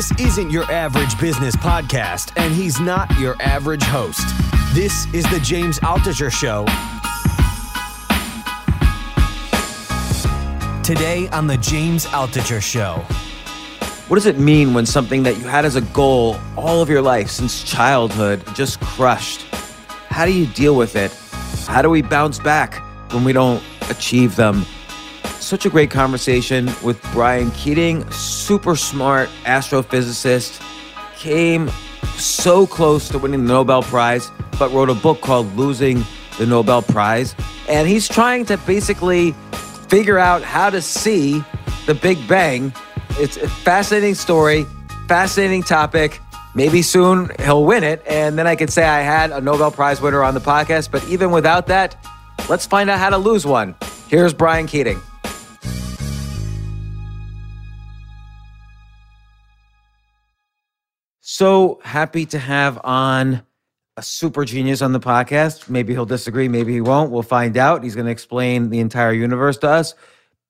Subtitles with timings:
[0.00, 4.26] This isn't your average business podcast, and he's not your average host.
[4.72, 6.64] This is the James Altucher Show.
[10.82, 13.04] Today on the James Altucher Show.
[14.08, 17.02] What does it mean when something that you had as a goal all of your
[17.02, 19.42] life since childhood just crushed?
[20.08, 21.12] How do you deal with it?
[21.68, 22.82] How do we bounce back
[23.12, 24.64] when we don't achieve them?
[25.50, 30.62] Such a great conversation with Brian Keating, super smart astrophysicist,
[31.16, 31.68] came
[32.18, 34.30] so close to winning the Nobel Prize,
[34.60, 36.04] but wrote a book called Losing
[36.38, 37.34] the Nobel Prize.
[37.68, 39.32] And he's trying to basically
[39.88, 41.42] figure out how to see
[41.86, 42.72] the Big Bang.
[43.18, 44.66] It's a fascinating story,
[45.08, 46.20] fascinating topic.
[46.54, 50.00] Maybe soon he'll win it, and then I can say I had a Nobel Prize
[50.00, 50.92] winner on the podcast.
[50.92, 51.96] But even without that,
[52.48, 53.74] let's find out how to lose one.
[54.06, 55.00] Here's Brian Keating.
[61.40, 63.42] So happy to have on
[63.96, 65.70] a super genius on the podcast.
[65.70, 67.10] Maybe he'll disagree, maybe he won't.
[67.10, 67.82] We'll find out.
[67.82, 69.94] He's going to explain the entire universe to us.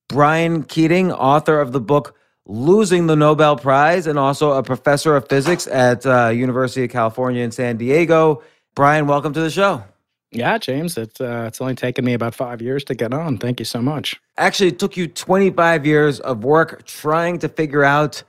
[0.09, 5.29] Brian Keating, author of the book Losing the Nobel Prize, and also a professor of
[5.29, 8.43] physics at uh, University of California in San Diego.
[8.75, 9.85] Brian, welcome to the show.
[10.33, 13.39] Yeah, James, it's uh, it's only taken me about five years to get on.
[13.39, 14.21] Thank you so much.
[14.37, 18.25] Actually, it took you 25 years of work trying to figure out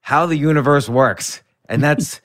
[0.00, 1.42] how the universe works.
[1.68, 2.20] And that's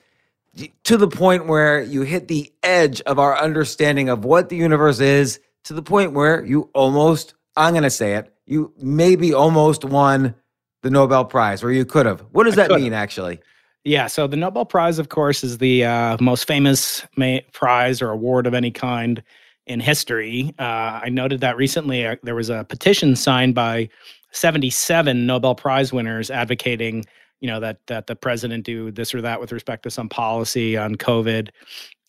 [0.84, 5.00] to the point where you hit the edge of our understanding of what the universe
[5.00, 9.84] is, to the point where you almost, I'm going to say it, you maybe almost
[9.84, 10.34] won
[10.82, 12.20] the Nobel Prize, or you could have.
[12.32, 13.40] What does that mean, actually?
[13.84, 18.10] Yeah, so the Nobel Prize, of course, is the uh, most famous ma- prize or
[18.10, 19.22] award of any kind
[19.66, 20.54] in history.
[20.58, 23.88] Uh, I noted that recently uh, there was a petition signed by
[24.32, 27.04] 77 Nobel Prize winners advocating
[27.40, 30.76] you know that that the president do this or that with respect to some policy
[30.76, 31.50] on COVID.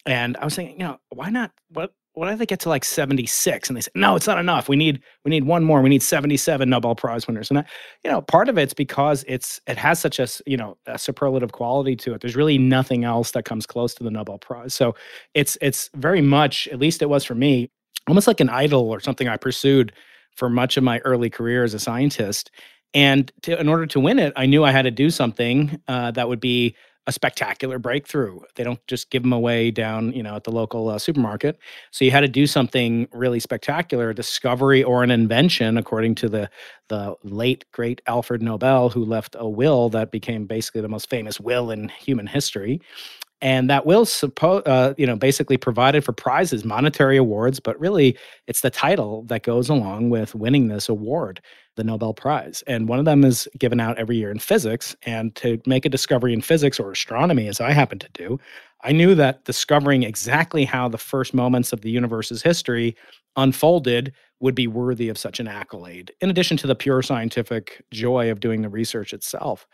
[0.05, 1.51] And I was thinking, you know, why not?
[1.69, 4.69] What what if they get to like 76 and they say no it's not enough.
[4.69, 5.81] We need we need one more.
[5.81, 7.49] We need 77 nobel prize winners.
[7.49, 7.65] And I,
[8.03, 11.51] you know part of it's because it's it has such a you know a superlative
[11.51, 12.21] quality to it.
[12.21, 14.73] There's really nothing else that comes close to the nobel prize.
[14.73, 14.95] So
[15.33, 17.69] it's it's very much at least it was for me
[18.07, 19.91] almost like an idol or something i pursued
[20.35, 22.51] for much of my early career as a scientist
[22.95, 26.11] and to, in order to win it, I knew I had to do something uh,
[26.11, 26.75] that would be
[27.07, 28.39] a spectacular breakthrough.
[28.55, 31.59] They don't just give them away down, you know, at the local uh, supermarket.
[31.91, 36.29] So you had to do something really spectacular, a discovery or an invention, according to
[36.29, 36.49] the
[36.87, 41.39] the late great Alfred Nobel, who left a will that became basically the most famous
[41.39, 42.81] will in human history
[43.41, 48.17] and that will suppose uh, you know basically provided for prizes monetary awards but really
[48.47, 51.41] it's the title that goes along with winning this award
[51.75, 55.35] the nobel prize and one of them is given out every year in physics and
[55.35, 58.39] to make a discovery in physics or astronomy as i happen to do
[58.83, 62.95] i knew that discovering exactly how the first moments of the universe's history
[63.37, 68.31] unfolded would be worthy of such an accolade in addition to the pure scientific joy
[68.31, 69.67] of doing the research itself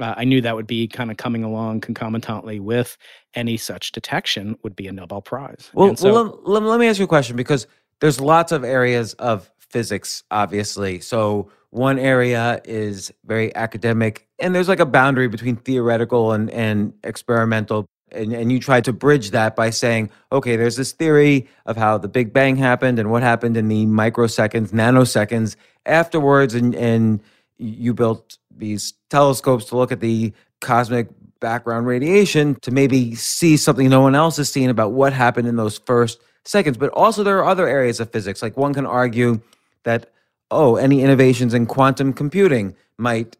[0.00, 2.96] uh, I knew that would be kind of coming along concomitantly with
[3.34, 5.70] any such detection would be a Nobel Prize.
[5.74, 7.66] Well, so, well let, let, me ask you a question because
[8.00, 11.00] there's lots of areas of physics, obviously.
[11.00, 16.92] So one area is very academic, and there's like a boundary between theoretical and, and
[17.04, 17.86] experimental.
[18.10, 21.98] And, and you try to bridge that by saying, okay, there's this theory of how
[21.98, 27.20] the Big Bang happened and what happened in the microseconds, nanoseconds afterwards, and, and
[27.58, 31.08] you built these telescopes to look at the cosmic
[31.40, 35.56] background radiation to maybe see something no one else has seen about what happened in
[35.56, 36.76] those first seconds.
[36.76, 38.42] But also, there are other areas of physics.
[38.42, 39.40] Like one can argue
[39.84, 40.10] that,
[40.50, 43.36] oh, any innovations in quantum computing might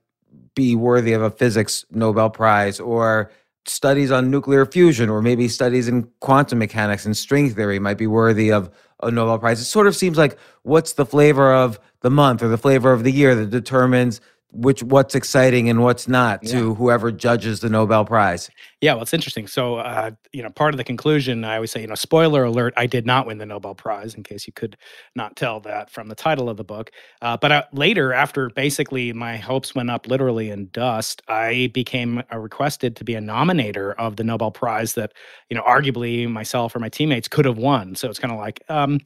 [0.55, 3.31] be worthy of a physics Nobel Prize, or
[3.67, 8.07] studies on nuclear fusion, or maybe studies in quantum mechanics and string theory might be
[8.07, 8.71] worthy of
[9.03, 9.61] a Nobel Prize.
[9.61, 13.05] It sort of seems like what's the flavor of the month or the flavor of
[13.05, 14.21] the year that determines
[14.51, 18.51] which what's exciting and what's not to whoever judges the Nobel Prize.
[18.81, 19.47] Yeah, well, it's interesting.
[19.47, 22.73] So, uh, you know, part of the conclusion, I always say, you know, spoiler alert,
[22.77, 24.77] I did not win the Nobel Prize, in case you could
[25.15, 26.91] not tell that from the title of the book.
[27.21, 32.23] Uh, but uh, later, after basically my hopes went up literally in dust, I became
[32.33, 35.13] uh, requested to be a nominator of the Nobel Prize that,
[35.51, 37.95] you know, arguably myself or my teammates could have won.
[37.97, 39.01] So it's kind of like, um,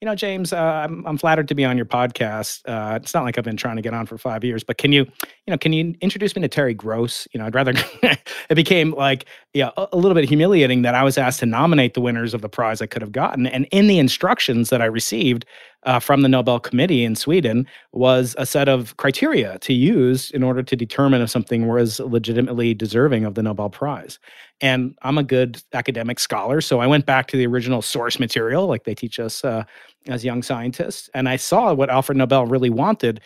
[0.00, 2.60] you know, James, uh, I'm, I'm flattered to be on your podcast.
[2.66, 4.92] Uh, it's not like I've been trying to get on for five years, but can
[4.92, 7.26] you, you know, can you introduce me to Terry Gross?
[7.32, 7.72] You know, I'd rather.
[8.02, 11.94] it became like, yeah, a, a little bit humiliating that I was asked to nominate
[11.94, 14.86] the winners of the prize I could have gotten, and in the instructions that I
[14.86, 15.46] received
[15.86, 20.42] uh, from the Nobel Committee in Sweden was a set of criteria to use in
[20.42, 24.18] order to determine if something was legitimately deserving of the Nobel Prize.
[24.60, 28.66] And I'm a good academic scholar, so I went back to the original source material,
[28.66, 29.64] like they teach us uh,
[30.08, 33.20] as young scientists, and I saw what Alfred Nobel really wanted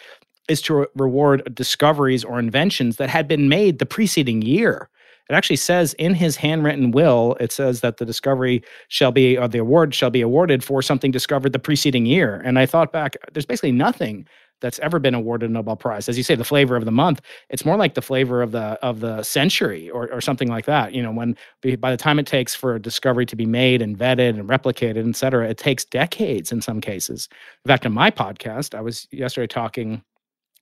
[0.48, 4.90] is to re- reward discoveries or inventions that had been made the preceding year.
[5.30, 9.46] It actually says in his handwritten will, it says that the discovery shall be, or
[9.46, 12.42] the award shall be awarded for something discovered the preceding year.
[12.44, 14.26] And I thought back, there's basically nothing
[14.60, 16.08] that's ever been awarded a Nobel Prize.
[16.08, 18.78] As you say, the flavor of the month, it's more like the flavor of the
[18.82, 20.92] of the century or, or something like that.
[20.92, 21.36] You know, when
[21.78, 25.08] by the time it takes for a discovery to be made and vetted and replicated,
[25.08, 27.28] et cetera, it takes decades in some cases.
[27.64, 30.02] In fact, in my podcast, I was yesterday talking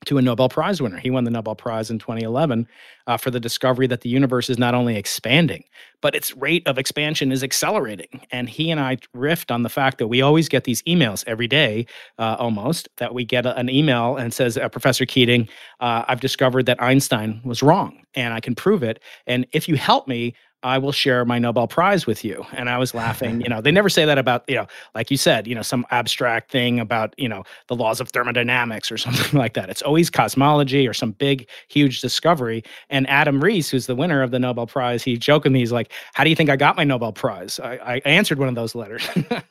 [0.06, 0.98] to a Nobel Prize winner.
[0.98, 2.66] He won the Nobel Prize in 2011
[3.06, 5.64] uh, for the discovery that the universe is not only expanding,
[6.00, 8.20] but its rate of expansion is accelerating.
[8.30, 11.48] And he and I riffed on the fact that we always get these emails every
[11.48, 11.86] day,
[12.18, 15.48] uh, almost, that we get a- an email and says, uh, Professor Keating,
[15.80, 19.02] uh, I've discovered that Einstein was wrong and I can prove it.
[19.26, 22.44] And if you help me, I will share my Nobel Prize with you.
[22.52, 23.40] And I was laughing.
[23.40, 25.86] You know, they never say that about, you know, like you said, you know, some
[25.90, 29.70] abstract thing about, you know, the laws of thermodynamics or something like that.
[29.70, 32.64] It's always cosmology or some big, huge discovery.
[32.90, 36.24] And Adam Riess, who's the winner of the Nobel Prize, he jokingly he's like, How
[36.24, 37.60] do you think I got my Nobel Prize?
[37.60, 39.08] I, I answered one of those letters.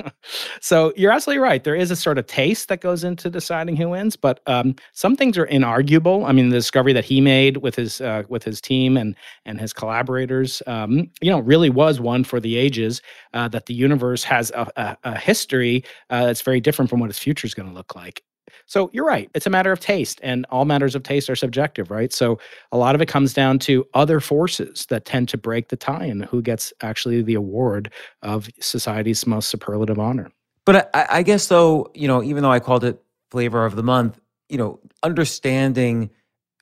[0.62, 1.64] so you're absolutely right.
[1.64, 5.16] There is a sort of taste that goes into deciding who wins, but um, some
[5.16, 6.28] things are inarguable.
[6.28, 9.16] I mean, the discovery that he made with his uh, with his team and
[9.46, 13.02] and his collaborators, um, you know, really was one for the ages.
[13.34, 17.10] Uh, that the universe has a, a, a history uh, that's very different from what
[17.10, 18.24] its future is going to look like.
[18.66, 19.30] So you're right.
[19.34, 22.12] It's a matter of taste, and all matters of taste are subjective, right?
[22.12, 22.40] So
[22.72, 26.06] a lot of it comes down to other forces that tend to break the tie
[26.06, 27.92] and who gets actually the award
[28.24, 30.32] of society's most superlative honor.
[30.66, 33.02] But I, I guess though, you know, even though I called it
[33.32, 34.20] flavor of the month,
[34.50, 36.10] you know, understanding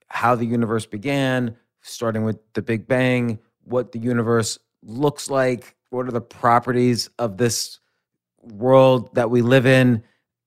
[0.10, 6.08] how the universe began, starting with the Big Bang, what the universe looks like, what
[6.08, 7.80] are the properties of this
[8.52, 10.04] world that we live in.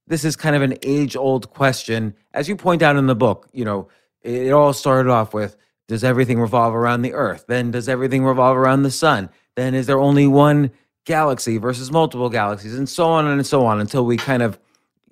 [0.06, 2.14] This is kind of an age old question.
[2.32, 3.88] As you point out in the book, you know,
[4.22, 5.56] it, all started off with
[5.86, 7.46] does everything revolve around the earth?
[7.48, 9.30] Then does everything revolve around the sun?
[9.56, 10.70] Then is there only one
[11.04, 14.58] galaxy versus multiple galaxies and so on and so on until we kind of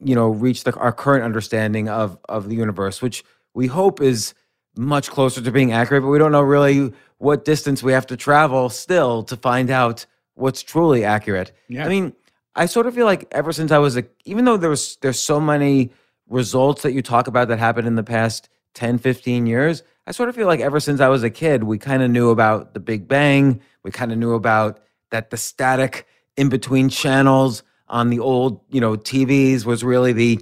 [0.04, 3.24] you know reach the, our current understanding of of the universe which
[3.54, 4.34] we hope is
[4.76, 8.16] much closer to being accurate but we don't know really what distance we have to
[8.16, 11.52] travel still to find out what's truly accurate.
[11.68, 11.86] Yeah.
[11.86, 12.12] i mean
[12.54, 15.18] i sort of feel like ever since i was a even though there was there's
[15.20, 15.90] so many
[16.28, 20.28] results that you talk about that happened in the past 10 15 years i sort
[20.28, 22.80] of feel like ever since i was a kid we kind of knew about the
[22.80, 23.60] big bang.
[23.82, 24.80] We kind of knew about
[25.12, 30.40] that the static in between channels on the old you know tvs was really the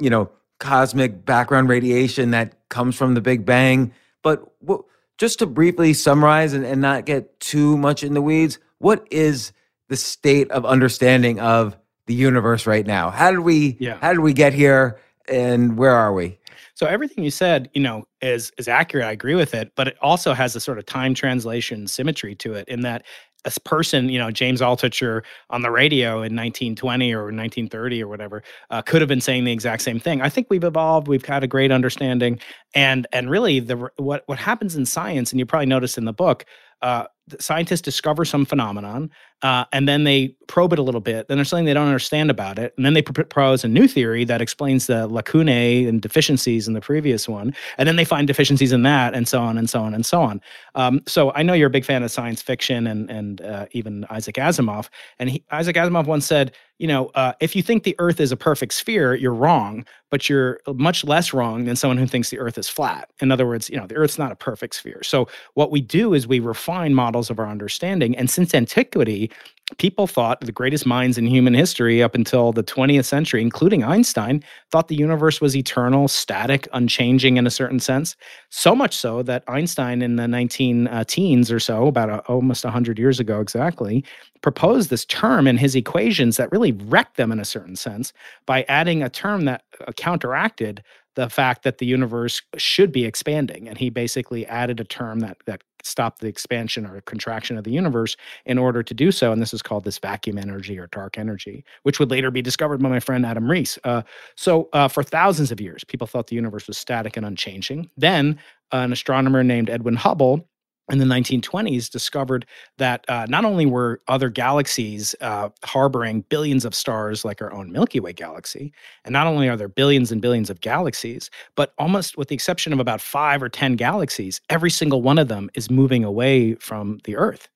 [0.00, 3.92] you know cosmic background radiation that comes from the big bang.
[4.22, 4.80] But wh-
[5.18, 9.52] just to briefly summarize and, and not get too much in the weeds what is
[9.88, 13.98] the state of understanding of the universe right now how did we Yeah.
[14.00, 16.38] how did we get here and where are we
[16.74, 19.06] So everything you said, you know, is is accurate.
[19.06, 22.54] I agree with it, but it also has a sort of time translation symmetry to
[22.54, 23.04] it in that
[23.44, 28.42] a person, you know, James Altucher on the radio in 1920 or 1930 or whatever,
[28.70, 30.22] uh, could have been saying the exact same thing.
[30.22, 31.08] I think we've evolved.
[31.08, 32.40] We've had a great understanding,
[32.74, 36.12] and and really the what what happens in science, and you probably noticed in the
[36.12, 36.44] book,
[36.82, 37.04] uh,
[37.38, 39.10] scientists discover some phenomenon,
[39.42, 41.28] uh, and then they probe it a little bit.
[41.28, 44.24] Then there's something they don't understand about it, and then they propose a new theory
[44.24, 48.72] that explains the lacunae and deficiencies in the previous one, and then they find deficiencies
[48.72, 50.40] in that, and so on and so on and so on.
[50.74, 54.04] Um, so I know you're a big fan of science fiction and and uh, even
[54.10, 54.88] Isaac Asimov,
[55.18, 58.32] and he, Isaac Asimov once said, you know, uh, if you think the Earth is
[58.32, 62.38] a perfect sphere, you're wrong, but you're much less wrong than someone who thinks the
[62.38, 63.10] Earth is flat.
[63.20, 65.02] In other words, you know, the Earth's not a perfect sphere.
[65.02, 69.30] So what we do is we refine models of our understanding, and since antiquity,
[69.78, 74.42] people thought the greatest minds in human history up until the 20th century, including Einstein,
[74.70, 78.14] thought the universe was eternal, static, unchanging in a certain sense.
[78.50, 82.64] So much so that Einstein in the 19 uh, teens or so, about a, almost
[82.64, 84.04] 100 years ago exactly,
[84.42, 88.12] proposed this term in his equations that really wrecked them in a certain sense
[88.44, 90.82] by adding a term that uh, counteracted
[91.14, 95.36] the fact that the universe should be expanding and he basically added a term that
[95.46, 98.16] that stopped the expansion or contraction of the universe
[98.46, 101.64] in order to do so and this is called this vacuum energy or dark energy
[101.82, 104.02] which would later be discovered by my friend adam riess uh,
[104.34, 107.90] so uh, for thousands of years people thought the universe was static and unchanging.
[107.96, 108.38] Then
[108.72, 110.48] an astronomer named edwin hubble
[110.90, 112.46] in the 1920s discovered
[112.78, 117.72] that uh, not only were other galaxies uh, harboring billions of stars like our own
[117.72, 118.72] Milky Way galaxy,
[119.04, 122.72] and not only are there billions and billions of galaxies, but almost with the exception
[122.72, 126.98] of about five or 10 galaxies, every single one of them is moving away from
[127.04, 127.48] the Earth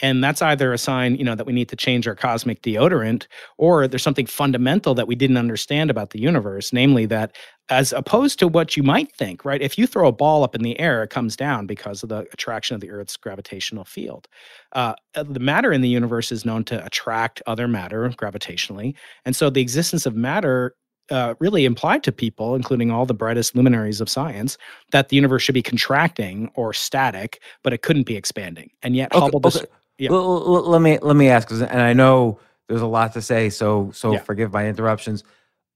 [0.00, 3.26] and that's either a sign you know that we need to change our cosmic deodorant
[3.56, 7.34] or there's something fundamental that we didn't understand about the universe namely that
[7.68, 10.62] as opposed to what you might think right if you throw a ball up in
[10.62, 14.28] the air it comes down because of the attraction of the earth's gravitational field
[14.72, 19.34] uh, uh the matter in the universe is known to attract other matter gravitationally and
[19.34, 20.74] so the existence of matter
[21.08, 24.58] uh, really implied to people, including all the brightest luminaries of science,
[24.90, 28.70] that the universe should be contracting or static, but it couldn't be expanding.
[28.82, 29.40] And yet, okay, Hubble.
[29.44, 29.66] Okay.
[29.98, 30.10] Yeah.
[30.10, 32.38] Well, let me let me ask, and I know
[32.68, 34.18] there's a lot to say, so so Yeah.
[34.20, 35.24] forgive my interruptions.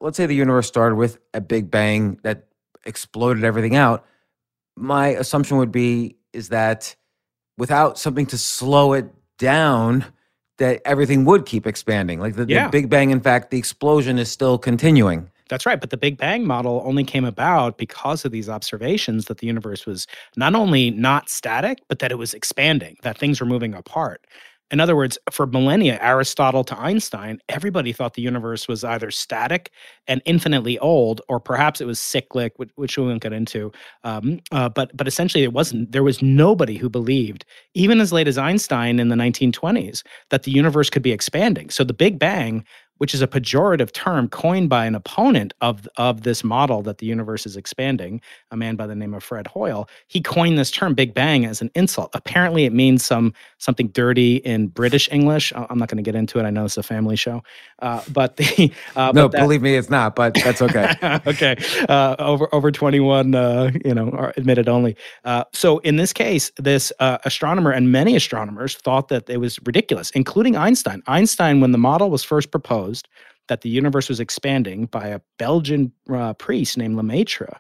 [0.01, 2.47] Let's say the universe started with a big bang that
[2.87, 4.05] exploded everything out.
[4.77, 6.97] My assumption would be is that
[7.59, 9.07] without something to slow it
[9.39, 10.05] down,
[10.59, 12.21] that everything would keep expanding.
[12.21, 15.30] Like the, the big bang, in fact, the explosion is still continuing.
[15.51, 15.81] That's right.
[15.81, 19.85] But the Big Bang model only came about because of these observations that the universe
[19.85, 24.27] was not only not static, but that it was expanding, that things were moving apart.
[24.73, 29.73] In other words, for millennia, Aristotle to Einstein, everybody thought the universe was either static
[30.07, 33.73] and infinitely old, or perhaps it was cyclic, which, we won't get into.
[34.05, 35.91] Um, uh, but but essentially, it wasn't.
[35.91, 40.53] There was nobody who believed, even as late as Einstein in the 1920s, that the
[40.53, 41.69] universe could be expanding.
[41.71, 42.65] So the Big Bang
[43.01, 47.07] which is a pejorative term coined by an opponent of, of this model that the
[47.07, 49.89] universe is expanding, a man by the name of Fred Hoyle.
[50.07, 52.11] He coined this term Big Bang as an insult.
[52.13, 55.51] Apparently, it means some something dirty in British English.
[55.57, 56.45] I'm not going to get into it.
[56.45, 57.43] I know it's a family show,
[57.79, 60.93] uh, but the uh, no, but that- believe me, it's not, but that's okay.
[61.27, 61.57] okay,
[61.89, 64.95] uh, over over 21, uh, you know, are admitted only.
[65.25, 69.59] Uh, so in this case, this uh, astronomer and many astronomers thought that it was
[69.65, 71.03] ridiculous, including Einstein.
[71.07, 72.90] Einstein, when the model was first proposed,
[73.49, 77.59] that the universe was expanding by a Belgian uh, priest named Lemaitre.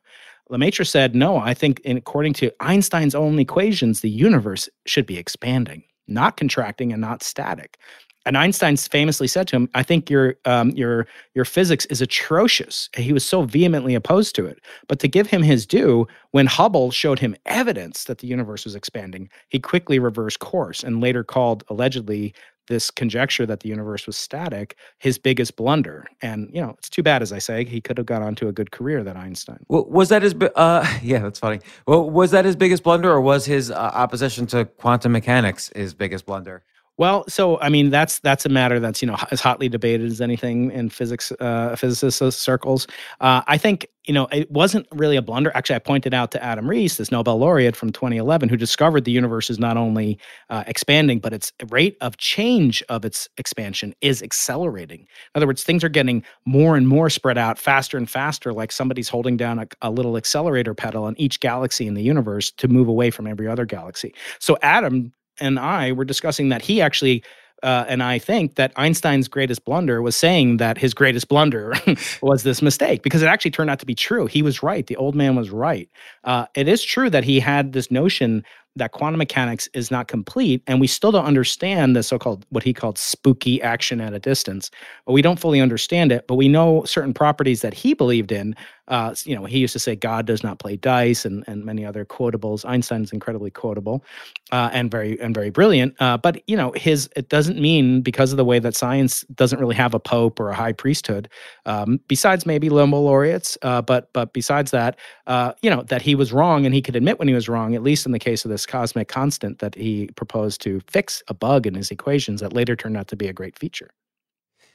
[0.49, 5.19] Lemaitre said, "No, I think, in, according to Einstein's own equations, the universe should be
[5.19, 7.79] expanding, not contracting, and not static."
[8.27, 12.91] And Einstein famously said to him, "I think your um, your your physics is atrocious."
[12.95, 14.61] He was so vehemently opposed to it.
[14.89, 18.75] But to give him his due, when Hubble showed him evidence that the universe was
[18.75, 22.35] expanding, he quickly reversed course and later called allegedly
[22.71, 26.07] this conjecture that the universe was static his biggest blunder.
[26.23, 28.53] And you know, it's too bad, as I say, he could have got onto a
[28.53, 29.05] good career.
[29.05, 29.59] That Einstein.
[29.69, 30.35] Well, was that his?
[30.35, 31.61] Uh, yeah, that's funny.
[31.87, 35.93] Well, was that his biggest blunder, or was his uh, opposition to quantum mechanics his
[35.93, 36.62] biggest blunder?
[36.99, 40.21] Well, so I mean, that's that's a matter that's you know as hotly debated as
[40.21, 42.87] anything in physics, uh, physicist circles.
[43.23, 45.51] Uh, I think you know it wasn't really a blunder.
[45.55, 49.13] Actually, I pointed out to Adam Riess, this Nobel laureate from 2011, who discovered the
[49.13, 50.19] universe is not only
[50.51, 55.01] uh, expanding, but its rate of change of its expansion is accelerating.
[55.01, 55.07] In
[55.37, 59.09] other words, things are getting more and more spread out, faster and faster, like somebody's
[59.09, 62.89] holding down a, a little accelerator pedal on each galaxy in the universe to move
[62.89, 64.13] away from every other galaxy.
[64.39, 67.23] So Adam and I were discussing that he actually.
[67.63, 71.75] Uh, and I think that Einstein's greatest blunder was saying that his greatest blunder
[72.23, 74.25] was this mistake because it actually turned out to be true.
[74.25, 74.87] He was right.
[74.87, 75.87] The old man was right.
[76.25, 78.45] Uh, it is true that he had this notion
[78.77, 82.73] that quantum mechanics is not complete, and we still don't understand the so-called what he
[82.73, 84.71] called spooky action at a distance.
[85.07, 86.27] But we don't fully understand it.
[86.27, 88.55] But we know certain properties that he believed in.
[88.89, 91.85] Uh, you know, he used to say God does not play dice, and and many
[91.85, 92.65] other quotables.
[92.69, 94.05] Einstein's incredibly quotable,
[94.50, 95.95] uh, and very and very brilliant.
[96.00, 99.61] Uh, but you know, his it doesn't mean because of the way that science doesn't
[99.61, 101.29] really have a pope or a high priesthood.
[101.67, 106.15] Um, besides maybe Nobel laureates, uh, but but besides that, uh, you know, that he
[106.15, 107.75] was wrong, and he could admit when he was wrong.
[107.75, 111.35] At least in the case of this cosmic constant that he proposed to fix a
[111.35, 113.90] bug in his equations that later turned out to be a great feature.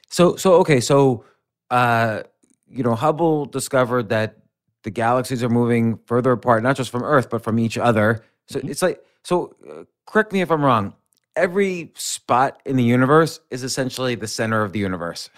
[0.08, 1.24] So, so okay, so
[1.70, 2.22] uh,
[2.68, 4.38] you know, Hubble discovered that
[4.82, 8.22] the galaxies are moving further apart, not just from Earth, but from each other.
[8.48, 8.70] So Mhm.
[8.70, 10.94] it's like, so uh, correct me if I'm wrong.
[11.36, 15.30] Every spot in the universe is essentially the center of the universe.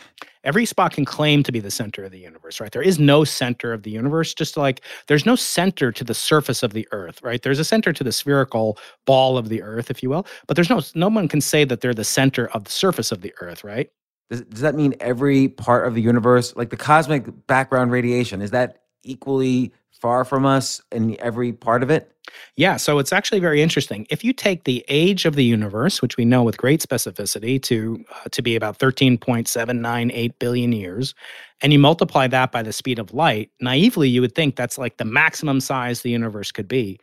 [0.44, 2.70] Every spot can claim to be the center of the universe, right?
[2.70, 6.62] There is no center of the universe, just like there's no center to the surface
[6.62, 7.42] of the earth, right?
[7.42, 10.70] There's a center to the spherical ball of the earth, if you will, but there's
[10.70, 13.64] no no one can say that they're the center of the surface of the earth,
[13.64, 13.90] right?
[14.30, 18.52] Does, does that mean every part of the universe, like the cosmic background radiation, is
[18.52, 22.12] that equally far from us in every part of it?
[22.56, 24.06] Yeah, so it's actually very interesting.
[24.10, 28.04] If you take the age of the universe, which we know with great specificity to
[28.14, 31.14] uh, to be about 13.798 billion years,
[31.62, 34.98] and you multiply that by the speed of light, naively you would think that's like
[34.98, 36.98] the maximum size the universe could be.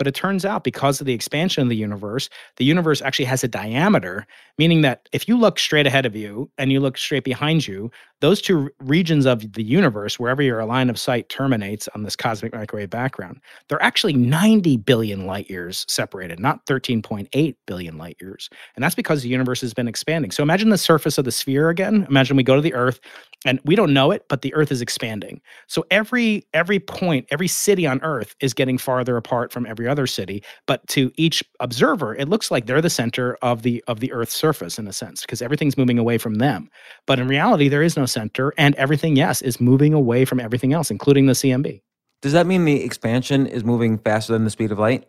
[0.00, 3.44] But it turns out because of the expansion of the universe, the universe actually has
[3.44, 4.26] a diameter,
[4.56, 7.90] meaning that if you look straight ahead of you and you look straight behind you,
[8.20, 12.54] those two regions of the universe, wherever your line of sight terminates on this cosmic
[12.54, 18.48] microwave background, they're actually 90 billion light years separated, not 13.8 billion light years.
[18.76, 20.30] And that's because the universe has been expanding.
[20.30, 22.06] So imagine the surface of the sphere again.
[22.08, 23.00] Imagine we go to the Earth
[23.44, 25.40] and we don't know it but the earth is expanding.
[25.66, 30.06] So every every point every city on earth is getting farther apart from every other
[30.06, 34.12] city but to each observer it looks like they're the center of the of the
[34.12, 36.68] earth's surface in a sense because everything's moving away from them.
[37.06, 40.72] But in reality there is no center and everything yes is moving away from everything
[40.72, 41.80] else including the cmb
[42.22, 45.06] does that mean the expansion is moving faster than the speed of light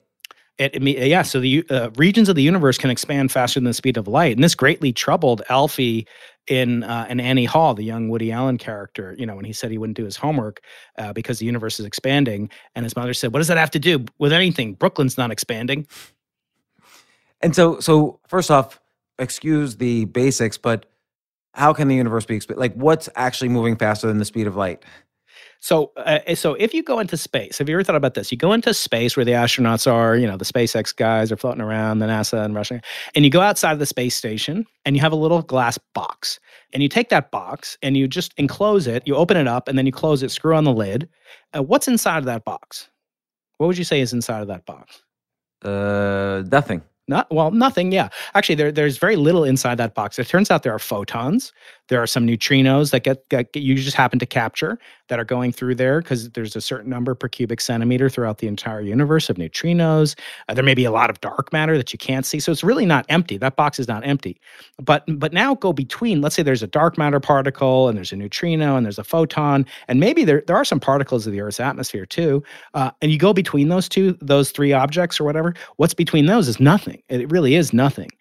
[0.58, 3.74] it, it, yeah, so the uh, regions of the universe can expand faster than the
[3.74, 6.06] speed of light, and this greatly troubled Alvy
[6.48, 9.16] in uh, in Annie Hall, the young Woody Allen character.
[9.18, 10.62] You know, when he said he wouldn't do his homework
[10.98, 13.80] uh, because the universe is expanding, and his mother said, "What does that have to
[13.80, 14.74] do with anything?
[14.74, 15.88] Brooklyn's not expanding."
[17.42, 18.80] And so, so first off,
[19.18, 20.86] excuse the basics, but
[21.54, 22.60] how can the universe be expanded?
[22.60, 24.84] Like, what's actually moving faster than the speed of light?
[25.64, 28.32] So, uh, eh, so if you go into space, have you ever thought about this?
[28.32, 31.62] You go into space where the astronauts are, you know, the SpaceX guys are floating
[31.62, 32.82] around, the NASA and Russia,
[33.14, 36.40] and you go outside of the space station and you have a little glass box,
[36.74, 39.78] and you take that box and you just enclose it, you open it up, and
[39.78, 41.08] then you close it, screw on the lid.
[41.56, 42.90] Uh, what's inside of that box?
[43.58, 45.04] What would you say is inside of that box?
[45.64, 46.82] Uh, nothing.
[47.08, 47.92] Not well, nothing.
[47.92, 50.18] Yeah, actually, there, there's very little inside that box.
[50.18, 51.52] It turns out there are photons.
[51.92, 54.80] There are some neutrinos that get, get, get you just happen to capture
[55.10, 58.48] that are going through there because there's a certain number per cubic centimeter throughout the
[58.48, 60.18] entire universe of neutrinos.
[60.48, 62.64] Uh, there may be a lot of dark matter that you can't see, so it's
[62.64, 63.38] really not empty.
[63.38, 64.40] That box is not empty.
[64.82, 66.22] But but now go between.
[66.22, 69.66] Let's say there's a dark matter particle and there's a neutrino and there's a photon
[69.90, 72.42] and maybe there there are some particles of the Earth's atmosphere too.
[72.74, 75.54] Uh, and you go between those two, those three objects or whatever.
[75.76, 77.04] What's between those is nothing.
[77.10, 78.12] It really is nothing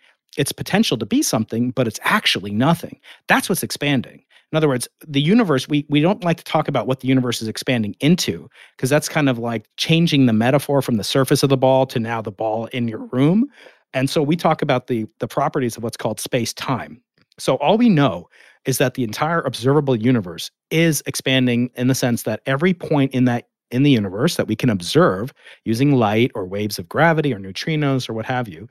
[0.40, 2.98] its potential to be something, but it's actually nothing.
[3.28, 4.24] That's what's expanding.
[4.50, 7.42] In other words, the universe, we, we don't like to talk about what the universe
[7.42, 11.50] is expanding into, because that's kind of like changing the metaphor from the surface of
[11.50, 13.46] the ball to now the ball in your room.
[13.92, 17.02] And so we talk about the, the properties of what's called space time.
[17.38, 18.28] So all we know
[18.64, 23.26] is that the entire observable universe is expanding in the sense that every point in
[23.26, 25.32] that in the universe that we can observe
[25.64, 28.68] using light or waves of gravity or neutrinos or what have you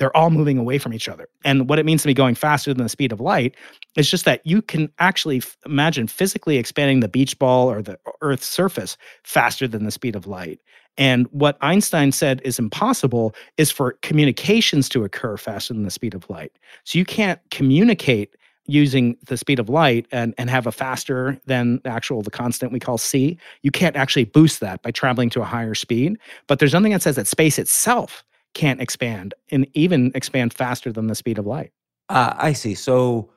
[0.00, 1.28] they're all moving away from each other.
[1.44, 3.54] And what it means to be going faster than the speed of light
[3.96, 7.98] is just that you can actually f- imagine physically expanding the beach ball or the
[8.22, 10.58] Earth's surface faster than the speed of light.
[10.96, 16.14] And what Einstein said is impossible is for communications to occur faster than the speed
[16.14, 16.52] of light.
[16.84, 18.34] So you can't communicate
[18.66, 22.78] using the speed of light and, and have a faster than actual the constant we
[22.78, 26.74] call c you can't actually boost that by traveling to a higher speed but there's
[26.74, 28.22] nothing that says that space itself
[28.54, 31.72] can't expand and even expand faster than the speed of light.
[32.08, 32.74] Uh, I see.
[32.74, 33.30] So,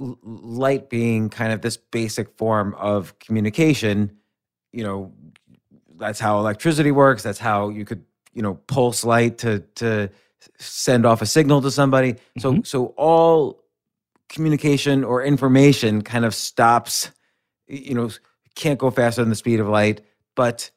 [0.00, 4.18] l- light being kind of this basic form of communication,
[4.72, 5.12] you know,
[5.96, 7.22] that's how electricity works.
[7.22, 8.04] That's how you could,
[8.34, 10.10] you know, pulse light to to
[10.58, 12.12] send off a signal to somebody.
[12.12, 12.40] Mm-hmm.
[12.40, 13.64] So, so all
[14.28, 17.10] communication or information kind of stops.
[17.66, 18.10] You know,
[18.54, 20.02] can't go faster than the speed of light,
[20.36, 20.70] but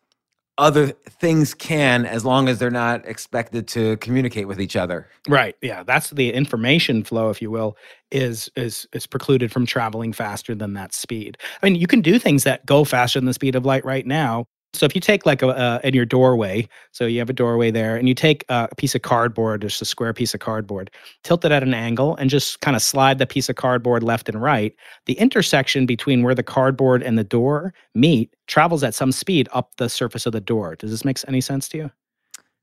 [0.62, 5.10] other things can as long as they're not expected to communicate with each other.
[5.28, 7.76] Right yeah that's the information flow if you will
[8.12, 11.38] is is is precluded from traveling faster than that speed.
[11.62, 14.06] I mean you can do things that go faster than the speed of light right
[14.06, 17.34] now so if you take like a uh, in your doorway, so you have a
[17.34, 20.90] doorway there, and you take a piece of cardboard, just a square piece of cardboard,
[21.24, 24.30] tilt it at an angle, and just kind of slide the piece of cardboard left
[24.30, 24.74] and right.
[25.08, 29.76] The intersection between where the cardboard and the door meet travels at some speed up
[29.76, 30.76] the surface of the door.
[30.76, 31.92] Does this make any sense to you?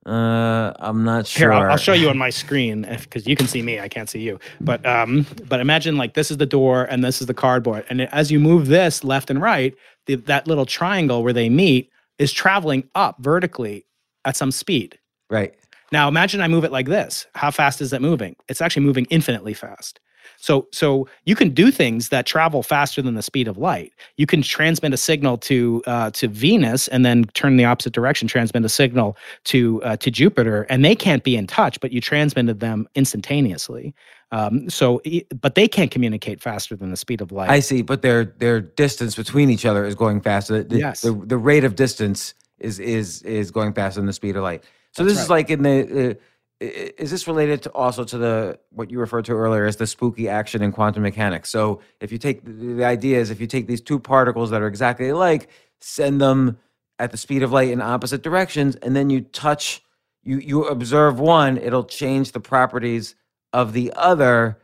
[0.07, 1.51] Uh, I'm not sure.
[1.51, 4.09] Here, I'll, I'll show you on my screen because you can see me, I can't
[4.09, 4.39] see you.
[4.61, 8.03] But um, but imagine like this is the door and this is the cardboard, and
[8.03, 9.75] as you move this left and right,
[10.07, 13.87] the, that little triangle where they meet is traveling up vertically
[14.25, 14.99] at some speed.
[15.31, 15.55] Right.
[15.93, 17.27] Now imagine I move it like this.
[17.35, 18.37] How fast is it moving?
[18.49, 20.01] It's actually moving infinitely fast.
[20.37, 23.93] So so you can do things that travel faster than the speed of light.
[24.17, 27.93] You can transmit a signal to uh, to Venus and then turn in the opposite
[27.93, 31.93] direction, transmit a signal to uh, to Jupiter, and they can't be in touch, but
[31.93, 33.95] you transmitted them instantaneously.
[34.31, 35.01] Um, so,
[35.41, 37.49] but they can't communicate faster than the speed of light.
[37.49, 40.63] I see, but their their distance between each other is going faster.
[40.63, 41.01] The, yes.
[41.01, 44.65] the, the rate of distance is is is going faster than the speed of light.
[44.93, 45.25] So That's this right.
[45.25, 46.11] is like in the.
[46.11, 46.15] Uh,
[46.61, 50.29] is this related to also to the what you referred to earlier as the spooky
[50.29, 51.51] action in quantum mechanics?
[51.51, 54.67] So if you take the idea is if you take these two particles that are
[54.67, 55.49] exactly alike,
[55.81, 56.59] send them
[56.99, 59.85] at the speed of light in opposite directions, and then you touch,
[60.25, 63.15] you you observe one, it'll change the properties
[63.53, 64.59] of the other,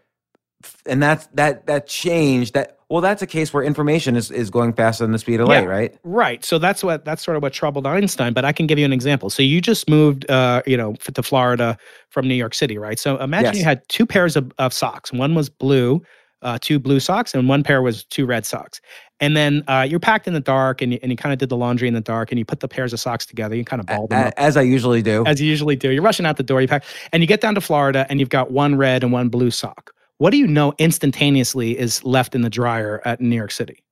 [0.86, 4.72] and that's that that change that well, that's a case where information is, is going
[4.74, 5.98] faster than the speed of light, right?
[6.04, 6.44] Right.
[6.44, 8.34] So that's what that's sort of what troubled Einstein.
[8.34, 9.30] But I can give you an example.
[9.30, 11.78] So you just moved, uh, you know, to Florida
[12.10, 12.98] from New York City, right?
[12.98, 13.56] So imagine yes.
[13.56, 15.12] you had two pairs of, of socks.
[15.12, 16.02] One was blue,
[16.44, 18.80] uh, two blue socks, and one pair was two red socks.
[19.20, 21.48] And then uh, you're packed in the dark, and you, and you kind of did
[21.48, 23.56] the laundry in the dark, and you put the pairs of socks together.
[23.56, 25.24] You kind of balled them up, as I usually do.
[25.26, 25.90] As you usually do.
[25.90, 26.60] You're rushing out the door.
[26.60, 29.28] You pack, and you get down to Florida, and you've got one red and one
[29.28, 29.92] blue sock.
[30.18, 33.83] What do you know instantaneously is left in the dryer at New York City?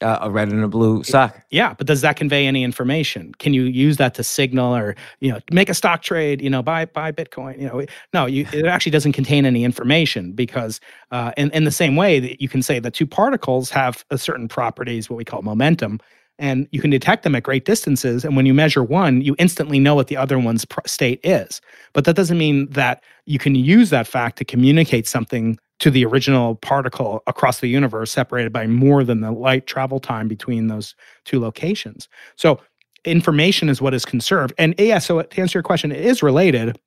[0.00, 1.44] Uh, a red and a blue sock.
[1.50, 3.34] Yeah, but does that convey any information?
[3.40, 6.40] Can you use that to signal or you know make a stock trade?
[6.40, 7.58] You know, buy buy Bitcoin.
[7.60, 7.84] You know,
[8.14, 10.80] no, you, it actually doesn't contain any information because
[11.10, 14.18] uh, in in the same way that you can say the two particles have a
[14.18, 15.98] certain properties, what we call momentum,
[16.38, 18.24] and you can detect them at great distances.
[18.24, 21.60] And when you measure one, you instantly know what the other one's state is.
[21.92, 26.04] But that doesn't mean that you can use that fact to communicate something to the
[26.04, 30.94] original particle across the universe, separated by more than the light travel time between those
[31.24, 32.08] two locations.
[32.36, 32.60] So
[33.04, 34.54] information is what is conserved.
[34.58, 36.78] And yeah, so to answer your question, it is related,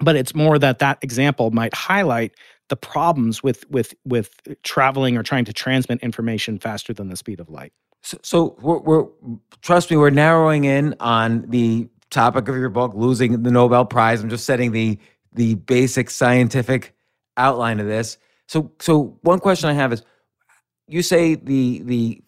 [0.00, 2.32] but it's more that that example might highlight
[2.68, 7.40] the problems with with with traveling or trying to transmit information faster than the speed
[7.40, 7.72] of light.
[8.02, 9.06] So, so we're, we're,
[9.62, 14.22] trust me, we're narrowing in on the topic of your book, losing the Nobel Prize.
[14.22, 14.98] I'm just setting the
[15.32, 16.94] the basic scientific
[17.36, 18.18] outline of this.
[18.48, 20.02] So, so one question I have is,
[20.88, 22.22] you say the the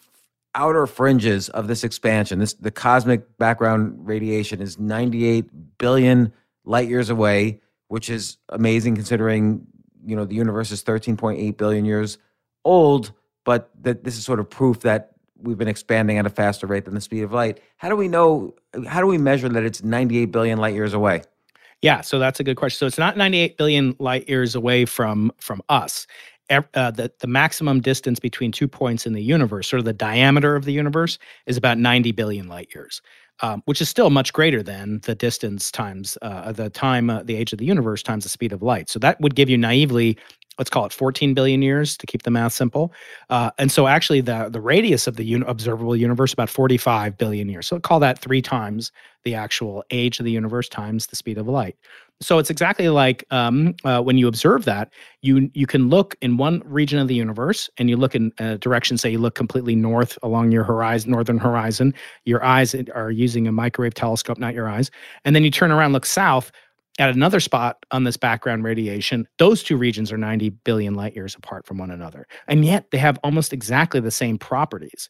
[0.54, 6.32] outer fringes of this expansion, this the cosmic background radiation is 98 billion
[6.64, 9.66] light years away, which is amazing considering
[10.04, 12.18] you know the universe is 13.8 billion years
[12.64, 13.12] old.
[13.44, 16.84] But that this is sort of proof that we've been expanding at a faster rate
[16.84, 17.60] than the speed of light.
[17.76, 18.54] How do we know?
[18.86, 21.22] How do we measure that it's 98 billion light years away?
[21.82, 22.78] Yeah, so that's a good question.
[22.78, 26.06] So it's not 98 billion light years away from from us.
[26.50, 30.56] Uh, the, the maximum distance between two points in the universe, sort of the diameter
[30.56, 33.02] of the universe, is about 90 billion light years,
[33.42, 37.36] um, which is still much greater than the distance times uh, the time, uh, the
[37.36, 38.88] age of the universe times the speed of light.
[38.88, 40.16] So that would give you naively
[40.58, 42.92] let's call it 14 billion years to keep the math simple.
[43.30, 47.48] Uh, and so actually the, the radius of the un- observable universe about 45 billion
[47.48, 47.66] years.
[47.66, 48.92] So call that three times
[49.24, 51.76] the actual age of the universe times the speed of light.
[52.20, 54.92] So it's exactly like um, uh, when you observe that,
[55.22, 58.58] you you can look in one region of the universe and you look in a
[58.58, 61.94] direction, say you look completely north along your horizon, northern horizon.
[62.24, 64.90] Your eyes are using a microwave telescope, not your eyes.
[65.24, 66.50] And then you turn around, look south,
[66.98, 71.34] at another spot on this background radiation, those two regions are 90 billion light years
[71.34, 72.26] apart from one another.
[72.48, 75.08] And yet they have almost exactly the same properties.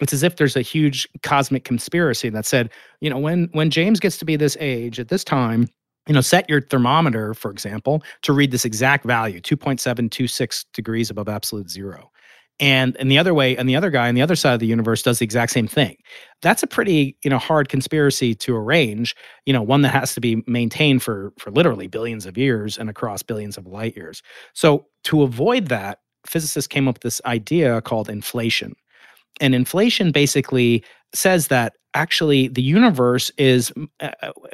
[0.00, 2.70] It's as if there's a huge cosmic conspiracy that said,
[3.00, 5.68] you know, when when James gets to be this age at this time,
[6.06, 11.28] you know, set your thermometer, for example, to read this exact value, 2.726 degrees above
[11.28, 12.10] absolute zero
[12.60, 14.66] and and the other way and the other guy on the other side of the
[14.66, 15.96] universe does the exact same thing.
[16.42, 19.14] That's a pretty you know hard conspiracy to arrange
[19.46, 22.90] you know one that has to be maintained for for literally billions of years and
[22.90, 24.22] across billions of light years.
[24.54, 28.74] So to avoid that physicists came up with this idea called inflation.
[29.40, 33.72] And inflation basically says that actually the universe is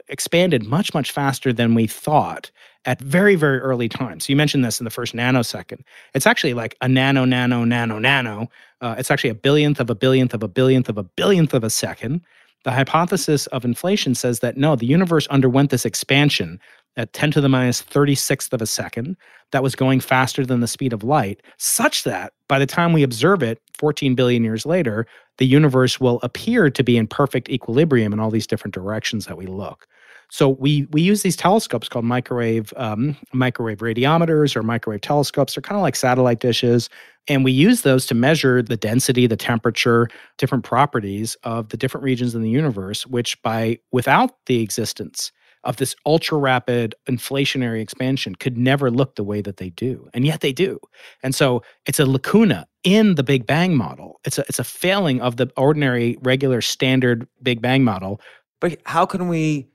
[0.08, 2.50] expanded much much faster than we thought
[2.86, 4.28] at very, very early times.
[4.28, 5.80] You mentioned this in the first nanosecond.
[6.14, 8.48] It's actually like a nano, nano, nano, nano.
[8.80, 11.64] Uh, it's actually a billionth of a billionth of a billionth of a billionth of
[11.64, 12.22] a second.
[12.64, 16.60] The hypothesis of inflation says that no, the universe underwent this expansion
[16.96, 19.16] at 10 to the minus 36th of a second
[19.50, 23.02] that was going faster than the speed of light, such that by the time we
[23.02, 25.06] observe it 14 billion years later,
[25.38, 29.36] the universe will appear to be in perfect equilibrium in all these different directions that
[29.36, 29.86] we look.
[30.30, 35.54] So we we use these telescopes called microwave um, microwave radiometers or microwave telescopes.
[35.54, 36.88] They're kind of like satellite dishes,
[37.28, 40.08] and we use those to measure the density, the temperature,
[40.38, 43.06] different properties of the different regions in the universe.
[43.06, 45.32] Which by without the existence
[45.64, 50.08] of this ultra rapid inflationary expansion could never look the way that they do.
[50.14, 50.78] And yet they do.
[51.22, 54.20] And so it's a lacuna in the Big Bang model.
[54.24, 58.20] It's a it's a failing of the ordinary, regular, standard Big Bang model.
[58.60, 59.68] But how can we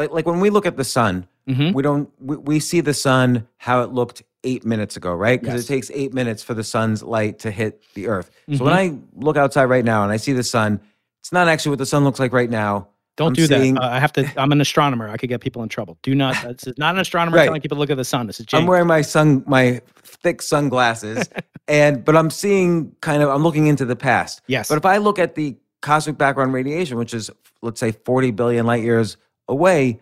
[0.00, 1.74] like like when we look at the sun, Mhm.
[1.74, 5.38] we don't we, we see the sun how it looked eight minutes ago, right?
[5.40, 5.64] Because Yes.
[5.64, 8.30] it takes eight minutes for the sun's light to hit the earth.
[8.56, 10.80] So when I look outside right now and I see the sun,
[11.20, 12.88] it's not actually what the sun looks like right now.
[13.16, 13.82] Don't I'm do seeing- that.
[13.82, 14.26] Uh, I have to.
[14.40, 15.06] I'm an astronomer.
[15.10, 15.98] I could get people in trouble.
[16.02, 16.34] Do not.
[16.56, 17.44] This is not an astronomer Right.
[17.44, 18.26] telling people to look at the sun.
[18.26, 18.62] This is James.
[18.62, 21.28] I'm wearing my sun my thick sunglasses
[21.68, 24.40] and but I'm seeing kind of I'm looking into the past.
[24.46, 24.68] Yes.
[24.70, 28.64] But if I look at the cosmic background radiation, which is let's say 40 billion
[28.64, 29.18] light years
[29.50, 30.00] away,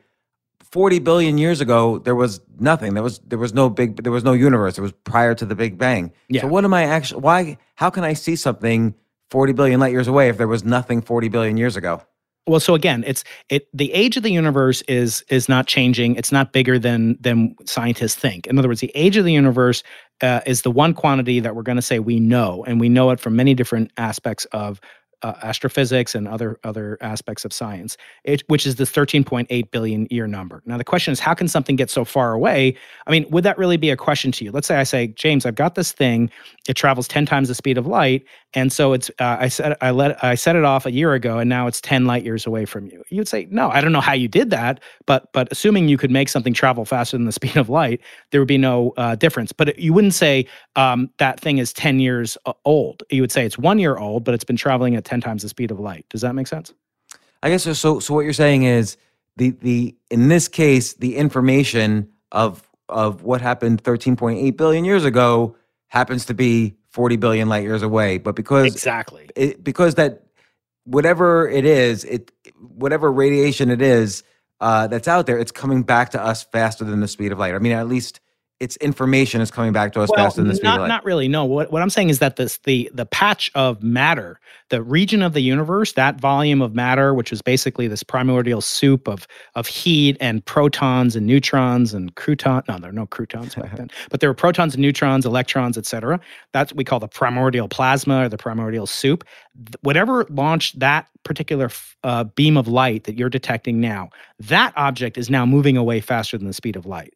[0.70, 2.94] 40 billion years ago there was nothing.
[2.94, 4.78] There was there was no big there was no universe.
[4.78, 6.12] It was prior to the Big Bang.
[6.28, 6.42] Yeah.
[6.42, 8.94] So what am I actually why how can I see something
[9.30, 12.02] 40 billion light years away if there was nothing 40 billion years ago?
[12.48, 16.32] well so again it's it the age of the universe is is not changing it's
[16.32, 19.82] not bigger than than scientists think in other words the age of the universe
[20.22, 23.10] uh, is the one quantity that we're going to say we know and we know
[23.10, 24.80] it from many different aspects of
[25.22, 30.26] uh, astrophysics and other other aspects of science it, which is the 13.8 billion year
[30.26, 30.62] number.
[30.66, 32.76] Now the question is how can something get so far away?
[33.06, 34.52] I mean would that really be a question to you?
[34.52, 36.30] Let's say i say james i've got this thing.
[36.68, 39.90] It travels 10 times the speed of light and so it's uh, I said I
[39.90, 42.64] let I set it off a year ago, and now it's ten light years away
[42.64, 43.04] from you.
[43.10, 46.10] You'd say, no, I don't know how you did that, but but assuming you could
[46.10, 49.52] make something travel faster than the speed of light, there would be no uh, difference.
[49.52, 53.02] But you wouldn't say um, that thing is ten years uh, old.
[53.10, 55.48] You would say it's one year old, but it's been traveling at ten times the
[55.48, 56.06] speed of light.
[56.08, 56.72] Does that make sense?
[57.42, 57.74] I guess so.
[57.74, 58.96] So, so what you're saying is
[59.36, 65.54] the the in this case the information of of what happened 13.8 billion years ago
[65.88, 69.28] happens to be 40 billion light years away, but because Exactly.
[69.36, 70.24] it, because that
[70.84, 74.22] whatever it is, it whatever radiation it is
[74.60, 77.54] uh, that's out there, it's coming back to us faster than the speed of light.
[77.54, 78.20] I mean, at least
[78.60, 80.88] its information is coming back to us faster than the speed not, of light.
[80.88, 81.28] not really.
[81.28, 84.40] No, what, what I'm saying is that this the the patch of matter,
[84.70, 89.06] the region of the universe, that volume of matter, which is basically this primordial soup
[89.06, 92.64] of of heat and protons and neutrons and croutons.
[92.68, 96.18] No, there are no croutons back then, but there were protons and neutrons, electrons, etc.
[96.52, 99.24] That's what we call the primordial plasma or the primordial soup.
[99.82, 104.08] Whatever launched that particular f- uh, beam of light that you're detecting now,
[104.40, 107.14] that object is now moving away faster than the speed of light.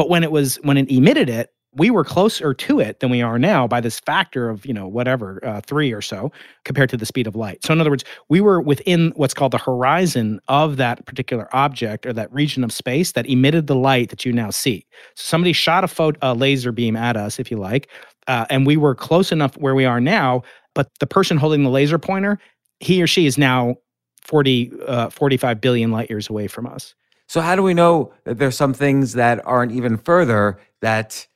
[0.00, 3.20] But when it was when it emitted it, we were closer to it than we
[3.20, 6.32] are now by this factor of you know whatever uh, three or so
[6.64, 7.62] compared to the speed of light.
[7.62, 12.06] So in other words, we were within what's called the horizon of that particular object
[12.06, 14.86] or that region of space that emitted the light that you now see.
[15.16, 17.90] So somebody shot a, a laser beam at us, if you like,
[18.26, 20.40] uh, and we were close enough where we are now.
[20.74, 22.38] But the person holding the laser pointer,
[22.78, 23.76] he or she is now
[24.22, 26.94] 40, uh, 45 billion light years away from us.
[27.30, 31.28] So how do we know that there's some things that aren't even further that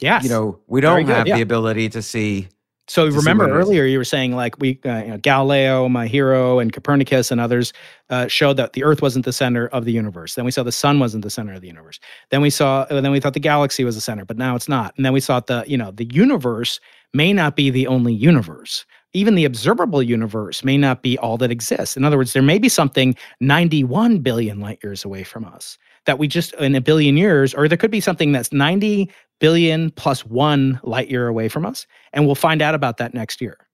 [0.00, 0.24] Yes.
[0.24, 1.36] you know we don't good, have yeah.
[1.36, 2.48] the ability to see?
[2.88, 6.58] So see remember earlier you were saying like we uh, you know, Galileo, my hero,
[6.58, 7.74] and Copernicus and others
[8.08, 10.36] uh, showed that the Earth wasn't the center of the universe.
[10.36, 12.00] Then we saw the sun wasn't the center of the universe.
[12.30, 14.70] Then we saw uh, then we thought the galaxy was the center, but now it's
[14.70, 14.94] not.
[14.96, 16.80] And then we thought the you know the universe
[17.12, 18.86] may not be the only universe.
[19.16, 21.96] Even the observable universe may not be all that exists.
[21.96, 26.18] In other words, there may be something 91 billion light years away from us that
[26.18, 30.26] we just in a billion years, or there could be something that's 90 billion plus
[30.26, 33.65] one light year away from us and we'll find out about that next year.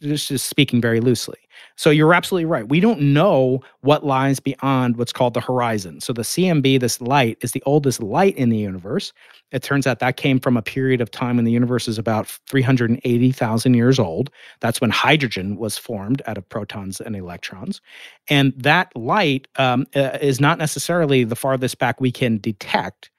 [0.00, 1.38] Just, just speaking very loosely.
[1.76, 2.68] So you're absolutely right.
[2.68, 6.00] We don't know what lies beyond what's called the horizon.
[6.00, 9.12] So the CMB, this light, is the oldest light in the universe.
[9.52, 12.26] It turns out that came from a period of time when the universe is about
[12.26, 14.30] 380,000 years old.
[14.60, 17.80] That's when hydrogen was formed out of protons and electrons.
[18.28, 23.10] And that light um, uh, is not necessarily the farthest back we can detect.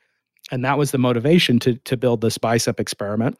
[0.51, 3.37] And that was the motivation to, to build this BICEP experiment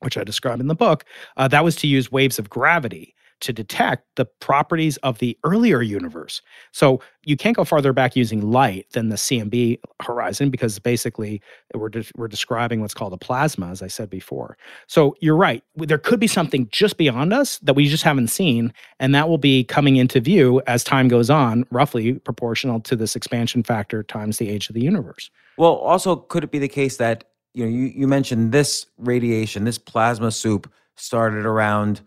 [0.00, 1.04] which I describe in the book,
[1.36, 5.80] uh, that was to use waves of gravity to detect the properties of the earlier
[5.80, 6.42] universe.
[6.72, 11.40] So you can't go farther back using light than the CMB horizon because basically
[11.74, 14.56] we're, de- we're describing what's called a plasma, as I said before.
[14.86, 15.62] So you're right.
[15.76, 19.38] There could be something just beyond us that we just haven't seen, and that will
[19.38, 24.38] be coming into view as time goes on, roughly proportional to this expansion factor times
[24.38, 25.30] the age of the universe.
[25.56, 29.64] Well, also, could it be the case that you know you, you mentioned this radiation,
[29.64, 32.00] this plasma soup started around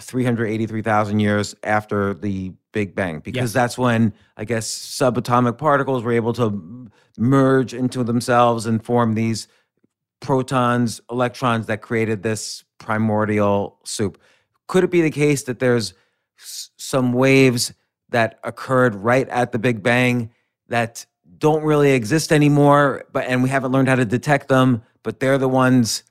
[0.00, 3.52] 383,000 years after the Big Bang, because Yes.
[3.52, 9.46] that's when I guess subatomic particles were able to merge into themselves and form these
[10.20, 14.20] protons, electrons that created this primordial soup.
[14.66, 15.94] Could it be the case that there's
[16.36, 17.72] some waves
[18.08, 20.30] that occurred right at the Big Bang
[20.68, 21.06] that
[21.38, 25.38] don't really exist anymore, but and we haven't learned how to detect them, but they're
[25.38, 26.02] the ones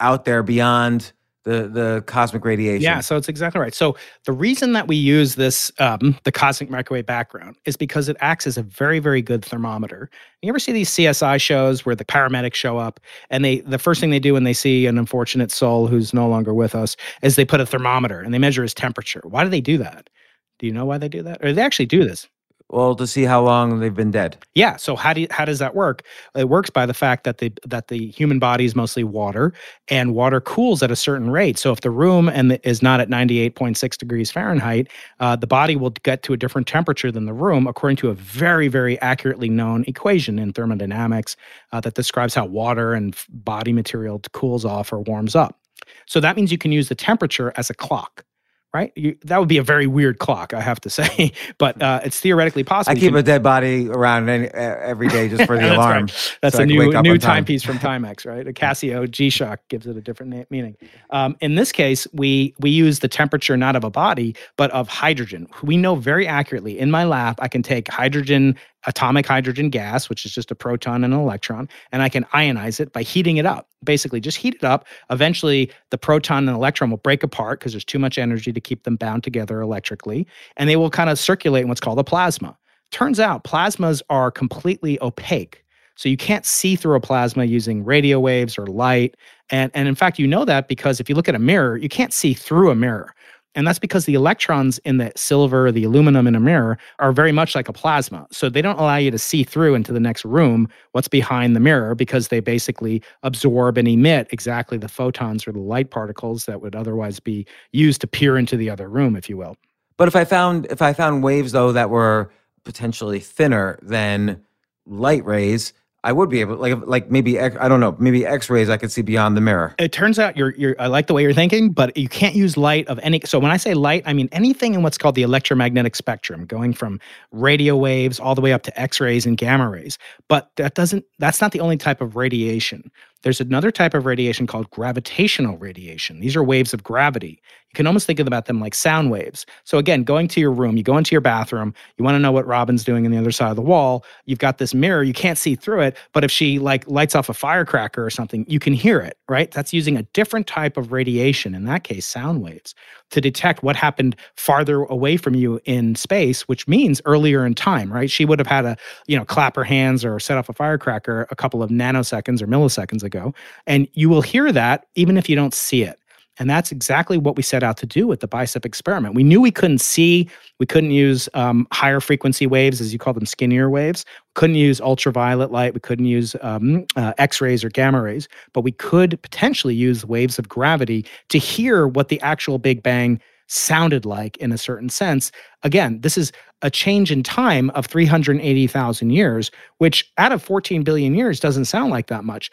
[0.00, 1.12] out there beyond
[1.44, 2.82] the the cosmic radiation.
[2.82, 3.74] Yeah, so it's exactly right.
[3.74, 8.16] So the reason that we use this um, the cosmic microwave background is because it
[8.20, 10.10] acts as a very very good thermometer.
[10.42, 13.00] You ever see these CSI shows where the paramedics show up
[13.30, 16.28] and they the first thing they do when they see an unfortunate soul who's no
[16.28, 19.22] longer with us is they put a thermometer and they measure his temperature.
[19.24, 20.10] Why do they do that?
[20.58, 21.42] Do you know why they do that?
[21.42, 22.28] Or they actually do this?
[22.70, 24.36] Well, to see how long they've been dead.
[24.54, 24.76] Yeah.
[24.76, 26.02] So how do you, how does that work?
[26.36, 29.54] It works by the fact that the that the human body is mostly water,
[29.88, 31.58] and water cools at a certain rate.
[31.58, 34.88] So if the room and the, is not at ninety eight point six degrees Fahrenheit,
[35.18, 38.14] uh, the body will get to a different temperature than the room, according to a
[38.14, 41.36] very very accurately known equation in thermodynamics
[41.72, 45.58] uh, that describes how water and body material cools off or warms up.
[46.04, 48.26] So that means you can use the temperature as a clock
[48.74, 48.92] right?
[48.96, 52.20] You, that would be a very weird clock, I have to say, but uh, it's
[52.20, 52.96] theoretically possible.
[52.96, 56.02] I keep a dead body around any, every day just for the That's alarm.
[56.04, 56.36] Right.
[56.42, 57.18] That's so a I new new on time.
[57.18, 58.46] timepiece from Timex, right?
[58.46, 60.76] A Casio G-Shock gives it a different na- meaning.
[61.10, 64.88] Um, in this case, we we use the temperature not of a body but of
[64.88, 65.46] hydrogen.
[65.62, 68.56] We know very accurately in my lab I can take hydrogen
[68.88, 72.80] atomic hydrogen gas, which is just a proton and an electron, and I can ionize
[72.80, 73.68] it by heating it up.
[73.84, 74.86] Basically, just heat it up.
[75.10, 78.82] Eventually, the proton and electron will break apart because there's too much energy to keep
[78.82, 82.56] them bound together electrically, and they will kind of circulate in what's called a plasma.
[82.90, 85.62] Turns out plasmas are completely opaque.
[85.96, 89.16] So you can't see through a plasma using radio waves or light.
[89.50, 91.88] And, and in fact, you know that because if you look at a mirror, you
[91.88, 93.12] can't see through a mirror.
[93.58, 97.32] And that's because the electrons in the silver, the aluminum in a mirror are very
[97.32, 98.24] much like a plasma.
[98.30, 101.60] So they don't allow you to see through into the next room what's behind the
[101.60, 106.62] mirror because they basically absorb and emit exactly the photons or the light particles that
[106.62, 109.56] would otherwise be used to peer into the other room, if you will.
[109.96, 112.30] But if I found if I found waves though that were
[112.62, 114.40] potentially thinner than
[114.86, 115.72] light rays,
[116.08, 118.90] I would be able like like maybe I don't know maybe X rays I could
[118.90, 119.74] see beyond the mirror.
[119.78, 122.56] It turns out you're you're I like the way you're thinking, but you can't use
[122.56, 125.22] light of any so when I say light, I mean anything in what's called the
[125.22, 126.98] electromagnetic spectrum, going from
[127.30, 129.98] radio waves all the way up to X-rays and gamma rays.
[130.28, 132.90] But that doesn't that's not the only type of radiation.
[133.22, 136.20] There's another type of radiation called gravitational radiation.
[136.20, 137.40] These are waves of gravity.
[137.70, 139.44] You can almost think about them like sound waves.
[139.64, 142.32] So again, going to your room, you go into your bathroom, you want to know
[142.32, 144.04] what Robin's doing on the other side of the wall.
[144.24, 147.28] You've got this mirror, you can't see through it, but if she like lights off
[147.28, 149.50] a firecracker or something, you can hear it, right?
[149.50, 152.74] That's using a different type of radiation, in that case, sound waves,
[153.10, 157.92] to detect what happened farther away from you in space, which means earlier in time,
[157.92, 158.10] right?
[158.10, 161.26] She would have had to, you know, clap her hands or set off a firecracker
[161.30, 163.34] a couple of nanoseconds or milliseconds ago.
[163.66, 165.98] And you will hear that even if you don't see it.
[166.38, 169.14] And that's exactly what we set out to do with the BICEP experiment.
[169.14, 173.12] We knew we couldn't see, we couldn't use um, higher frequency waves, as you call
[173.12, 174.04] them, skinnier waves.
[174.08, 175.74] We couldn't use ultraviolet light.
[175.74, 180.04] We couldn't use um, uh, X rays or gamma rays, but we could potentially use
[180.04, 184.88] waves of gravity to hear what the actual Big Bang sounded like in a certain
[184.88, 185.32] sense.
[185.62, 191.14] Again, this is a change in time of 380,000 years, which out of 14 billion
[191.14, 192.50] years doesn't sound like that much.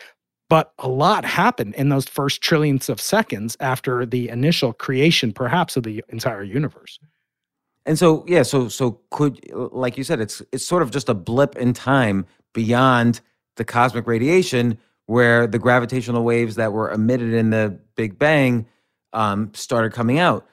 [0.56, 5.76] But a lot happened in those first trillions of seconds after the initial creation, perhaps,
[5.76, 6.98] of the entire universe.
[7.86, 11.14] And so yeah, so so could like you said, it's it's sort of just a
[11.14, 13.20] blip in time beyond
[13.58, 18.66] the cosmic radiation where the gravitational waves that were emitted in the Big Bang
[19.12, 20.48] um, started coming out.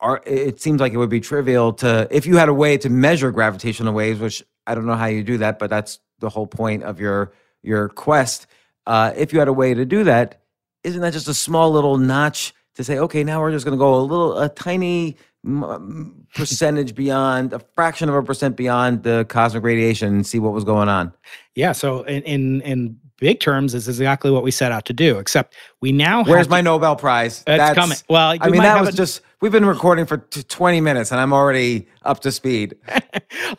[0.00, 2.88] Are, it seems like it would be trivial to if you had a way to
[2.88, 6.46] measure gravitational waves, which I don't know how you do that, but that's the whole
[6.46, 8.46] point of your your quest.
[8.86, 10.42] Uh, if you had a way to do that,
[10.84, 13.78] isn't that just a small little notch to say, okay, now we're just going to
[13.78, 15.16] go a little, a tiny
[16.34, 20.64] percentage beyond, a fraction of a percent beyond the cosmic radiation and see what was
[20.64, 21.12] going on?
[21.54, 21.72] Yeah.
[21.72, 25.20] So in in, in big terms, is exactly what we set out to do.
[25.20, 27.44] Except we now Where's have my Nobel Prize?
[27.46, 27.96] It's coming.
[28.10, 31.20] Well, I mean, that was a- just, we've been recording for t- 20 minutes and
[31.20, 32.74] I'm already up to speed,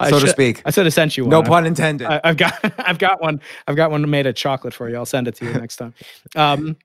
[0.09, 0.61] so to speak.
[0.65, 1.29] I should have sent you one.
[1.29, 2.07] No pun intended.
[2.07, 3.39] I, I've got I've got one.
[3.65, 4.97] I've got one made of chocolate for you.
[4.97, 5.93] I'll send it to you next time.
[6.35, 6.75] Um,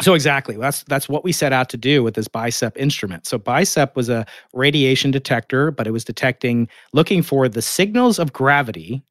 [0.00, 3.26] so exactly, that's that's what we set out to do with this BICEP instrument.
[3.26, 8.32] So BICEP was a radiation detector, but it was detecting, looking for the signals of
[8.32, 9.02] gravity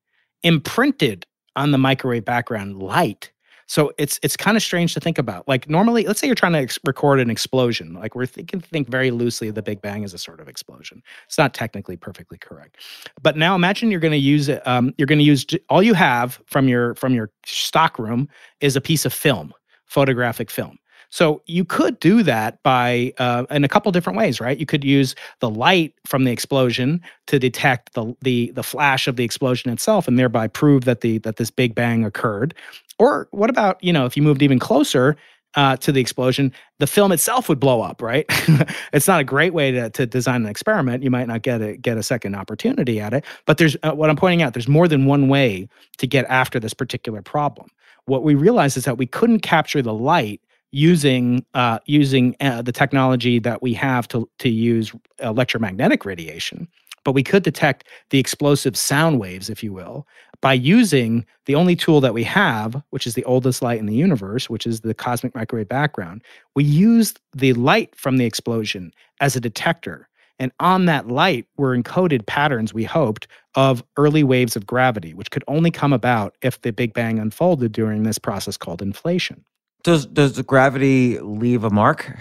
[0.44, 3.32] imprinted on the microwave background light.
[3.68, 5.48] So it's it's kind of strange to think about.
[5.48, 7.94] Like normally, let's say you're trying to ex- record an explosion.
[7.94, 11.02] Like we're thinking think very loosely of the Big Bang as a sort of explosion.
[11.25, 12.77] It's not technically perfectly correct.
[13.21, 14.65] But now imagine you're going to use it.
[14.67, 18.27] Um, you're going to use all you have from your from your stock room
[18.60, 19.54] is a piece of film,
[19.86, 20.77] photographic film.
[21.14, 24.58] So you could do that by uh, in a couple different ways, right?
[24.58, 29.16] You could use the light from the explosion to detect the the the flash of
[29.16, 32.56] the explosion itself, and thereby prove that the that this big bang occurred.
[32.98, 35.16] Or what about you know if you moved even closer
[35.54, 38.26] uh, to the explosion, the film itself would blow up, right?
[38.92, 41.04] it's not a great way to, to design an experiment.
[41.04, 43.24] You might not get a get a second opportunity at it.
[43.46, 44.54] But there's uh, what I'm pointing out.
[44.54, 47.70] There's more than one way to get after this particular problem.
[48.06, 50.42] What we realized is that we couldn't capture the light
[50.74, 56.67] using uh, using uh, the technology that we have to to use electromagnetic radiation
[57.04, 60.08] but we could detect the explosive sound waves, if you will,
[60.42, 63.96] by using the only tool that we have, which is the oldest light in the
[63.96, 66.24] universe, which is the cosmic microwave background.
[66.56, 70.08] We used the light from the explosion as a detector.
[70.40, 75.30] And on that light were encoded patterns, we hoped, of early waves of gravity, which
[75.30, 79.44] could only come about if the Big Bang unfolded during this process called inflation.
[79.84, 82.17] Does does the gravity leave a mark?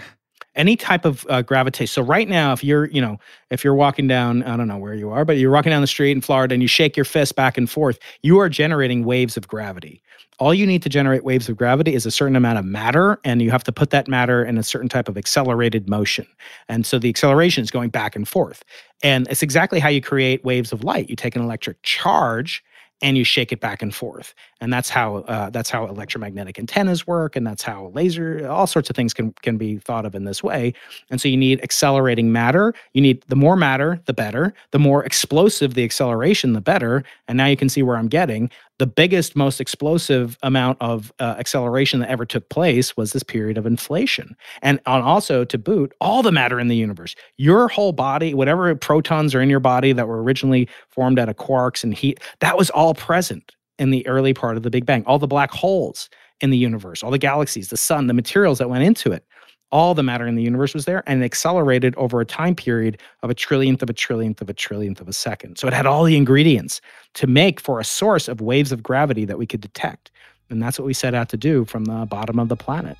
[0.55, 1.87] any type of uh, gravitation.
[1.91, 3.17] So right now, if you're, you know,
[3.49, 5.87] if you're walking down, I don't know where you are, but you're walking down the
[5.87, 9.37] street in Florida and you shake your fist back and forth, you are generating waves
[9.37, 10.01] of gravity.
[10.39, 13.41] All you need to generate waves of gravity is a certain amount of matter, and
[13.41, 16.25] you have to put that matter in a certain type of accelerated motion.
[16.67, 18.63] And so the acceleration is going back and forth.
[19.03, 21.09] And it's exactly how you create waves of light.
[21.09, 22.63] You take an electric charge
[23.03, 24.33] and you shake it back and forth.
[24.61, 28.89] And that's how uh, that's how electromagnetic antennas work and that's how laser all sorts
[28.89, 30.73] of things can can be thought of in this way.
[31.11, 35.03] And so you need accelerating matter you need the more matter the better the more
[35.03, 38.49] explosive the acceleration the better and now you can see where i'm getting
[38.79, 43.57] the biggest most explosive amount of uh, acceleration that ever took place was this period
[43.57, 44.35] of inflation.
[44.61, 48.73] And on also to boot all the matter in the universe your whole body whatever
[48.75, 52.57] protons are in your body that were originally formed out of quarks and heat that
[52.57, 56.09] was all present in the early part of the Big Bang, all the black holes
[56.41, 59.25] in the universe, all the galaxies, the sun, the materials that went into it,
[59.73, 63.31] all the matter in the universe was there and accelerated over a time period of
[63.31, 65.57] a trillionth of a trillionth of a trillionth of a second.
[65.57, 66.79] So it had all the ingredients
[67.15, 70.11] to make for a source of waves of gravity that we could detect.
[70.51, 72.97] And that's what we set out to do from the bottom of the planet.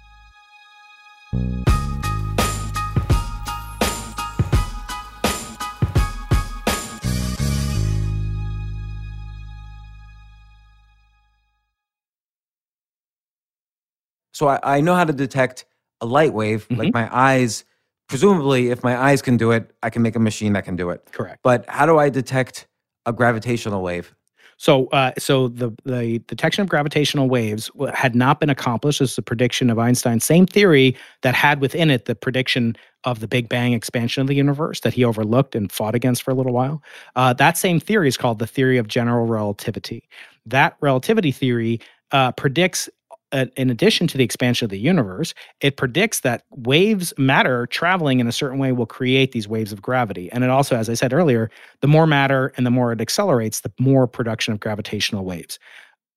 [14.31, 15.65] So I, I know how to detect
[16.03, 16.67] a light wave.
[16.67, 16.81] Mm-hmm.
[16.81, 17.63] Like my eyes,
[18.07, 20.91] presumably, if my eyes can do it, I can make a machine that can do
[20.91, 21.07] it.
[21.11, 21.39] Correct.
[21.41, 22.67] But how do I detect
[23.07, 24.13] a gravitational wave?
[24.57, 29.21] So, uh, so the the detection of gravitational waves had not been accomplished as the
[29.21, 33.73] prediction of Einstein's same theory that had within it the prediction of the Big Bang
[33.73, 36.81] expansion of the universe that he overlooked and fought against for a little while.
[37.15, 40.07] Uh, that same theory is called the theory of general relativity.
[40.45, 41.81] That relativity theory
[42.11, 42.89] uh, predicts
[43.33, 48.27] in addition to the expansion of the universe, it predicts that waves, matter traveling in
[48.27, 50.31] a certain way will create these waves of gravity.
[50.31, 51.49] And it also, as I said earlier,
[51.81, 55.59] the more matter and the more it accelerates, the more production of gravitational waves.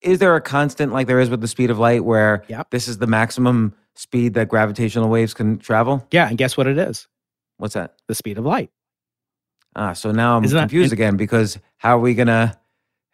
[0.03, 2.71] Is there a constant like there is with the speed of light where yep.
[2.71, 6.07] this is the maximum speed that gravitational waves can travel?
[6.11, 6.29] Yeah.
[6.29, 7.09] And guess what it is?
[7.57, 7.95] What's that?
[8.07, 8.71] The speed of light.
[9.75, 12.59] Ah, so now I'm Isn't confused that, again because how are we gonna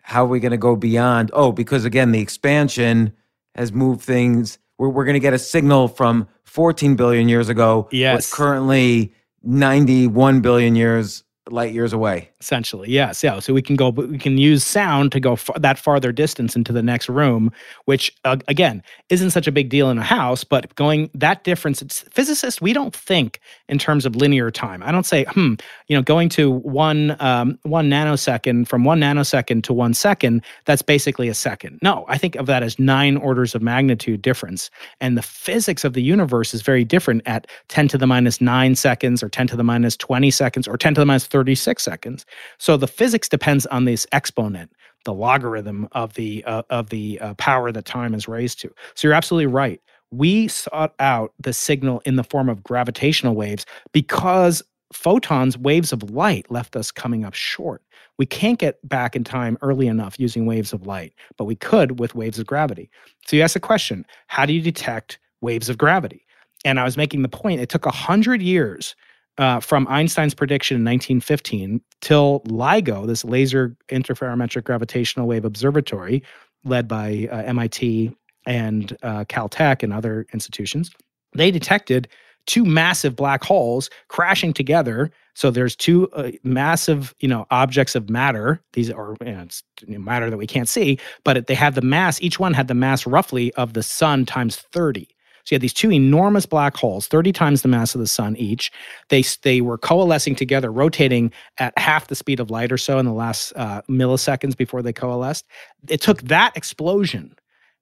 [0.02, 1.30] how are we gonna go beyond?
[1.32, 3.12] Oh, because again, the expansion
[3.54, 4.58] has moved things.
[4.78, 7.88] We're, we're going to get a signal from 14 billion years ago.
[7.92, 8.32] Yes.
[8.32, 14.18] currently 91 billion years light years away essentially yes yeah so we can go we
[14.18, 17.52] can use sound to go that farther distance into the next room
[17.84, 21.80] which uh, again isn't such a big deal in a house but going that difference
[21.80, 23.38] it's physicists we don't think
[23.68, 25.54] in terms of linear time i don't say hmm
[25.86, 30.82] you know going to one um, one nanosecond from one nanosecond to one second that's
[30.82, 34.68] basically a second no i think of that as nine orders of magnitude difference
[35.00, 38.74] and the physics of the universe is very different at 10 to the minus 9
[38.74, 42.26] seconds or 10 to the minus 20 seconds or 10 to the minus 36 seconds.
[42.58, 44.72] So the physics depends on this exponent,
[45.04, 48.72] the logarithm of the uh, of the uh, power that time is raised to.
[48.94, 49.80] So you're absolutely right.
[50.10, 54.62] We sought out the signal in the form of gravitational waves because
[54.92, 57.82] photons, waves of light, left us coming up short.
[58.18, 61.98] We can't get back in time early enough using waves of light, but we could
[61.98, 62.90] with waves of gravity.
[63.26, 66.26] So you ask the question how do you detect waves of gravity?
[66.64, 68.94] And I was making the point it took 100 years
[69.38, 76.22] uh, from Einstein's prediction in 1915 till LIGO, this Laser Interferometric Gravitational Wave Observatory,
[76.64, 78.14] led by uh, MIT
[78.46, 80.90] and uh, Caltech and other institutions,
[81.34, 82.08] they detected
[82.46, 85.10] two massive black holes crashing together.
[85.34, 88.60] So there's two uh, massive, you know, objects of matter.
[88.72, 89.48] These are you
[89.86, 92.20] know, matter that we can't see, but they have the mass.
[92.20, 95.08] Each one had the mass roughly of the sun times 30.
[95.44, 98.36] So you had these two enormous black holes, 30 times the mass of the sun
[98.36, 98.70] each.
[99.08, 103.06] They they were coalescing together, rotating at half the speed of light or so in
[103.06, 105.46] the last uh, milliseconds before they coalesced.
[105.88, 107.34] It took that explosion.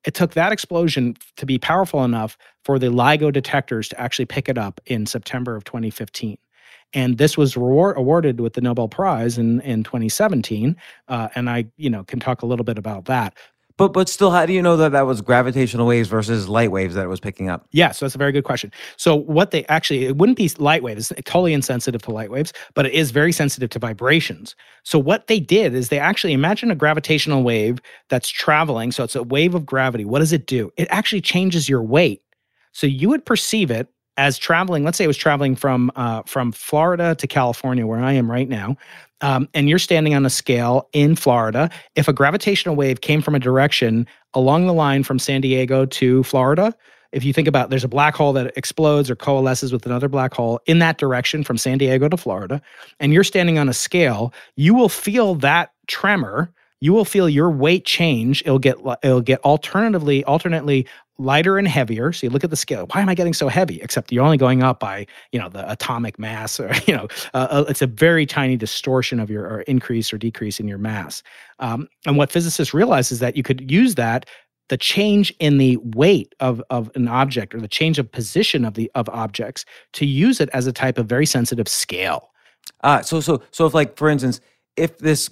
[0.04, 4.48] It took that explosion to be powerful enough for the LIGO detectors to actually pick
[4.48, 6.38] it up in September of 2015
[6.92, 10.76] and this was reward, awarded with the Nobel Prize in in 2017.
[11.08, 13.36] Uh, and I, you know, can talk a little bit about that.
[13.80, 16.94] But but still, how do you know that that was gravitational waves versus light waves
[16.94, 17.66] that it was picking up?
[17.72, 18.70] Yeah, so that's a very good question.
[18.98, 22.52] So what they actually it wouldn't be light waves; it's totally insensitive to light waves,
[22.74, 24.54] but it is very sensitive to vibrations.
[24.82, 28.92] So what they did is they actually imagine a gravitational wave that's traveling.
[28.92, 30.04] So it's a wave of gravity.
[30.04, 30.70] What does it do?
[30.76, 32.22] It actually changes your weight.
[32.72, 34.84] So you would perceive it as traveling.
[34.84, 38.48] Let's say it was traveling from uh, from Florida to California, where I am right
[38.48, 38.76] now,
[39.20, 41.70] um, and you're standing on a scale in Florida.
[41.94, 46.22] If a gravitational wave came from a direction along the line from San Diego to
[46.22, 46.74] Florida,
[47.12, 50.32] if you think about there's a black hole that explodes or coalesces with another black
[50.32, 52.62] hole in that direction from San Diego to Florida,
[53.00, 57.50] and you're standing on a scale, you will feel that tremor you will feel your
[57.50, 58.40] weight change.
[58.42, 60.86] It'll get it'll get alternatively alternately
[61.20, 62.12] lighter and heavier.
[62.12, 62.86] So you look at the scale.
[62.92, 63.80] Why am I getting so heavy?
[63.82, 67.48] Except you're only going up by you know the atomic mass, or you know uh,
[67.50, 71.22] uh, it's a very tiny distortion of your or increase or decrease in your mass.
[71.58, 74.26] Um, and what physicists realize is that you could use that
[74.70, 78.74] the change in the weight of, of an object or the change of position of
[78.74, 82.30] the of objects to use it as a type of very sensitive scale.
[82.82, 84.40] Uh, so so so if like for instance,
[84.76, 85.28] if this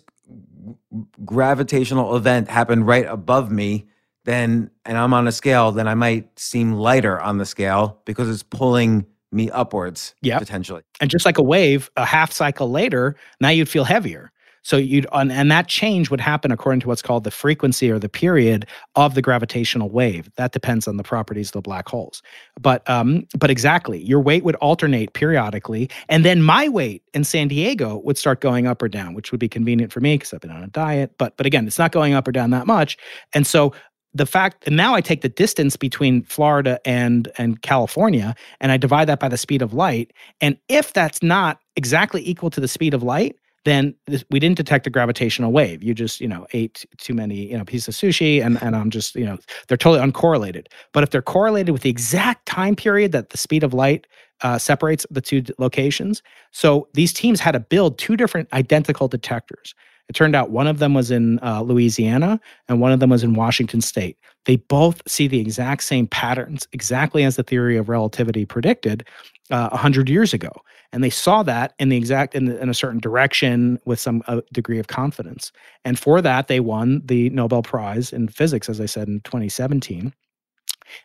[1.25, 3.87] gravitational event happened right above me,
[4.29, 8.29] then and I'm on a scale, then I might seem lighter on the scale because
[8.29, 10.83] it's pulling me upwards yeah potentially.
[11.01, 14.31] And just like a wave, a half cycle later, now you'd feel heavier.
[14.63, 17.99] So you'd and, and that change would happen according to what's called the frequency or
[17.99, 18.67] the period
[18.97, 20.31] of the gravitational wave.
[20.37, 22.23] That depends on the properties of the black holes.
[22.61, 27.49] But um, but exactly, your weight would alternate periodically, and then my weight in San
[27.49, 30.41] Diego would start going up or down, which would be convenient for me because I've
[30.41, 31.13] been on a diet.
[31.17, 32.99] But but again, it's not going up or down that much,
[33.33, 33.73] and so
[34.15, 38.77] the fact and now I take the distance between Florida and and California and I
[38.77, 42.69] divide that by the speed of light and if that's not exactly equal to the
[42.69, 45.83] speed of light then this, we didn't detect a gravitational wave.
[45.83, 48.91] You just, you know, ate too many, you know, pieces of sushi and, and I'm
[48.91, 49.37] just, you know,
[49.67, 50.67] they're totally uncorrelated.
[50.93, 54.07] But if they're correlated with the exact time period that the speed of light
[54.41, 59.75] uh, separates the two locations, so these teams had to build two different identical detectors.
[60.09, 63.23] It turned out one of them was in uh, Louisiana and one of them was
[63.23, 64.17] in Washington state.
[64.47, 69.07] They both see the exact same patterns, exactly as the theory of relativity predicted
[69.51, 70.51] uh, 100 years ago
[70.93, 74.41] and they saw that in the exact in, in a certain direction with some uh,
[74.53, 75.53] degree of confidence
[75.85, 80.13] and for that they won the nobel prize in physics as i said in 2017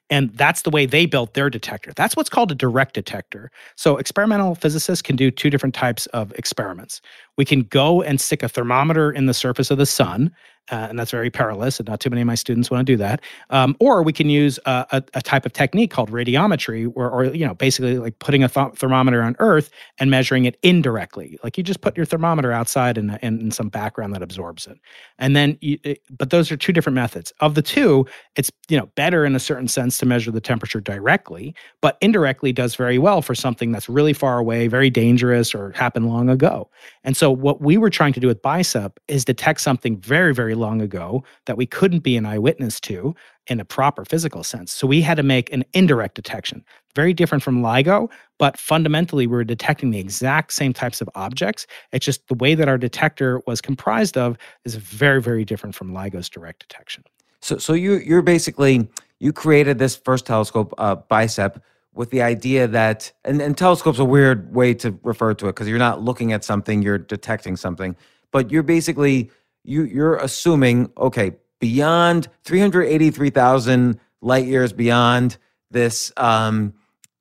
[0.10, 1.92] and that's the way they built their detector.
[1.96, 3.52] That's what's called a direct detector.
[3.76, 7.02] So, experimental physicists can do two different types of experiments.
[7.38, 10.32] We can go and stick a thermometer in the surface of the sun
[10.72, 12.96] uh, and that's very perilous, and not too many of my students want to do
[12.96, 13.20] that.
[13.50, 17.26] Um, or we can use a, a, a, type of technique called radiometry, or, or
[17.26, 19.70] you know, basically like putting a th- thermometer on Earth
[20.00, 21.38] and measuring it indirectly.
[21.44, 24.80] Like you just put your thermometer outside in, in, in some background that absorbs it,
[25.20, 25.58] and then.
[25.60, 27.34] You, it, but those are two different methods.
[27.42, 28.06] Of the two,
[28.38, 32.54] it's you know better in a certain sense to measure the temperature directly, but indirectly
[32.54, 36.70] does very well for something that's really far away, very dangerous, or happened long ago.
[37.04, 40.56] And so, what we were trying to do with BICEP is detect something very, very
[40.56, 43.16] long ago that we couldn't be an eyewitness to
[43.48, 44.72] in a proper physical sense.
[44.72, 46.64] So, we had to make an indirect detection,
[46.96, 48.10] very different from LIGO,
[48.40, 51.68] but fundamentally, we were detecting the exact same types of objects.
[51.92, 55.94] It's just the way that our detector was comprised of is very, very different from
[55.94, 57.04] LIGO's direct detection.
[57.42, 58.88] So, so you you're basically
[59.20, 61.62] you created this first telescope, uh, BICEP
[61.94, 65.68] with the idea that and, and telescope's a weird way to refer to it because
[65.68, 67.96] you're not looking at something you're detecting something.
[68.32, 69.32] But you're basically
[69.64, 75.38] you you're assuming okay beyond 383,000 light years beyond
[75.72, 76.74] this um,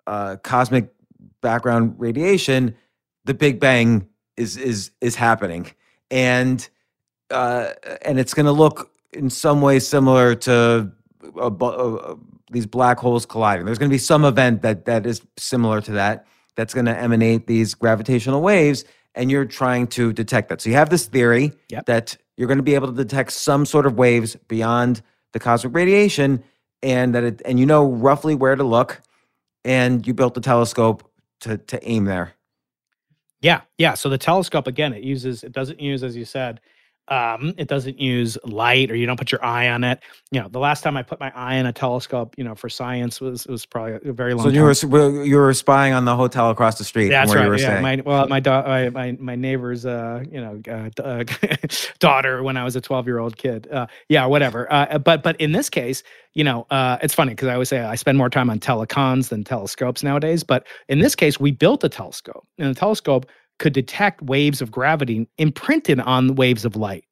[0.07, 0.93] uh, cosmic
[1.41, 2.75] background radiation
[3.25, 5.71] the big bang is is is happening.
[6.11, 6.67] And
[7.31, 10.91] uh, and it's going to look in some way similar to
[11.39, 12.17] a, a,
[12.53, 13.67] these black holes colliding.
[13.67, 16.27] There's going to be some event that that is similar to that
[16.57, 18.85] that's going to emanate these gravitational waves,
[19.15, 20.61] and you're trying to detect that.
[20.61, 21.87] So you have this theory yep.
[21.87, 25.75] that you're going to be able to detect some sort of waves beyond the cosmic
[25.75, 26.45] radiation,
[26.83, 29.01] and that it, and you know roughly where to look,
[29.65, 32.35] and you built the telescope to to aim there.
[33.41, 33.95] Yeah, yeah.
[33.95, 36.61] So the telescope again, it uses it doesn't use as you said
[37.09, 40.01] Um, it doesn't use light, or you don't put your eye on it.
[40.31, 42.69] You know, the last time I put my eye on a telescope, you know, for
[42.69, 44.45] science was was probably a very long.
[44.45, 44.55] So time.
[44.55, 47.09] you were you were spying on the hotel across the street.
[47.09, 47.45] That's where right.
[47.45, 51.03] You were yeah, my well, my, da- my my my neighbor's uh, you know uh,
[51.03, 51.25] uh,
[51.99, 53.69] daughter when I was a twelve year old kid.
[53.71, 54.73] Uh, yeah, whatever.
[54.73, 57.81] Uh, but but in this case, you know, uh, it's funny because I always say
[57.81, 60.45] I spend more time on telecons than telescopes nowadays.
[60.45, 63.27] But in this case, we built a telescope, and the telescope
[63.63, 67.05] could detect waves of gravity imprinted on waves of light.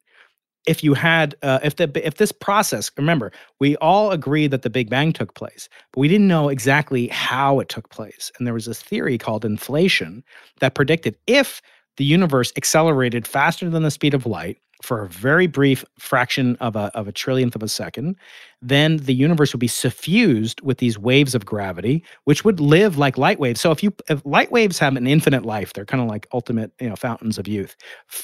[0.67, 4.69] If you had uh, if the if this process remember we all agree that the
[4.69, 8.53] big bang took place but we didn't know exactly how it took place and there
[8.53, 10.23] was this theory called inflation
[10.59, 11.63] that predicted if
[11.97, 16.75] the universe accelerated faster than the speed of light for a very brief fraction of
[16.75, 18.15] a, of a trillionth of a second,
[18.61, 23.17] then the universe would be suffused with these waves of gravity, which would live like
[23.17, 23.59] light waves.
[23.59, 26.71] So if you if light waves have an infinite life, they're kind of like ultimate
[26.79, 27.75] you know fountains of youth.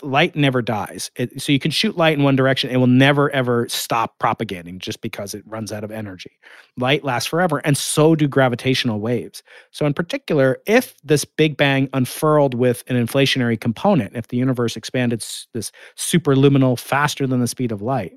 [0.03, 3.31] Light never dies, it, so you can shoot light in one direction, it will never
[3.31, 6.31] ever stop propagating just because it runs out of energy.
[6.77, 9.41] Light lasts forever, and so do gravitational waves.
[9.71, 14.75] So in particular, if this Big Bang unfurled with an inflationary component, if the universe
[14.75, 18.13] expanded this superluminal faster than the speed of light,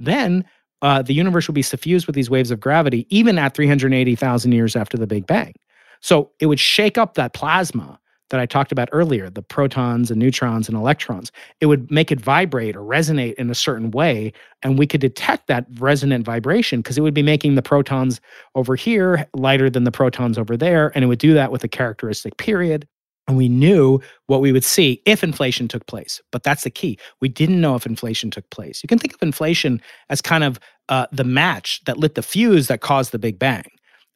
[0.00, 0.44] then
[0.84, 4.76] uh, the universe would be suffused with these waves of gravity, even at 380,000 years
[4.76, 5.54] after the Big Bang.
[6.00, 10.20] So it would shake up that plasma that I talked about earlier the protons and
[10.20, 11.32] neutrons and electrons.
[11.60, 14.34] It would make it vibrate or resonate in a certain way.
[14.62, 18.20] And we could detect that resonant vibration because it would be making the protons
[18.54, 20.92] over here lighter than the protons over there.
[20.94, 22.86] And it would do that with a characteristic period.
[23.26, 26.20] And we knew what we would see if inflation took place.
[26.30, 26.98] But that's the key.
[27.20, 28.82] We didn't know if inflation took place.
[28.82, 29.80] You can think of inflation
[30.10, 33.64] as kind of uh, the match that lit the fuse that caused the Big Bang.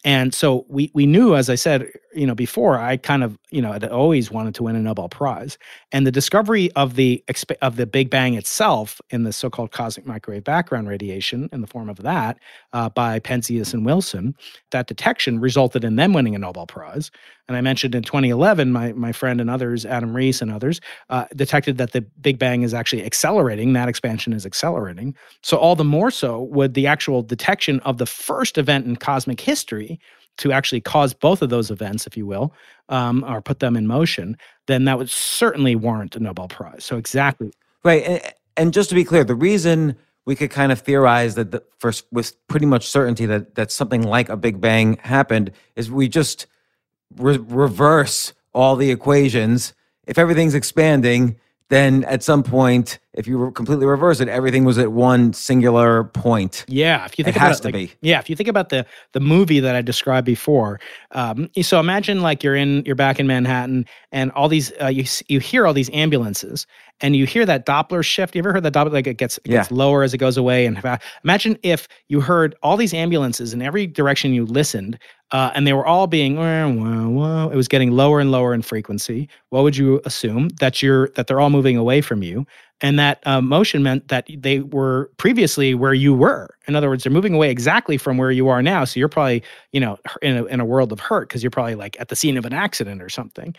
[0.05, 3.61] And so we we knew, as I said, you know, before I kind of, you
[3.61, 5.59] know, had always wanted to win a Nobel Prize.
[5.91, 7.25] And the discovery of the
[7.63, 11.89] of the Big Bang itself in the so-called cosmic microwave background radiation in the form
[11.89, 12.39] of that
[12.73, 14.37] uh, by Penzias and Wilson,
[14.71, 17.11] that detection resulted in them winning a Nobel Prize.
[17.49, 21.25] And I mentioned in 2011, my my friend and others, Adam Riess and others, uh,
[21.35, 23.73] detected that the Big Bang is actually accelerating.
[23.73, 25.17] That expansion is accelerating.
[25.43, 29.41] So all the more so would the actual detection of the first event in cosmic
[29.41, 29.88] history
[30.39, 32.53] to actually cause both of those events, if you will,
[32.89, 34.37] um, or put them in motion,
[34.67, 36.85] then that would certainly warrant a Nobel Prize.
[36.85, 37.53] So exactly.
[37.85, 38.03] Right.
[38.05, 38.23] And,
[38.57, 41.63] and just to be clear, the reason we could kind of theorize that the,
[42.13, 46.47] with pretty much certainty that, that something like a Big Bang happened is we just
[47.17, 49.73] re- reverse all the equations.
[50.07, 51.37] If everything's expanding,
[51.71, 56.65] then at some point, if you completely reverse it, everything was at one singular point.
[56.69, 57.93] Yeah, if you think It about has it, to like- be.
[58.01, 60.81] Yeah, if you think about the the movie that I described before,
[61.13, 65.05] um, so imagine like you're in you're back in Manhattan, and all these uh, you
[65.29, 66.67] you hear all these ambulances,
[67.01, 68.35] and you hear that Doppler shift.
[68.35, 70.67] You ever heard that Doppler like it gets it gets lower as it goes away?
[70.67, 70.83] And
[71.25, 74.99] imagine if you heard all these ambulances in every direction you listened,
[75.31, 77.49] uh, and they were all being wah, wah, wah.
[77.49, 79.29] it was getting lower and lower in frequency.
[79.51, 82.47] What would you assume that you're that they're all moving away from you?
[82.81, 86.49] And that uh, motion meant that they were previously where you were.
[86.67, 88.85] In other words, they're moving away exactly from where you are now.
[88.85, 91.75] So you're probably, you know, in a, in a world of hurt because you're probably
[91.75, 93.55] like at the scene of an accident or something.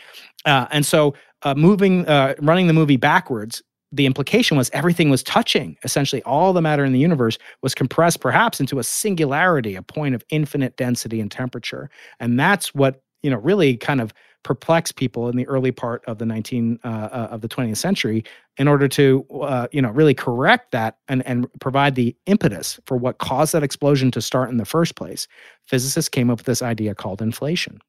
[0.46, 1.14] Uh, and so
[1.44, 3.62] uh, moving, uh, running the movie backwards.
[3.92, 5.76] The implication was everything was touching.
[5.84, 10.14] Essentially, all the matter in the universe was compressed, perhaps into a singularity, a point
[10.14, 11.90] of infinite density and temperature,
[12.20, 14.14] and that's what you know really kind of
[14.44, 18.24] perplexed people in the early part of the 19 uh, uh, of the 20th century
[18.58, 22.98] in order to uh, you know really correct that and and provide the impetus for
[22.98, 25.28] what caused that explosion to start in the first place
[25.66, 27.80] physicists came up with this idea called inflation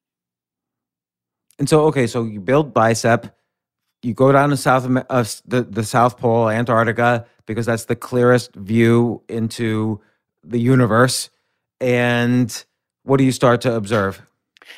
[1.59, 3.31] And so, okay, so you build BICEP,
[4.01, 8.55] you go down to South uh, the the South Pole, Antarctica, because that's the clearest
[8.55, 10.01] view into
[10.43, 11.29] the universe.
[11.79, 12.65] And
[13.03, 14.21] what do you start to observe?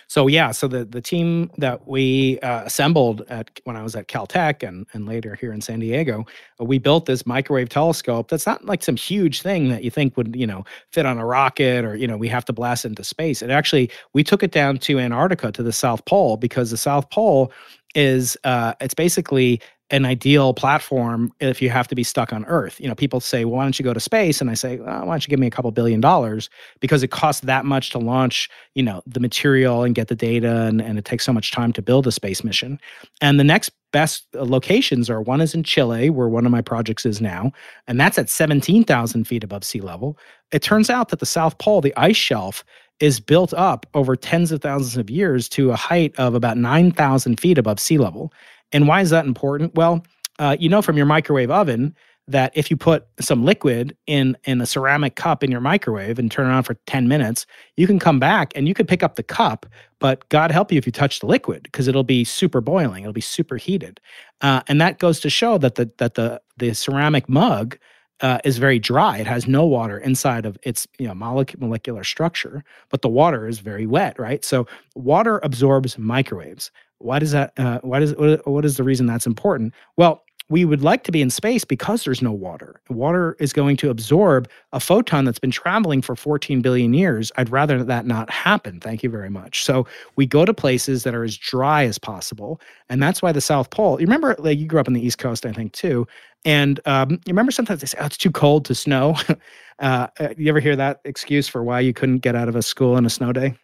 [0.08, 4.08] So yeah so the the team that we uh, assembled at when i was at
[4.08, 6.26] caltech and and later here in san diego
[6.60, 10.16] uh, we built this microwave telescope that's not like some huge thing that you think
[10.18, 13.04] would you know fit on a rocket or you know we have to blast into
[13.04, 13.42] space.
[13.42, 17.10] It actually we took it down to antarctica to the south pole because the south
[17.10, 17.52] pole
[17.96, 19.62] is uh, it's basically
[19.94, 22.82] an ideal platform if you have to be stuck on Earth.
[22.82, 25.06] You know, people say, well, "Why don't you go to space?" And I say, well,
[25.06, 28.00] "Why don't you give me a couple billion dollars?" Because it costs that much to
[28.00, 31.52] launch, you know, the material and get the data, and, and it takes so much
[31.52, 32.80] time to build a space mission.
[33.22, 36.62] And the next best uh, locations are one is in Chile, where one of my
[36.62, 37.52] projects is now,
[37.86, 40.18] and that's at seventeen thousand feet above sea level.
[40.52, 42.64] It turns out that the South Pole, the ice shelf,
[43.00, 47.40] is built up over tens of thousands of years to a height of about 9,000
[47.40, 48.32] feet above sea level.
[48.74, 49.76] And why is that important?
[49.76, 50.04] Well,
[50.40, 51.96] uh, you know, from your microwave oven,
[52.28, 56.32] that if you put some liquid in in a ceramic cup in your microwave and
[56.32, 57.46] turn it on for 10 minutes,
[57.76, 59.66] you can come back and you could pick up the cup,
[60.00, 63.14] but God help you if you touch the liquid because it'll be super boiling, it'll
[63.14, 64.00] be super heated,
[64.42, 67.78] uh, and that goes to show that the that the the ceramic mug
[68.22, 69.18] uh, is very dry.
[69.18, 73.60] It has no water inside of its you know molecular structure, but the water is
[73.60, 74.46] very wet, right?
[74.46, 74.66] So
[74.96, 76.72] water absorbs microwaves.
[77.04, 77.54] Why does that?
[77.58, 78.14] Uh, why does
[78.46, 79.74] what is the reason that's important?
[79.98, 82.82] Well, we would like to be in space because there's no water.
[82.90, 87.32] Water is going to absorb a photon that's been traveling for 14 billion years.
[87.38, 88.80] I'd rather that not happen.
[88.80, 89.64] Thank you very much.
[89.64, 92.60] So we go to places that are as dry as possible.
[92.90, 95.18] And that's why the South Pole, you remember, like you grew up on the East
[95.18, 96.06] Coast, I think, too.
[96.46, 99.16] And um, you remember sometimes they say, oh, it's too cold to snow.
[99.80, 102.62] uh, uh you ever hear that excuse for why you couldn't get out of a
[102.62, 103.56] school on a snow day?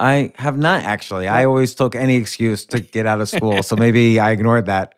[0.00, 1.28] I have not actually.
[1.28, 4.94] I always took any excuse to get out of school, so maybe I ignored that.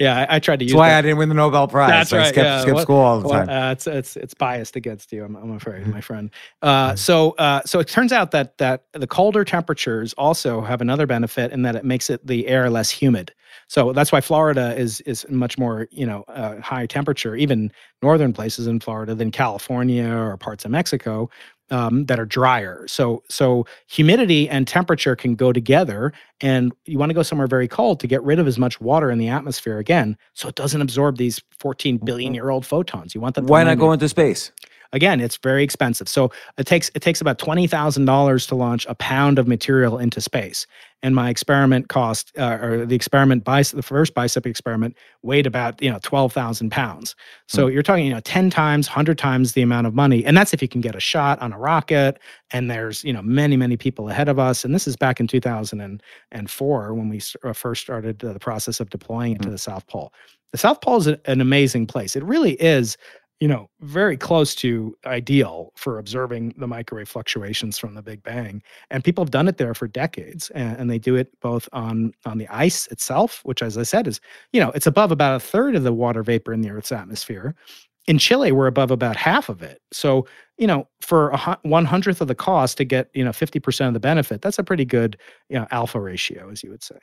[0.00, 0.72] yeah, I, I, tried to use.
[0.72, 0.98] That's why that.
[0.98, 1.90] I didn't win the Nobel Prize.
[1.90, 2.26] That's so right.
[2.26, 2.62] I skipped, yeah.
[2.62, 3.48] skipped school all the time.
[3.48, 5.24] uh, it's it's it's biased against you.
[5.24, 6.30] I'm, I'm afraid, my friend.
[6.62, 6.96] Uh, mm-hmm.
[6.96, 11.52] so uh, so it turns out that that the colder temperatures also have another benefit
[11.52, 13.32] in that it makes it the air less humid.
[13.68, 17.70] So that's why Florida is is much more you know uh, high temperature, even
[18.02, 21.30] northern places in Florida than California or parts of Mexico
[21.70, 22.84] um, that are drier.
[22.88, 27.68] So so humidity and temperature can go together, and you want to go somewhere very
[27.68, 30.80] cold to get rid of as much water in the atmosphere again, so it doesn't
[30.80, 32.34] absorb these 14 billion mm-hmm.
[32.34, 33.14] year old photons.
[33.14, 33.46] You want them.
[33.46, 34.52] Why not go into space?
[34.92, 36.08] Again, it's very expensive.
[36.08, 39.98] So it takes it takes about twenty thousand dollars to launch a pound of material
[39.98, 40.66] into space.
[41.04, 45.80] And my experiment cost, uh, or the experiment BICEP, the first BICEP experiment weighed about
[45.82, 47.16] you know twelve thousand pounds.
[47.48, 47.72] So mm.
[47.72, 50.60] you're talking you know ten times, hundred times the amount of money, and that's if
[50.60, 52.18] you can get a shot on a rocket.
[52.50, 54.64] And there's you know many many people ahead of us.
[54.64, 58.38] And this is back in two thousand and four when we uh, first started the
[58.38, 59.44] process of deploying it mm.
[59.44, 60.12] to the South Pole.
[60.52, 62.14] The South Pole is an amazing place.
[62.14, 62.98] It really is
[63.42, 68.62] you know, very close to ideal for observing the microwave fluctuations from the Big Bang.
[68.88, 72.12] And people have done it there for decades, and, and, they do it both on
[72.24, 74.20] on the ice itself, which, as I said, is
[74.52, 77.56] you know, it's above about a third of the water vapor in the Earth's atmosphere.
[78.06, 79.82] In Chile, we're above about half of it.
[79.92, 80.24] So,
[80.56, 83.88] you know, for a one hundredth of the cost to get you know fifty percent
[83.88, 85.18] of the benefit, that's a pretty good
[85.48, 86.98] you know alpha ratio, as you would say.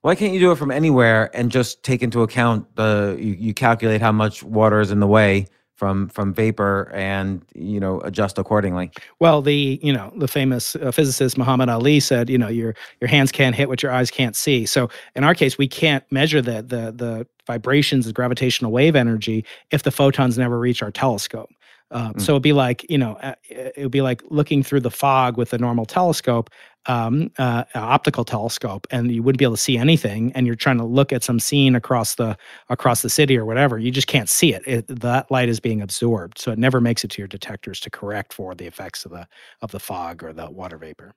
[0.00, 3.54] Why can't you do it from anywhere and just take into account the you, you
[3.54, 5.46] calculate how much water is in the way
[5.76, 8.90] from from vapor and you know adjust accordingly.
[9.20, 13.08] Well the you know the famous uh, physicist muhammad ali said you know your your
[13.08, 14.66] hands can't hit what your eyes can't see.
[14.66, 19.44] So in our case we can't measure the the the vibrations of gravitational wave energy
[19.70, 21.50] if the photons never reach our telescope
[21.90, 22.20] uh, mm.
[22.20, 25.36] So it'd be like you know, uh, it would be like looking through the fog
[25.36, 26.50] with a normal telescope,
[26.86, 30.32] um, uh, optical telescope, and you wouldn't be able to see anything.
[30.32, 32.36] And you're trying to look at some scene across the
[32.68, 33.78] across the city or whatever.
[33.78, 34.66] You just can't see it.
[34.66, 34.86] it.
[35.00, 38.32] That light is being absorbed, so it never makes it to your detectors to correct
[38.32, 39.28] for the effects of the
[39.62, 41.14] of the fog or the water vapor.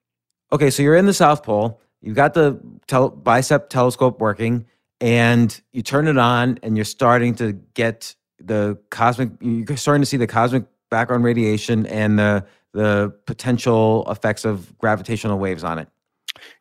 [0.51, 1.82] Okay, so you're in the South Pole.
[2.01, 4.65] You've got the BICEP telescope working,
[5.01, 10.05] and you turn it on, and you're starting to get the cosmic you're starting to
[10.05, 15.87] see the cosmic background radiation and the the potential effects of gravitational waves on it.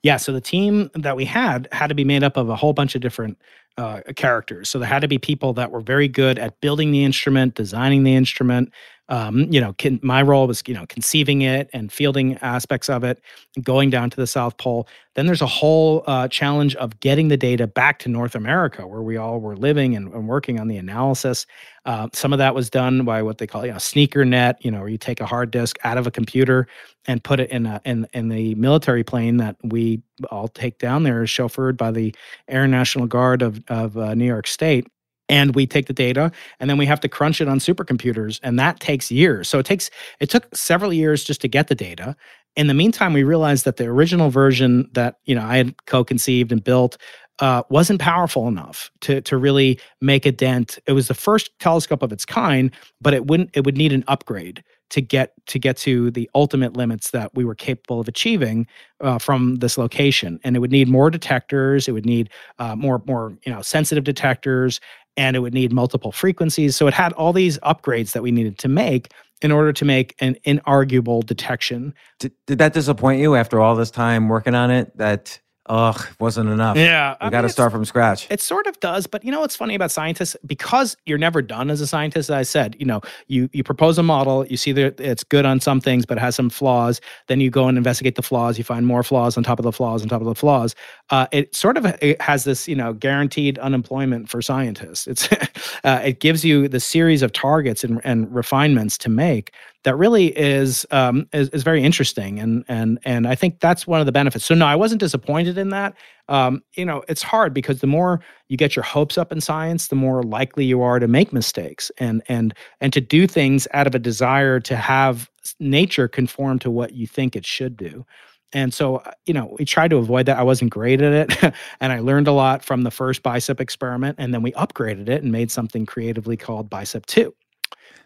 [0.03, 2.73] Yeah so the team that we had had to be made up of a whole
[2.73, 3.39] bunch of different
[3.77, 4.69] uh, characters.
[4.69, 8.03] So there had to be people that were very good at building the instrument designing
[8.03, 8.73] the instrument
[9.09, 13.05] um, you know, can, my role was, you know, conceiving it and fielding aspects of
[13.05, 13.21] it,
[13.63, 14.87] going down to the South Pole.
[15.15, 19.03] Then there's a whole uh, challenge of getting the data back to North America, where
[19.03, 21.47] we all were living and, and working on the analysis.
[21.87, 24.71] Uh, some of that was done by what they call, you know, sneaker net, you
[24.71, 26.67] know, where you take a hard disk out of a computer
[27.07, 31.03] and put it in a in in the military plane that we all take down
[31.03, 32.15] there, chauffeured by the
[32.47, 34.87] Air National Guard of of uh, New York State
[35.29, 38.59] and we take the data and then we have to crunch it on supercomputers and
[38.59, 39.49] that takes years.
[39.49, 42.17] So it takes it took several years just to get the data.
[42.57, 46.53] In the meantime we realized that the original version that you know i had co-conceived
[46.53, 46.97] and built
[47.41, 50.79] uh, wasn't powerful enough to to really make a dent.
[50.87, 54.05] It was the first telescope of its kind but it wouldn't it would need an
[54.09, 58.67] upgrade to get to get to the ultimate limits that we were capable of achieving
[59.01, 60.41] uh, from this location.
[60.43, 64.05] And it would need more detectors it would need uh, more more you know sensitive
[64.05, 64.81] detectors
[65.19, 66.77] and it would need multiple frequencies.
[66.77, 69.13] So it had all these upgrades that we needed to make
[69.43, 71.93] in order to make an inarguable detection.
[72.21, 74.97] Did, did that disappoint you after all this time working on it?
[74.97, 76.77] That ugh, wasn't enough.
[76.77, 78.27] Yeah, we got to start from scratch.
[78.31, 80.37] It sort of does, but you know what's funny about scientists?
[80.47, 82.31] Because you're never done as a scientist.
[82.31, 85.45] As I said, you know, you you propose a model, you see that it's good
[85.45, 87.01] on some things, but it has some flaws.
[87.27, 88.59] Then you go and investigate the flaws.
[88.59, 90.75] You find more flaws on top of the flaws on top of the flaws.
[91.11, 95.07] Uh, it sort of it has this, you know, guaranteed unemployment for scientists.
[95.07, 95.29] It's
[95.85, 99.53] uh, it gives you the series of targets and, and refinements to make
[99.85, 104.01] that really is, um, is is very interesting, and and and I think that's one
[104.01, 104.45] of the benefits.
[104.45, 105.95] So no, I wasn't disappointed in that.
[106.29, 109.89] Um, you know, it's hard because the more you get your hopes up in science,
[109.89, 113.87] the more likely you are to make mistakes and and and to do things out
[113.87, 118.05] of a desire to have nature conform to what you think it should do.
[118.53, 120.39] And so, uh, you know, we tried to avoid that.
[120.39, 121.55] I wasn't great at it.
[121.81, 124.17] and I learned a lot from the first BICEP experiment.
[124.19, 127.35] And then we upgraded it and made something creatively called BICEP 2.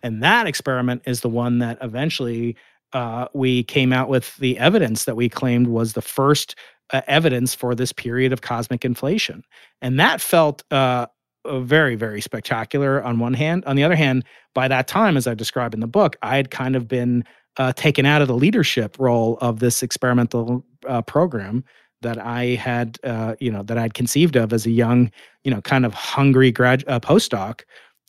[0.03, 2.57] And that experiment is the one that eventually
[2.92, 6.55] uh, we came out with the evidence that we claimed was the first
[6.92, 9.44] uh, evidence for this period of cosmic inflation.
[9.80, 11.07] And that felt uh,
[11.46, 13.64] very, very spectacular on one hand.
[13.64, 14.24] On the other hand,
[14.55, 17.24] by that time, as I describe in the book, I had kind of been
[17.57, 21.64] uh, taken out of the leadership role of this experimental uh, program
[22.03, 25.11] that I had, uh, you know, that I'd conceived of as a young,
[25.44, 27.61] you know, kind of hungry grad postdoc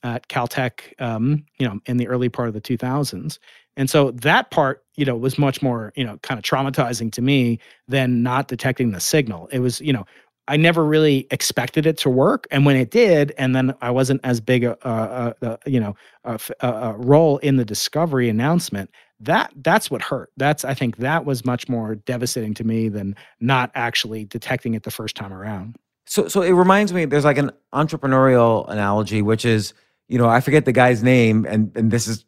[0.04, 3.40] at Caltech, um, you know, in the early part of the 2000s.
[3.76, 7.22] And so that part, you know, was much more, you know, kind of traumatizing to
[7.22, 9.48] me than not detecting the signal.
[9.52, 10.06] It was, you know,
[10.48, 14.20] I never really expected it to work, and when it did, and then I wasn't
[14.26, 15.96] as big a, a, a, you know
[16.26, 18.90] a, a, role in the discovery announcement.
[19.22, 20.32] That that's what hurt.
[20.36, 24.84] That's I think that was much more devastating to me than not actually detecting it
[24.84, 25.78] the first time around.
[26.06, 27.06] So so it reminds me.
[27.06, 29.74] There's like an entrepreneurial analogy, which is
[30.08, 32.26] you know, I forget the guy's name, and and this is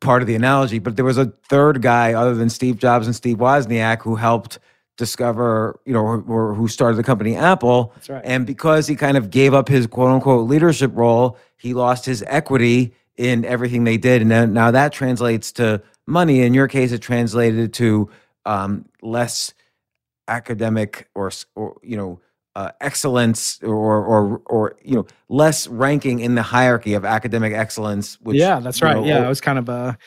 [0.00, 3.16] part of the analogy, but there was a third guy other than Steve Jobs and
[3.16, 4.58] Steve Wozniak who helped
[4.96, 7.92] discover, you know, or, or who started the company Apple.
[7.94, 8.22] That's right.
[8.24, 12.22] And because he kind of gave up his quote unquote leadership role, he lost his
[12.26, 16.40] equity in everything they did, and now that translates to money.
[16.40, 18.08] In your case, it translated to
[18.46, 19.52] um, less
[20.28, 22.20] academic or or you know
[22.56, 28.20] uh, excellence or or or you know less ranking in the hierarchy of academic excellence.
[28.20, 28.96] Which, yeah, that's right.
[28.96, 29.98] Know, yeah, it was kind of a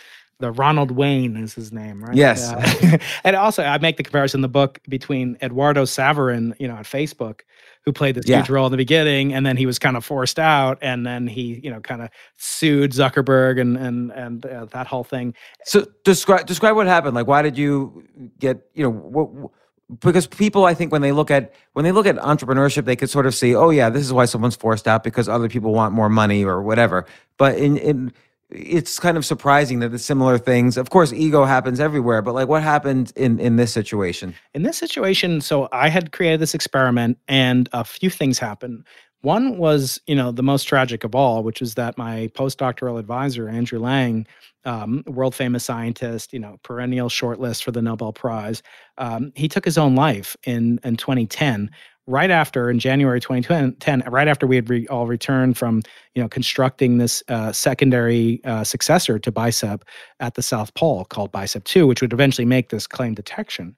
[0.44, 2.16] the Ronald Wayne is his name, right?
[2.16, 2.54] Yes.
[2.82, 2.98] Yeah.
[3.24, 6.86] and also, I make the comparison in the book between Eduardo Saverin, you know, at
[6.86, 7.42] Facebook,
[7.86, 8.40] who played this yeah.
[8.40, 11.28] huge role in the beginning, and then he was kind of forced out, and then
[11.28, 15.34] he, you know, kind of sued Zuckerberg and and and uh, that whole thing.
[15.64, 17.16] So describe describe what happened.
[17.16, 18.04] Like, why did you
[18.40, 19.52] get, you know, what?
[20.00, 23.10] Because people i think when they look at when they look at entrepreneurship they could
[23.10, 25.94] sort of see oh yeah this is why someone's forced out because other people want
[25.94, 27.06] more money or whatever.
[27.38, 28.14] But in in
[28.50, 32.48] it's kind of surprising that the similar things of course ego happens everywhere but like
[32.48, 34.34] what happened in in this situation?
[34.54, 38.86] In this situation so i had created this experiment and a few things happened
[39.24, 43.50] one was you know the most tragic of all which is that my postdoctoral advisor
[43.50, 44.28] andrew lange
[44.66, 48.62] um, world famous scientist, you know, perennial shortlist for the Nobel Prize.
[48.98, 51.70] Um, he took his own life in in 2010,
[52.08, 55.82] right after in January 2010, right after we had re- all returned from
[56.16, 59.82] you know constructing this uh, secondary uh, successor to BICEP
[60.20, 63.76] at the South Pole called BICEP 2, which would eventually make this claim detection.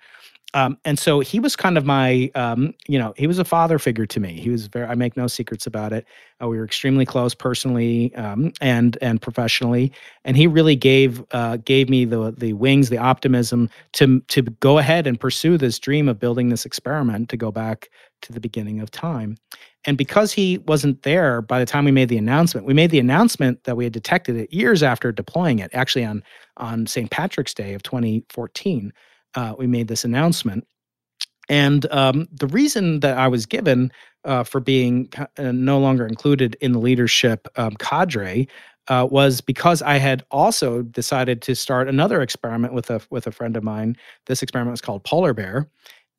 [0.55, 3.77] Um, and so he was kind of my, um, you know, he was a father
[3.77, 4.39] figure to me.
[4.39, 6.05] He was very, I make no secrets about it.
[6.41, 9.91] Uh, we were extremely close personally um, and and professionally,
[10.23, 14.77] and he really gave uh, gave me the the wings, the optimism to to go
[14.77, 17.89] ahead and pursue this dream of building this experiment to go back
[18.21, 19.35] to the beginning of time.
[19.83, 22.99] And because he wasn't there by the time we made the announcement, we made the
[22.99, 26.23] announcement that we had detected it years after deploying it, actually on
[26.55, 27.11] on St.
[27.11, 28.93] Patrick's Day of 2014
[29.35, 30.65] uh, we made this announcement.
[31.47, 33.91] And um, the reason that I was given
[34.23, 38.47] uh, for being uh, no longer included in the leadership um, cadre
[38.87, 43.31] uh, was because I had also decided to start another experiment with a with a
[43.31, 43.95] friend of mine.
[44.25, 45.67] This experiment was called POLARBEAR,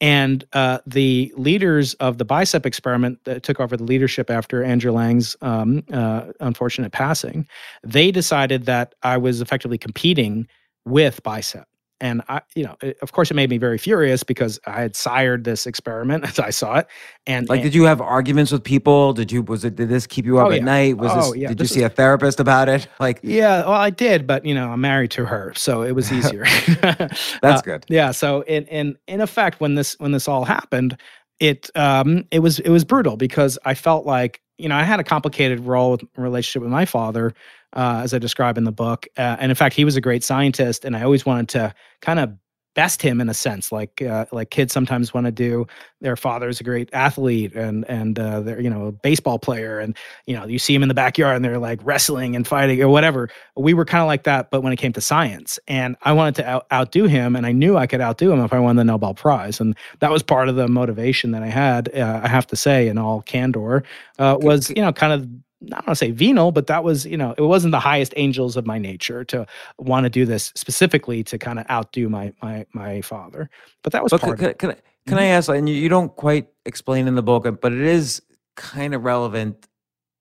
[0.00, 4.92] and uh, the leaders of the BICEP experiment that took over the leadership after Andrew
[4.92, 7.46] Lange's um, uh, unfortunate passing,
[7.84, 10.48] they decided that I was effectively competing
[10.84, 11.64] with BICEP
[12.00, 14.96] and I, you know, it, of course, it made me very furious because I had
[14.96, 16.86] sired this experiment as I saw it.
[17.26, 19.12] And like, and, did you have arguments with people?
[19.12, 20.64] Did you was it did this keep you up oh, at yeah.
[20.64, 20.98] night?
[20.98, 21.40] Was oh, this?
[21.42, 21.48] Yeah.
[21.48, 22.88] Did this you see a therapist about it?
[22.98, 26.10] Like, yeah, well, I did, but you know, I'm married to her, so it was
[26.12, 26.44] easier.
[26.80, 27.84] That's uh, good.
[27.88, 28.10] Yeah.
[28.10, 30.96] So in in in effect, when this when this all happened,
[31.38, 34.98] it um it was it was brutal because I felt like you know I had
[34.98, 37.34] a complicated role with, relationship with my father
[37.72, 39.06] uh, as I describe in the book.
[39.16, 42.18] Uh, and in fact, he was a great scientist, and I always wanted to kind
[42.18, 42.36] of
[42.76, 45.66] best him in a sense like uh, like kids sometimes want to do
[46.02, 49.96] their father's a great athlete and and uh, they're you know a baseball player and
[50.26, 52.88] you know you see him in the backyard and they're like wrestling and fighting or
[52.88, 56.12] whatever we were kind of like that but when it came to science and i
[56.12, 58.76] wanted to out- outdo him and i knew i could outdo him if i won
[58.76, 62.28] the nobel prize and that was part of the motivation that i had uh, i
[62.28, 63.82] have to say in all candor
[64.18, 65.26] uh, was you know kind of
[65.66, 68.14] I don't want to say venal, but that was, you know, it wasn't the highest
[68.16, 69.46] angels of my nature to
[69.78, 73.50] want to do this specifically to kind of outdo my my my father.
[73.82, 74.58] But that was But part can, of it.
[74.58, 77.72] can, I, can I ask, and you, you don't quite explain in the book, but
[77.72, 78.22] it is
[78.56, 79.66] kind of relevant.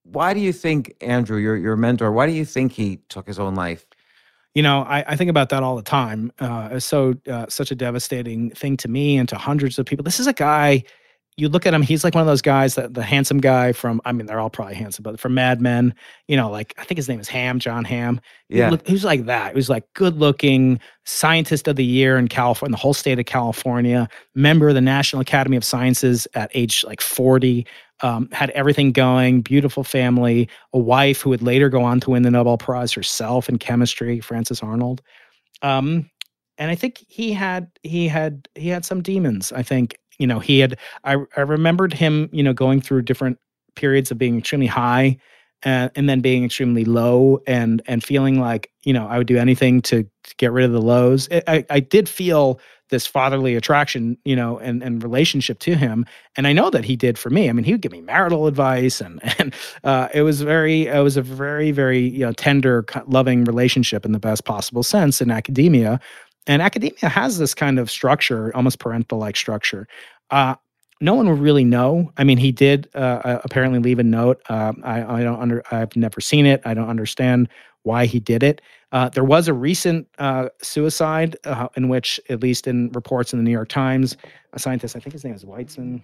[0.04, 3.40] Why do you think Andrew, your your mentor, why do you think he took his
[3.40, 3.86] own life?
[4.54, 6.32] You know, I, I think about that all the time.
[6.40, 10.04] Uh, it's so uh, such a devastating thing to me and to hundreds of people.
[10.04, 10.84] This is a guy
[11.38, 14.00] you look at him, he's like one of those guys that the handsome guy from,
[14.06, 15.94] I mean, they're all probably handsome, but from Mad Men,
[16.28, 18.22] you know, like I think his name is Hamm, Jon Hamm.
[18.48, 18.76] He Yeah.
[18.86, 19.50] he was like that.
[19.52, 23.20] He was like good looking, scientist of the year in California, in the whole state
[23.20, 27.68] of California, member of the National Academy of Sciences at age like 40,
[28.02, 32.24] um, had everything going, beautiful family, a wife who would later go on to win
[32.24, 35.02] the Nobel Prize herself in chemistry, Frances Arnold.
[35.62, 36.10] Um,
[36.58, 39.52] and I think he had he had he had some demons.
[39.52, 43.38] I think you know he had I I remembered him you know going through different
[43.76, 45.18] periods of being extremely high
[45.64, 49.38] and, and then being extremely low and and feeling like you know I would do
[49.38, 51.28] anything to, to get rid of the lows.
[51.32, 52.60] I, I I did feel
[52.90, 56.06] this fatherly attraction you know and and relationship to him
[56.38, 57.50] and I know that he did for me.
[57.50, 59.54] I mean he would give me marital advice and and
[59.84, 64.12] uh, it was very it was a very very you know tender loving relationship in
[64.12, 66.00] the best possible sense in academia
[66.48, 69.88] and academia has this kind of structure almost parental like structure.
[70.30, 70.56] Uh,
[71.02, 72.12] no one would really know.
[72.18, 75.64] I mean he did uh, uh, apparently leave a note uh, I, I don't under
[75.72, 76.62] i've never seen it.
[76.66, 77.50] I don't understand
[77.84, 78.62] why he did it.
[78.92, 83.40] Uh, there was a recent uh, suicide uh, in which at least in reports in
[83.40, 84.16] the new york times
[84.54, 86.02] a scientist i think his name is weitzman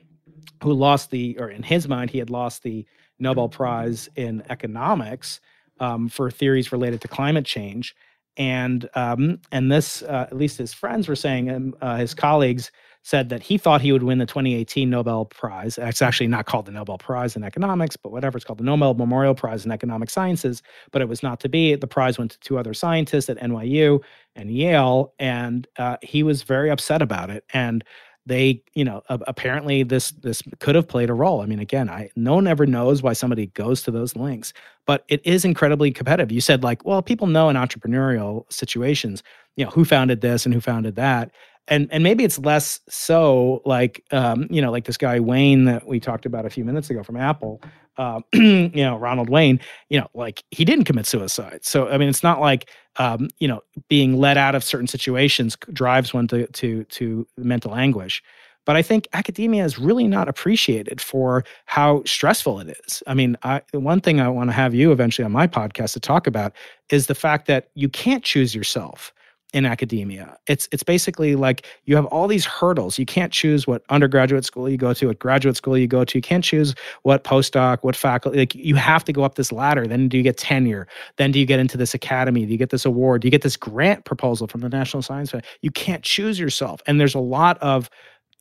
[0.61, 2.85] who lost the or in his mind he had lost the
[3.19, 5.39] nobel prize in economics
[5.79, 7.95] um, for theories related to climate change
[8.37, 12.71] and um, and this uh, at least his friends were saying um, uh, his colleagues
[13.03, 15.77] said that he thought he would win the 2018 Nobel Prize.
[15.77, 18.37] It's actually not called the Nobel Prize in economics, but whatever.
[18.37, 20.61] It's called the Nobel Memorial Prize in Economic Sciences,
[20.91, 21.75] but it was not to be.
[21.75, 24.03] The prize went to two other scientists at NYU
[24.35, 27.43] and Yale, and uh, he was very upset about it.
[27.53, 27.83] And
[28.25, 31.41] they, you know, a- apparently this this could have played a role.
[31.41, 34.53] I mean, again, I no one ever knows why somebody goes to those links,
[34.85, 36.31] but it is incredibly competitive.
[36.31, 39.23] You said like, well, people know in entrepreneurial situations,
[39.55, 41.31] you know, who founded this and who founded that
[41.71, 45.87] and and maybe it's less so like um, you know like this guy Wayne that
[45.87, 47.61] we talked about a few minutes ago from Apple,
[47.97, 49.59] uh, you know Ronald Wayne,
[49.89, 51.61] you know like he didn't commit suicide.
[51.63, 55.57] So I mean it's not like um, you know being let out of certain situations
[55.73, 58.21] drives one to to to mental anguish.
[58.63, 63.01] But I think academia is really not appreciated for how stressful it is.
[63.07, 65.99] I mean, I, one thing I want to have you eventually on my podcast to
[65.99, 66.53] talk about
[66.91, 69.11] is the fact that you can't choose yourself
[69.53, 70.37] in academia.
[70.47, 72.97] It's it's basically like you have all these hurdles.
[72.97, 76.17] You can't choose what undergraduate school you go to, what graduate school you go to.
[76.17, 76.73] You can't choose
[77.03, 78.37] what postdoc, what faculty.
[78.37, 79.87] Like you have to go up this ladder.
[79.87, 80.87] Then do you get tenure?
[81.17, 82.45] Then do you get into this academy?
[82.45, 83.21] Do you get this award?
[83.21, 85.49] Do you get this grant proposal from the National Science Foundation?
[85.61, 86.81] You can't choose yourself.
[86.85, 87.89] And there's a lot of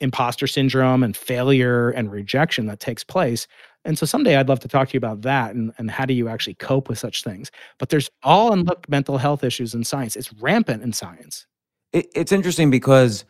[0.01, 3.47] imposter syndrome and failure and rejection that takes place.
[3.85, 6.15] And so someday I'd love to talk to you about that and, and how do
[6.15, 7.51] you actually cope with such things.
[7.79, 10.17] But there's all unlooked mental health issues in science.
[10.17, 11.47] It's rampant in science.
[11.93, 13.25] It, it's interesting because,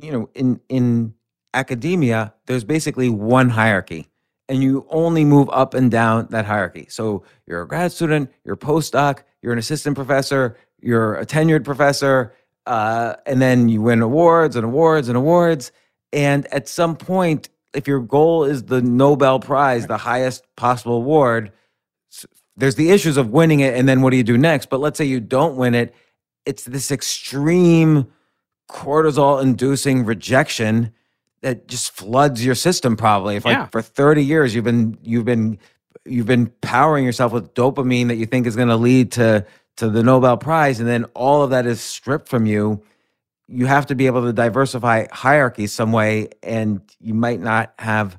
[0.00, 1.14] you know, in in
[1.54, 4.08] academia, there's basically one hierarchy,
[4.48, 6.86] and you only move up and down that hierarchy.
[6.90, 11.64] So you're a grad student, you're a postdoc, you're an assistant professor, you're a tenured
[11.64, 12.34] professor,
[12.66, 15.72] uh, and then you win awards and awards and awards.
[16.12, 21.52] And at some point, if your goal is the Nobel Prize, the highest possible award,
[22.56, 24.70] there's the issues of winning it, and then what do you do next?
[24.70, 25.94] But let's say you don't win it,
[26.46, 28.06] it's this extreme
[28.70, 30.92] cortisol inducing rejection
[31.42, 33.60] that just floods your system probably if Yeah.
[33.60, 35.58] like for 30 years you've been you've been
[36.04, 39.46] you've been powering yourself with dopamine that you think is going to lead to
[39.76, 42.82] to the Nobel Prize and then all of that is stripped from you
[43.48, 48.18] you have to be able to diversify hierarchies some way and you might not have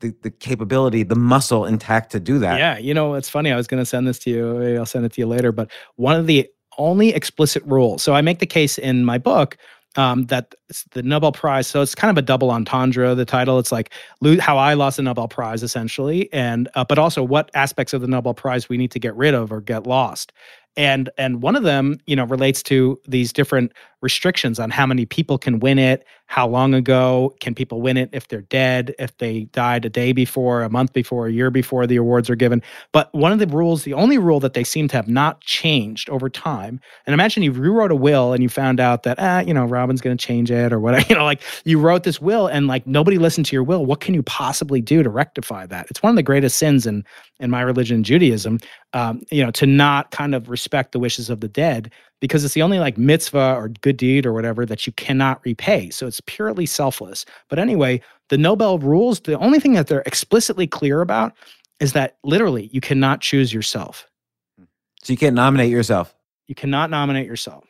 [0.00, 3.52] the, the capability the muscle intact to do that Yeah, you know, it's funny.
[3.52, 4.76] I was going to send this to you.
[4.76, 5.52] I'll send it to you later.
[5.52, 8.02] But one of the only explicit rules.
[8.02, 9.56] So I make the case in my book
[9.96, 10.54] um, that
[10.92, 11.66] the Nobel Prize.
[11.66, 13.14] So it's kind of a double entendre.
[13.14, 13.58] The title.
[13.58, 13.92] It's like
[14.40, 18.08] how I lost the Nobel Prize, essentially, and uh, but also what aspects of the
[18.08, 20.32] Nobel Prize we need to get rid of or get lost.
[20.76, 25.06] And and one of them, you know, relates to these different restrictions on how many
[25.06, 29.16] people can win it, how long ago can people win it if they're dead, if
[29.18, 32.62] they died a day before, a month before, a year before the awards are given.
[32.92, 36.08] But one of the rules, the only rule that they seem to have not changed
[36.10, 39.54] over time, and imagine you rewrote a will and you found out that, ah, you
[39.54, 42.46] know, Robin's going to change it or whatever, you know, like you wrote this will
[42.46, 43.86] and like nobody listened to your will.
[43.86, 45.86] What can you possibly do to rectify that?
[45.90, 47.04] It's one of the greatest sins in
[47.40, 48.58] in my religion, Judaism,
[48.94, 51.90] um, you know, to not kind of respect the wishes of the dead
[52.22, 55.90] because it's the only like mitzvah or good deed or whatever that you cannot repay.
[55.90, 57.26] So it's purely selfless.
[57.48, 61.32] But anyway, the Nobel rules, the only thing that they're explicitly clear about
[61.80, 64.08] is that literally you cannot choose yourself.
[64.56, 64.66] Hmm.
[65.02, 66.14] So you can't nominate yourself.
[66.46, 67.64] You cannot nominate yourself.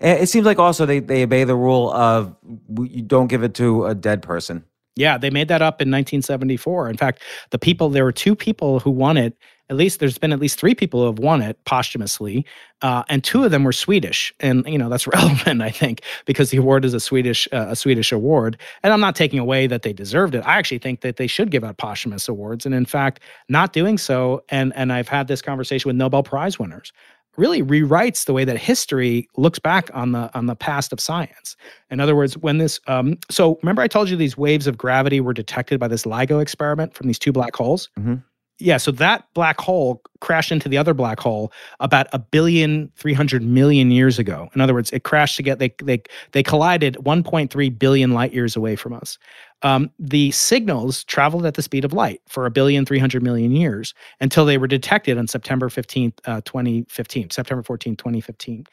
[0.00, 2.36] Eh, it seems like also they, they obey the rule of
[2.78, 4.64] you don't give it to a dead person.
[4.96, 6.90] Yeah, they made that up in 1974.
[6.90, 9.34] In fact, the people there were two people who won it.
[9.68, 12.46] At least there's been at least three people who have won it posthumously,
[12.82, 14.32] uh, and two of them were Swedish.
[14.40, 17.76] And you know that's relevant, I think, because the award is a Swedish uh, a
[17.76, 18.58] Swedish award.
[18.82, 20.46] And I'm not taking away that they deserved it.
[20.46, 22.66] I actually think that they should give out posthumous awards.
[22.66, 26.58] And in fact, not doing so, and and I've had this conversation with Nobel Prize
[26.58, 26.92] winners
[27.36, 31.56] really rewrites the way that history looks back on the on the past of science.
[31.90, 35.20] In other words, when this um, so remember I told you these waves of gravity
[35.20, 37.88] were detected by this LIGO experiment from these two black holes.
[37.98, 38.16] Mm-hmm.
[38.58, 43.12] Yeah, so that black hole crashed into the other black hole about a billion three
[43.12, 44.48] hundred million years ago.
[44.54, 45.58] In other words, it crashed together.
[45.58, 46.02] They they
[46.32, 49.18] they collided 1.3 billion light years away from us
[49.62, 53.94] um, the signals traveled at the speed of light for a billion, 300 million years
[54.20, 58.66] until they were detected on September 15th, uh, 2015, September 14th, 2015.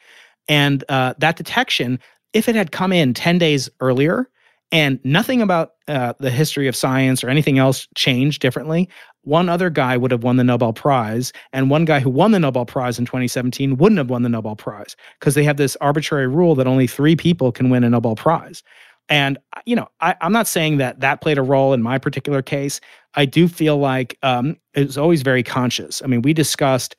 [0.48, 1.98] And uh, that detection,
[2.32, 4.28] if it had come in 10 days earlier
[4.72, 8.88] and nothing about uh, the history of science or anything else changed differently,
[9.24, 12.40] one other guy would have won the Nobel Prize, and one guy who won the
[12.40, 16.28] Nobel Prize in 2017 wouldn't have won the Nobel Prize because they have this arbitrary
[16.28, 18.62] rule that only three people can win a Nobel Prize.
[19.08, 21.98] And uh, you know, I, am not saying that that played a role in my
[21.98, 22.80] particular case.
[23.14, 26.02] I do feel like um, it was always very conscious.
[26.02, 26.96] I mean, we discussed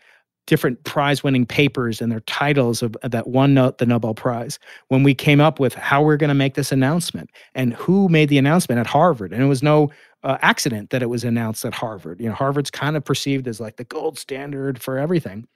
[0.48, 4.60] different prize-winning papers and their titles of, of that won no, the Nobel Prize
[4.90, 8.30] when we came up with how we're going to make this announcement and who made
[8.30, 9.34] the announcement at Harvard.
[9.34, 9.90] And it was no
[10.26, 12.20] uh, accident that it was announced at Harvard.
[12.20, 15.48] You know, Harvard's kind of perceived as like the gold standard for everything.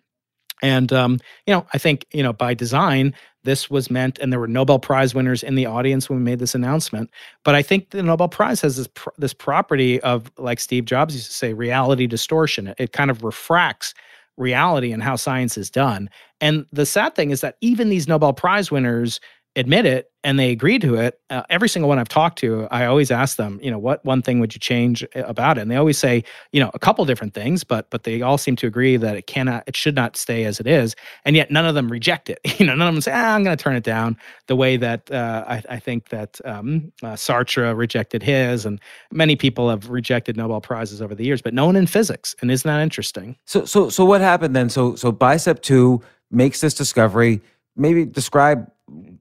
[0.62, 4.40] And um, you know, I think you know by design this was meant, and there
[4.40, 7.10] were Nobel Prize winners in the audience when we made this announcement.
[7.44, 11.16] But I think the Nobel Prize has this pr- this property of, like Steve Jobs
[11.16, 12.68] used to say, reality distortion.
[12.68, 13.94] It, it kind of refracts
[14.38, 16.10] reality and how science is done.
[16.42, 19.20] And the sad thing is that even these Nobel Prize winners
[19.56, 22.86] admit it and they agree to it uh, every single one i've talked to i
[22.86, 25.62] always ask them you know what one thing would you change uh, about it?
[25.62, 28.56] And they always say you know a couple different things but but they all seem
[28.58, 30.96] to agree that it cannot it should not stay as it is
[31.26, 32.40] and yet none of them reject it.
[32.60, 34.76] You know none of them say ah, i'm going to turn it down the way
[34.76, 38.82] that uh, I, I, think that um, uh, sartre rejected his and
[39.12, 42.52] many people have rejected nobel prizes over the years but no one in physics and
[42.52, 43.38] isn't that interesting?
[43.46, 44.70] So so so what happened then?
[44.70, 47.42] So so bicep 2 makes this discovery.
[47.76, 48.70] Maybe describe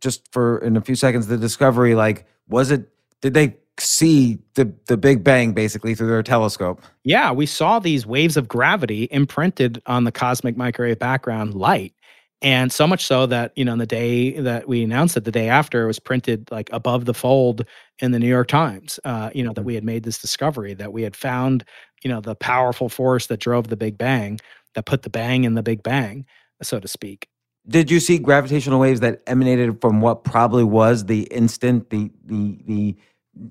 [0.00, 2.88] just for in a few seconds the discovery like was it
[3.20, 6.82] did they see the the big bang basically through their telescope?
[7.04, 11.94] Yeah we saw these waves of gravity imprinted on the cosmic microwave background light.
[12.40, 15.32] And so much so that you know on the day that we announced it the
[15.32, 17.64] day after it was printed like above the fold
[17.98, 20.92] in the new york times uh, you know that we had made this discovery that
[20.92, 21.64] we had found
[22.04, 24.38] you know the powerful force that drove the big bang
[24.74, 26.24] that put the bang in the big bang
[26.62, 27.28] so to speak
[27.68, 32.58] did you see gravitational waves that emanated from what probably was the instant, the the
[32.66, 32.96] the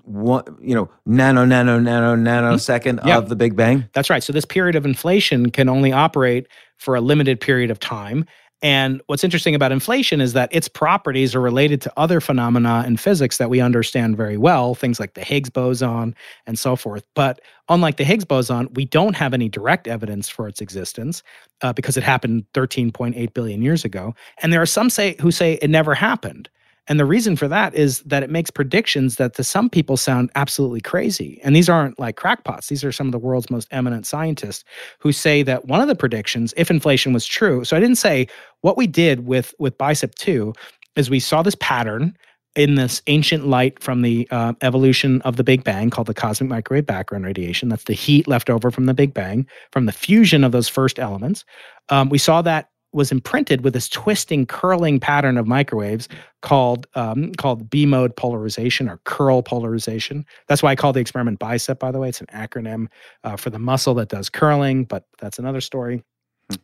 [0.03, 3.09] one, you know, nano, nano, nano, nanosecond mm-hmm.
[3.09, 3.87] of the Big Bang?
[3.93, 4.23] That's right.
[4.23, 8.25] So this period of inflation can only operate for a limited period of time.
[8.63, 12.97] And what's interesting about inflation is that its properties are related to other phenomena in
[12.97, 16.15] physics that we understand very well, things like the Higgs boson
[16.47, 17.05] and so forth.
[17.13, 17.39] But
[17.69, 21.21] unlike the Higgs boson, we don't have any direct evidence for its existence
[21.61, 24.15] uh, because it happened 13.8 billion years ago.
[24.41, 26.49] And there are some say who say it never happened.
[26.87, 30.31] And the reason for that is that it makes predictions that to some people sound
[30.35, 31.39] absolutely crazy.
[31.43, 32.67] And these aren't like crackpots.
[32.67, 34.63] These are some of the world's most eminent scientists
[34.99, 38.27] who say that one of the predictions, if inflation was true, so I didn't say
[38.61, 40.53] what we did with with Bicep 2
[40.95, 42.17] is we saw this pattern
[42.55, 46.49] in this ancient light from the uh, evolution of the Big Bang called the cosmic
[46.49, 47.69] microwave background radiation.
[47.69, 50.97] That's the heat left over from the Big Bang, from the fusion of those first
[50.97, 51.45] elements.
[51.89, 56.09] Um, we saw that was imprinted with this twisting, curling pattern of microwaves
[56.41, 60.25] called um, called B mode polarization or curl polarization.
[60.47, 61.79] That's why I call the experiment BICEP.
[61.79, 62.87] By the way, it's an acronym
[63.23, 66.03] uh, for the muscle that does curling, but that's another story.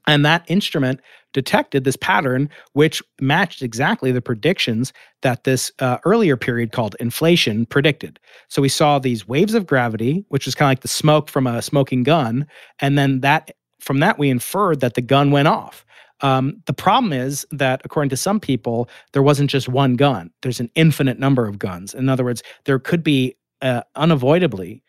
[0.07, 1.01] And that instrument
[1.33, 4.93] detected this pattern, which matched exactly the predictions
[5.23, 8.17] that this uh, earlier period called inflation predicted.
[8.47, 11.47] So we saw these waves of gravity, which was kind of like the smoke from
[11.47, 12.47] a smoking gun.
[12.79, 15.85] And then that from that, we inferred that the gun went off.
[16.23, 20.31] Um, the problem is that, according to some people, there wasn't just one gun.
[20.41, 21.93] There's an infinite number of guns.
[21.93, 24.82] In other words, there could be uh, unavoidably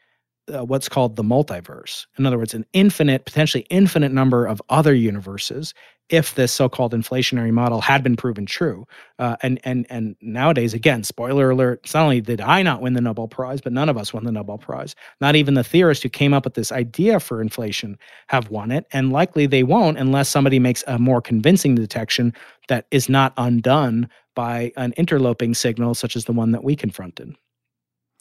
[0.52, 2.06] uh, what's called the multiverse.
[2.18, 5.74] In other words, an infinite, potentially infinite number of other universes
[6.10, 8.86] if this so-called inflationary model had been proven true.
[9.18, 13.00] Uh, and and and nowadays, again, spoiler alert: not only did I not win the
[13.00, 14.94] Nobel Prize, but none of us won the Nobel Prize.
[15.20, 17.96] Not even the theorists who came up with this idea for inflation
[18.28, 22.34] have won it, and likely they won't unless somebody makes a more convincing detection
[22.68, 27.34] that is not undone by an interloping signal such as the one that we confronted.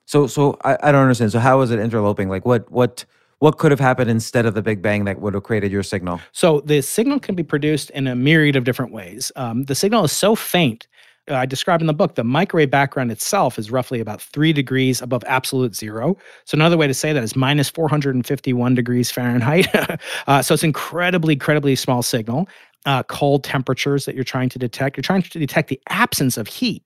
[0.06, 1.32] So, so I, I don't understand.
[1.32, 2.30] So, how is it interloping?
[2.30, 3.06] Like, what, what,
[3.40, 6.20] what could have happened instead of the Big Bang that would have created your signal?
[6.32, 9.32] So, the signal can be produced in a myriad of different ways.
[9.36, 10.88] Um, the signal is so faint.
[11.30, 15.02] Uh, I describe in the book the microwave background itself is roughly about three degrees
[15.02, 16.18] above absolute zero.
[16.44, 19.74] So another way to say that is minus 451 degrees Fahrenheit.
[20.28, 22.50] uh, so it's incredibly, incredibly small signal.
[22.85, 24.97] Uh, cold temperatures that you're trying to detect.
[24.97, 26.84] You're trying to detect the absence of heat.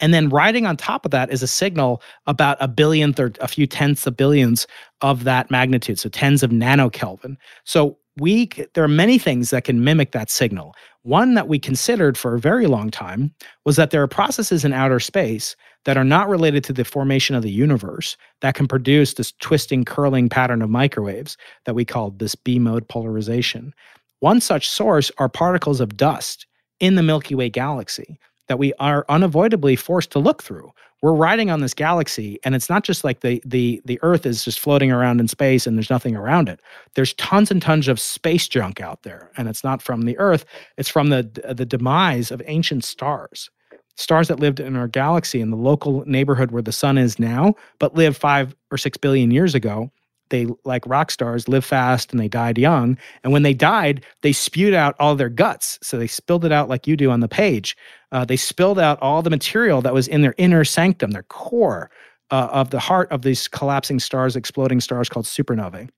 [0.00, 3.48] And then riding on top of that is a signal about a billionth or a
[3.48, 4.66] few tenths of billions
[5.00, 7.36] of that magnitude, so tens of nanokelvin.
[7.64, 10.74] So we there are many things that can mimic that signal.
[11.02, 14.72] One that we considered for a very long time was that there are processes in
[14.72, 15.56] outer space
[15.86, 19.84] that are not related to the formation of the universe that can produce this twisting,
[19.84, 23.72] curling pattern of microwaves that we call this B mode polarization.
[24.20, 26.46] One such source are particles of dust
[26.78, 28.18] in the Milky Way galaxy
[28.48, 30.72] that we are unavoidably forced to look through.
[31.02, 34.44] We're riding on this galaxy, and it's not just like the the the Earth is
[34.44, 36.60] just floating around in space and there's nothing around it.
[36.94, 40.44] There's tons and tons of space junk out there, and it's not from the Earth.
[40.76, 41.22] It's from the
[41.54, 43.48] the demise of ancient stars,
[43.96, 47.54] stars that lived in our galaxy in the local neighborhood where the sun is now,
[47.78, 49.90] but lived five or six billion years ago
[50.30, 54.32] they like rock stars live fast and they died young and when they died they
[54.32, 55.78] spewed out all their guts.
[55.82, 57.76] So they spilled it out like you do on the page.
[58.12, 61.90] Uh, they spilled out all the material that was in their inner sanctum their core
[62.30, 65.88] uh, of the heart of these collapsing stars exploding stars called supernovae.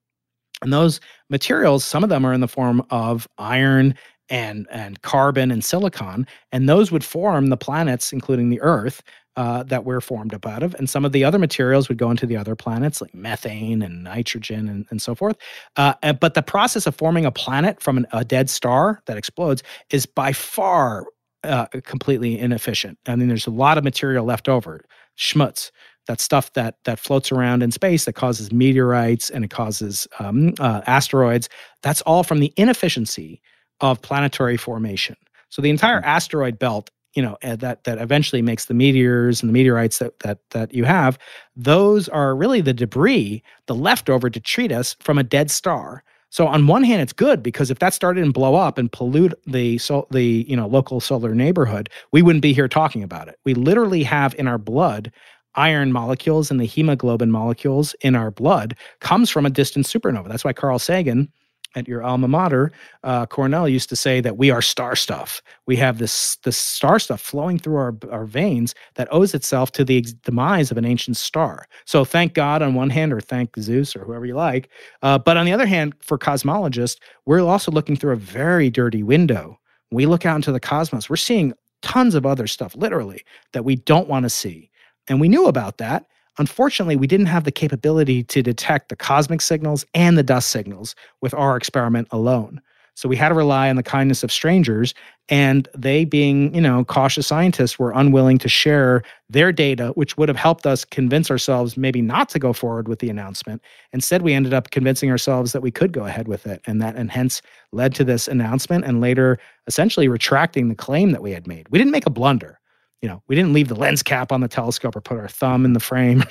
[0.62, 1.00] And those
[1.30, 3.94] materials some of them are in the form of iron
[4.28, 9.02] and and carbon and silicon and those would form the planets including the earth
[9.36, 10.74] uh, that we're formed up out of.
[10.74, 14.04] And some of the other materials would go into the other planets, like methane and
[14.04, 15.36] nitrogen and, and so forth.
[15.76, 19.62] Uh, but the process of forming a planet from an, a dead star that explodes
[19.90, 21.06] is by far
[21.44, 22.98] uh, completely inefficient.
[23.06, 24.84] I mean, there's a lot of material left over,
[25.18, 25.70] schmutz.
[26.08, 30.52] That stuff that that floats around in space that causes meteorites and it causes um,
[30.58, 31.48] uh, asteroids.
[31.84, 33.40] That's all from the inefficiency
[33.80, 35.14] of planetary formation.
[35.48, 36.06] So the entire hmm.
[36.06, 40.18] asteroid belt you know eh, that that eventually makes the meteors and the meteorites that
[40.20, 41.18] that that you have
[41.56, 46.02] those are really the debris the leftover detritus from a dead star.
[46.30, 49.34] So on one hand it's good because if that started and blow up and pollute
[49.46, 53.38] the so the you know local solar neighborhood we wouldn't be here talking about it.
[53.44, 55.12] We literally have in our blood
[55.54, 60.28] iron molecules and the hemoglobin molecules in our blood comes from a distant supernova.
[60.28, 61.30] That's why carl sagan
[61.74, 62.72] at your alma mater,
[63.04, 65.42] uh, Cornell used to say that we are star stuff.
[65.66, 69.84] We have this this star stuff flowing through our, our veins that owes itself to
[69.84, 71.66] the ex- demise of an ancient star.
[71.84, 74.68] So thank God on one hand, or thank Zeus or whoever you like.
[75.02, 79.02] Uh, but on the other hand, for cosmologists, we're also looking through a very dirty
[79.02, 79.58] window.
[79.90, 81.10] We look out into the cosmos.
[81.10, 84.70] We're seeing tons of other stuff, literally, that we don't want to see.
[85.08, 86.06] And we knew about that.
[86.38, 90.94] Unfortunately, we didn't have the capability to detect the cosmic signals and the dust signals
[91.20, 92.60] with our experiment alone.
[92.94, 94.92] So we had to rely on the kindness of strangers,
[95.30, 100.28] and they, being, you know, cautious scientists, were unwilling to share their data, which would
[100.28, 103.62] have helped us convince ourselves maybe not to go forward with the announcement.
[103.92, 106.94] Instead, we ended up convincing ourselves that we could go ahead with it, and that
[106.96, 107.40] and hence
[107.72, 111.66] led to this announcement and later essentially retracting the claim that we had made.
[111.70, 112.60] We didn't make a blunder
[113.02, 115.64] you know, we didn't leave the lens cap on the telescope or put our thumb
[115.64, 116.22] in the frame.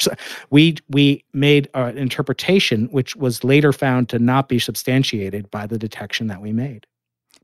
[0.50, 5.78] we we made an interpretation which was later found to not be substantiated by the
[5.78, 6.88] detection that we made.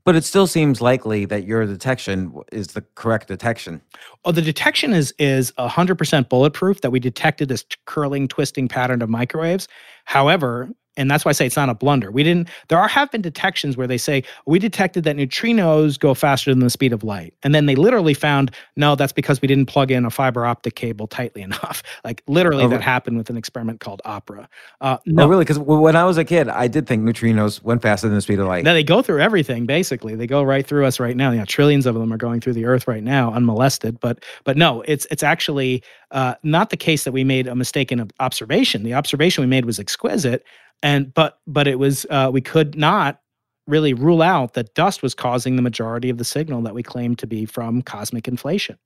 [0.04, 3.82] But it still seems likely that your detection is the correct detection.
[4.24, 6.80] Oh, the detection is is hundred percent bulletproof.
[6.80, 9.68] That we detected this curling, twisting pattern of microwaves.
[10.06, 12.10] However, and that's why I say it's not a blunder.
[12.10, 12.48] We didn't.
[12.68, 16.60] There are have been detections where they say we detected that neutrinos go faster than
[16.60, 19.90] the speed of light, and then they literally found no, that's because we didn't plug
[19.90, 21.82] in a fiber optic cable tightly enough.
[22.04, 24.48] Like literally, oh, that happened with an experiment called Opera.
[24.80, 25.44] Uh, no, oh, really?
[25.44, 28.40] Because when I was a kid, I did think neutrinos went faster than the speed
[28.40, 28.64] of light.
[28.64, 29.64] Now they go through everything.
[29.64, 31.30] Basically, they go right through us right now.
[31.30, 34.00] You know, trillions of them are going through the Earth right now, unmolested.
[34.00, 37.92] But but no, it's it's actually uh, not the case that we made a mistake
[37.92, 38.82] in observation.
[38.82, 40.44] The observation we made was exquisite,
[40.82, 43.20] and but but it was uh, we could not
[43.66, 47.18] really rule out that dust was causing the majority of the signal that we claimed
[47.18, 48.78] to be from cosmic inflation.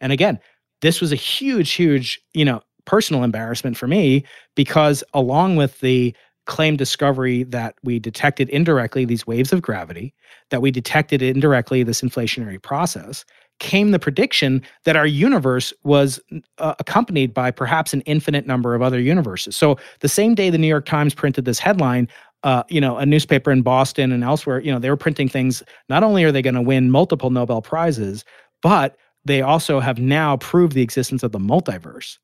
[0.00, 0.38] And again,
[0.80, 4.24] this was a huge, huge, you know, personal embarrassment for me
[4.56, 6.14] because along with the
[6.46, 10.14] claim discovery that we detected indirectly these waves of gravity,
[10.48, 13.24] that we detected indirectly this inflationary process,
[13.60, 16.18] came the prediction that our universe was
[16.58, 19.56] uh, accompanied by perhaps an infinite number of other universes.
[19.56, 22.08] So the same day the New York Times printed this headline,
[22.42, 25.62] uh, you know, a newspaper in Boston and elsewhere, you know, they were printing things.
[25.88, 28.24] Not only are they going to win multiple Nobel prizes,
[28.62, 32.18] but they also have now proved the existence of the multiverse.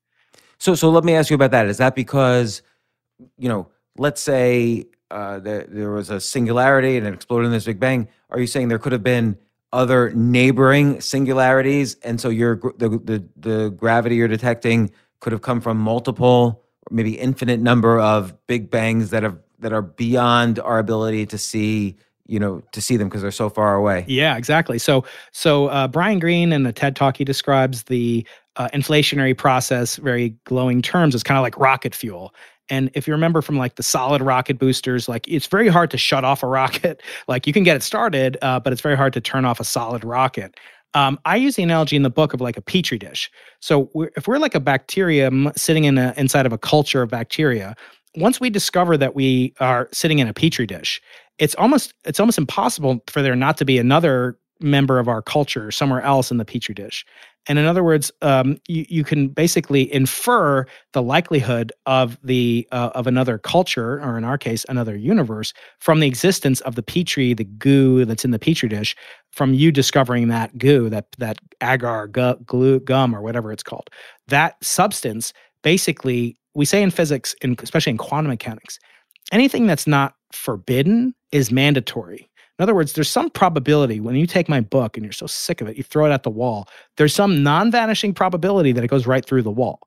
[0.57, 1.67] So, so let me ask you about that.
[1.67, 2.63] Is that because,
[3.37, 7.65] you know, let's say uh, there, there was a singularity and it exploded in this
[7.65, 8.07] Big Bang?
[8.31, 9.37] Are you saying there could have been
[9.73, 15.61] other neighboring singularities, and so your the, the the gravity you're detecting could have come
[15.61, 21.25] from multiple, maybe infinite number of big bangs that have that are beyond our ability
[21.25, 21.95] to see
[22.27, 24.05] you know to see them because they're so far away.
[24.07, 24.77] Yeah exactly.
[24.79, 28.25] So so uh, brian greene in the ted talk he describes the
[28.55, 32.33] uh, inflationary process very glowing terms it's kind of like rocket fuel
[32.69, 35.97] and if you remember from like the solid rocket boosters, like it's very hard to
[35.97, 37.01] shut off a rocket.
[37.27, 39.63] Like you can get it started, uh, but it's very hard to turn off a
[39.63, 40.55] solid rocket.
[40.93, 43.29] Um, I use the analogy in the book of like a petri dish.
[43.59, 47.09] So we're, if we're like a bacterium sitting in a, inside of a culture of
[47.09, 47.75] bacteria,
[48.15, 51.01] once we discover that we are sitting in a petri dish,
[51.37, 55.69] it's almost it's almost impossible for there not to be another member of our culture
[55.69, 57.05] somewhere else in the petri dish.
[57.47, 62.89] And in other words, um, you, you can basically infer the likelihood of the uh,
[62.93, 67.33] of another culture, or in our case, another universe, from the existence of the petri,
[67.33, 68.95] the goo that's in the petri dish,
[69.31, 73.89] from you discovering that goo, that that agar gu, glue, gum, or whatever it's called.
[74.27, 78.79] That substance, basically, we say in physics, in, especially in quantum mechanics,
[79.31, 82.29] anything that's not forbidden is mandatory.
[82.59, 85.61] In other words, there's some probability when you take my book and you're so sick
[85.61, 86.67] of it, you throw it at the wall.
[86.97, 89.79] There's some non vanishing probability that it goes right through the wall.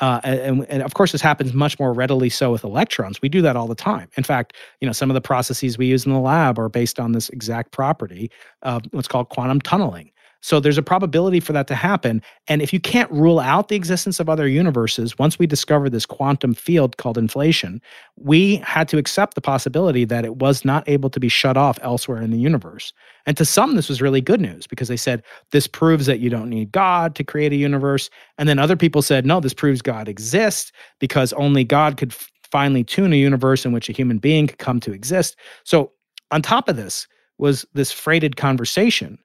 [0.00, 3.20] Uh, and, and, of course, this happens much more readily so with electrons.
[3.20, 4.08] We do that all the time.
[4.16, 6.98] In fact, you know, some of the processes we use in the lab are based
[6.98, 8.30] on this exact property,
[8.62, 10.10] of what's called quantum tunneling.
[10.42, 12.22] So there's a probability for that to happen.
[12.48, 16.06] And if you can't rule out the existence of other universes, once we discovered this
[16.06, 17.80] quantum field called inflation,
[18.16, 21.78] we had to accept the possibility that it was not able to be shut off
[21.82, 22.92] elsewhere in the universe.
[23.26, 25.22] And to some, this was really good news because they said,
[25.52, 28.08] this proves that you don't need God to create a universe.
[28.38, 32.14] And then other people said, no, this proves God exists because only God could
[32.50, 35.36] finally tune a universe in which a human being could come to exist.
[35.64, 35.92] So
[36.30, 37.06] on top of this,
[37.38, 39.18] was this freighted conversation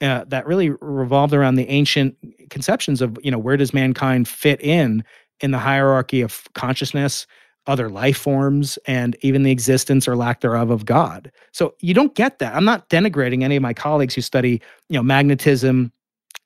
[0.00, 2.16] uh, that really revolved around the ancient
[2.50, 5.04] conceptions of you know where does mankind fit in
[5.40, 7.26] in the hierarchy of consciousness
[7.66, 11.30] other life forms and even the existence or lack thereof of god.
[11.52, 12.54] So you don't get that.
[12.54, 15.92] I'm not denigrating any of my colleagues who study you know magnetism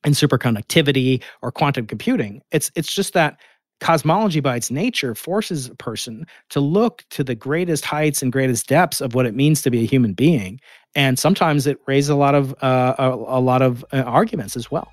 [0.05, 2.43] and superconductivity or quantum computing.
[2.51, 3.39] It's it's just that
[3.81, 8.69] cosmology by its nature forces a person to look to the greatest heights and greatest
[8.69, 10.61] depths of what it means to be a human being
[10.95, 14.71] and sometimes it raises a lot of uh, a, a, lot of uh, arguments as
[14.71, 14.93] well.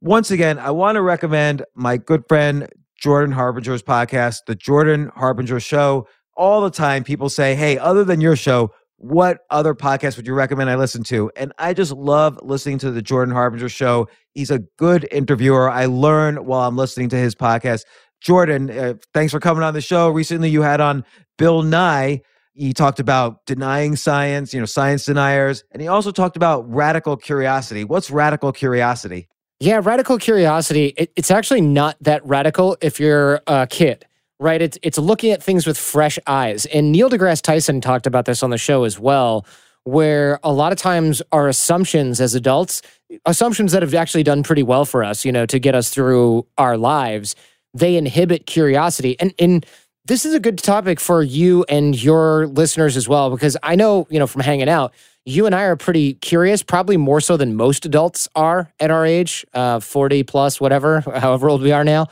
[0.00, 2.68] Once again i want to recommend my good friend
[2.98, 6.06] Jordan Harbinger's podcast, The Jordan Harbinger Show.
[6.36, 10.34] All the time, people say, Hey, other than your show, what other podcast would you
[10.34, 11.30] recommend I listen to?
[11.36, 14.08] And I just love listening to The Jordan Harbinger Show.
[14.34, 15.70] He's a good interviewer.
[15.70, 17.84] I learn while I'm listening to his podcast.
[18.20, 20.10] Jordan, uh, thanks for coming on the show.
[20.10, 21.04] Recently, you had on
[21.36, 22.20] Bill Nye.
[22.54, 27.16] He talked about denying science, you know, science deniers, and he also talked about radical
[27.16, 27.84] curiosity.
[27.84, 29.28] What's radical curiosity?
[29.60, 30.94] Yeah, radical curiosity.
[30.96, 34.06] It, it's actually not that radical if you're a kid,
[34.38, 34.62] right?
[34.62, 36.64] It's it's looking at things with fresh eyes.
[36.66, 39.44] And Neil deGrasse Tyson talked about this on the show as well,
[39.82, 42.82] where a lot of times our assumptions as adults,
[43.26, 46.46] assumptions that have actually done pretty well for us, you know, to get us through
[46.56, 47.34] our lives,
[47.74, 49.16] they inhibit curiosity.
[49.18, 49.66] And and
[50.08, 54.06] this is a good topic for you and your listeners as well, because I know,
[54.10, 54.94] you know, from hanging out,
[55.26, 59.04] you and I are pretty curious, probably more so than most adults are at our
[59.04, 62.06] age, uh, 40 plus, whatever, however old we are now.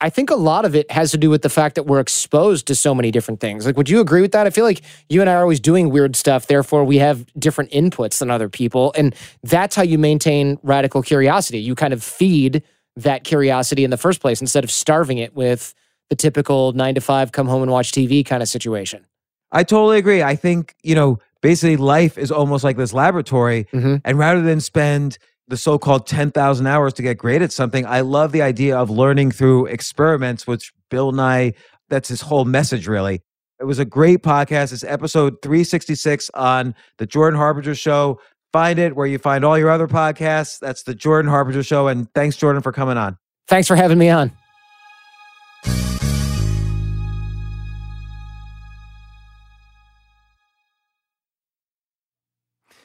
[0.00, 2.66] I think a lot of it has to do with the fact that we're exposed
[2.66, 3.66] to so many different things.
[3.66, 4.46] Like, would you agree with that?
[4.46, 6.46] I feel like you and I are always doing weird stuff.
[6.46, 8.92] Therefore, we have different inputs than other people.
[8.96, 11.58] And that's how you maintain radical curiosity.
[11.58, 12.62] You kind of feed
[12.94, 15.74] that curiosity in the first place instead of starving it with
[16.10, 19.06] the typical nine to five, come home and watch TV kind of situation.
[19.52, 20.22] I totally agree.
[20.22, 23.66] I think, you know, basically life is almost like this laboratory.
[23.72, 23.96] Mm-hmm.
[24.04, 25.18] And rather than spend
[25.48, 27.86] the so-called 10,000 hours to get great at something.
[27.86, 31.54] I love the idea of learning through experiments, which Bill Nye,
[31.88, 33.22] that's his whole message really.
[33.58, 34.72] It was a great podcast.
[34.72, 38.20] It's episode 366 on the Jordan Harbinger show.
[38.52, 40.58] Find it where you find all your other podcasts.
[40.60, 41.88] That's the Jordan Harbinger show.
[41.88, 43.18] And thanks, Jordan, for coming on.
[43.48, 44.30] Thanks for having me on.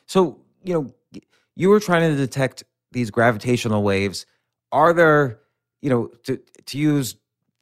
[0.05, 1.21] So, you know,
[1.55, 4.25] you were trying to detect these gravitational waves.
[4.71, 5.39] Are there,
[5.81, 7.15] you know, to to use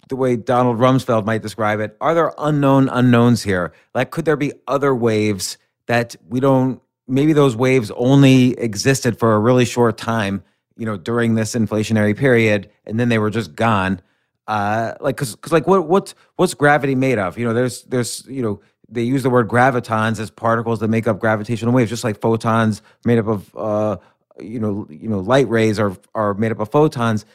[0.10, 3.74] the way Donald Rumsfeld might describe it, are there unknown unknowns here?
[3.96, 5.58] Like, could there be other waves
[5.88, 6.82] that we don't?
[7.08, 10.44] Maybe those waves only existed for a really short time,
[10.78, 14.02] you know, during this inflationary period, and then they were just gone.
[14.48, 17.38] Uh, like, cause, cause, like, what, what's, what's gravity made of?
[17.38, 18.62] You know, there's, there's, you know,
[18.92, 22.82] they use the word gravitons as particles that make up gravitational waves, just like photons
[23.06, 23.98] made up of uh,
[24.40, 27.26] you know you know light rays are are made up of photons.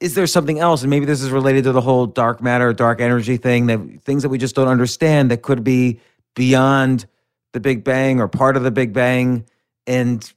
[0.00, 0.82] Is there something else?
[0.82, 4.22] And maybe this is related to the whole dark matter, dark energy thing that things
[4.22, 6.00] that we just don't understand that could be
[6.34, 7.06] beyond
[7.52, 9.46] the Big Bang or part of the Big Bang,
[9.86, 10.32] and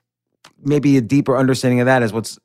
[0.64, 2.38] maybe a deeper understanding of that is what's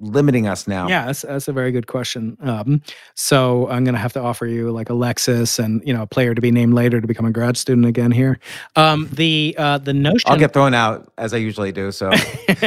[0.00, 0.88] limiting us now?
[0.88, 2.36] Yeah, that's, that's a very good question.
[2.40, 2.82] Um,
[3.14, 6.06] so I'm going to have to offer you like a Lexus and you know a
[6.06, 8.38] player to be named later to become a grad student again here.
[8.76, 11.92] Um, the uh, the notion I'll get thrown out as I usually do.
[11.92, 12.10] So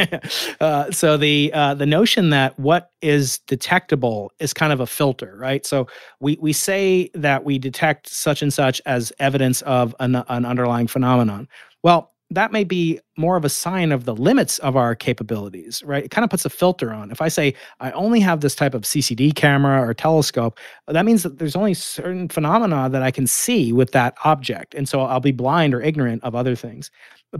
[0.60, 5.36] uh, so the uh, the notion that what is detectable is kind of a filter,
[5.36, 5.66] right?
[5.66, 5.88] So
[6.20, 10.86] we we say that we detect such and such as evidence of an, an underlying
[10.86, 11.48] phenomenon.
[11.82, 16.04] Well, that may be more of a sign of the limits of our capabilities, right?
[16.04, 17.10] It kind of puts a filter on.
[17.10, 20.58] If I say I only have this type of CCD camera or telescope,
[20.88, 24.88] that means that there's only certain phenomena that I can see with that object, and
[24.88, 26.90] so I'll be blind or ignorant of other things.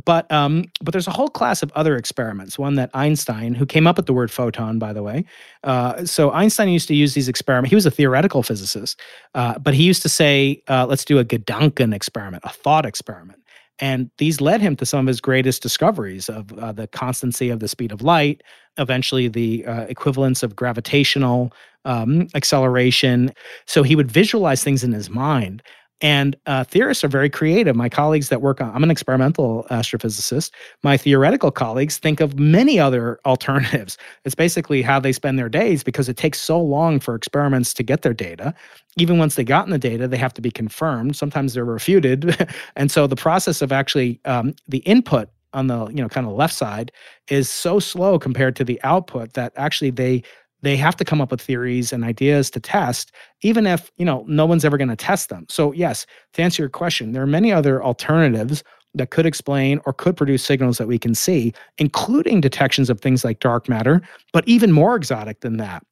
[0.05, 2.59] But um, but there's a whole class of other experiments.
[2.59, 5.25] One that Einstein, who came up with the word photon, by the way.
[5.63, 7.71] Uh, so Einstein used to use these experiments.
[7.71, 9.01] He was a theoretical physicist,
[9.35, 13.44] uh, but he used to say, uh, "Let's do a Gedanken experiment, a thought experiment."
[13.81, 17.61] And these led him to some of his greatest discoveries of uh, the constancy of
[17.61, 18.43] the speed of light,
[18.79, 21.53] eventually the uh, equivalence of gravitational
[21.85, 23.33] um, acceleration.
[23.67, 25.63] So he would visualize things in his mind.
[26.05, 27.75] And uh, theorists are very creative.
[27.75, 30.51] My colleagues that work on, I'm an experimental astrophysicist.
[30.83, 33.97] My theoretical colleagues think of many other alternatives.
[34.27, 37.83] It's basically how they spend their days because it takes so long for experiments to
[37.83, 38.53] get their data.
[38.99, 41.17] Even once they've gotten the data, they have to be confirmed.
[41.17, 42.37] Sometimes they're refuted.
[42.77, 46.35] and so the process of actually um, the input on the you know kind of
[46.35, 46.93] left side
[47.29, 50.23] is so slow compared to the output that actually they
[50.65, 53.13] they have to come up with theories and ideas to test
[53.43, 55.47] even if you know no one's ever going to test them.
[55.49, 58.63] So yes to answer your question there are many other alternatives
[58.97, 63.25] that could explain or could produce signals that we can see including detections of things
[63.25, 64.01] like dark matter
[64.33, 65.85] but even more exotic than that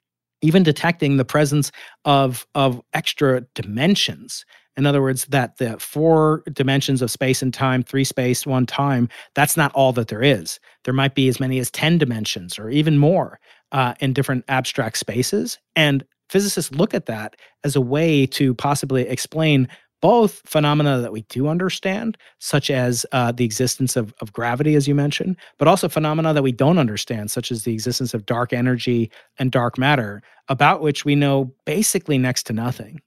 [0.43, 1.73] even detecting the presence
[2.05, 4.45] of of extra dimensions.
[4.77, 9.09] In other words, that the four dimensions of space and time, three space, one time,
[9.35, 10.59] that's not all that there is.
[10.85, 13.39] There might be as many as 10 dimensions or even more
[13.73, 15.59] uh, in different abstract spaces.
[15.75, 19.69] And physicists look at that as a way to possibly explain
[20.01, 24.89] both phenomena that we do understand, such as uh, the existence of, of gravity, as
[24.89, 28.53] you mentioned, but also phenomena that we don't understand, such as the existence of dark
[28.53, 33.01] energy and dark matter, about which we know basically next to nothing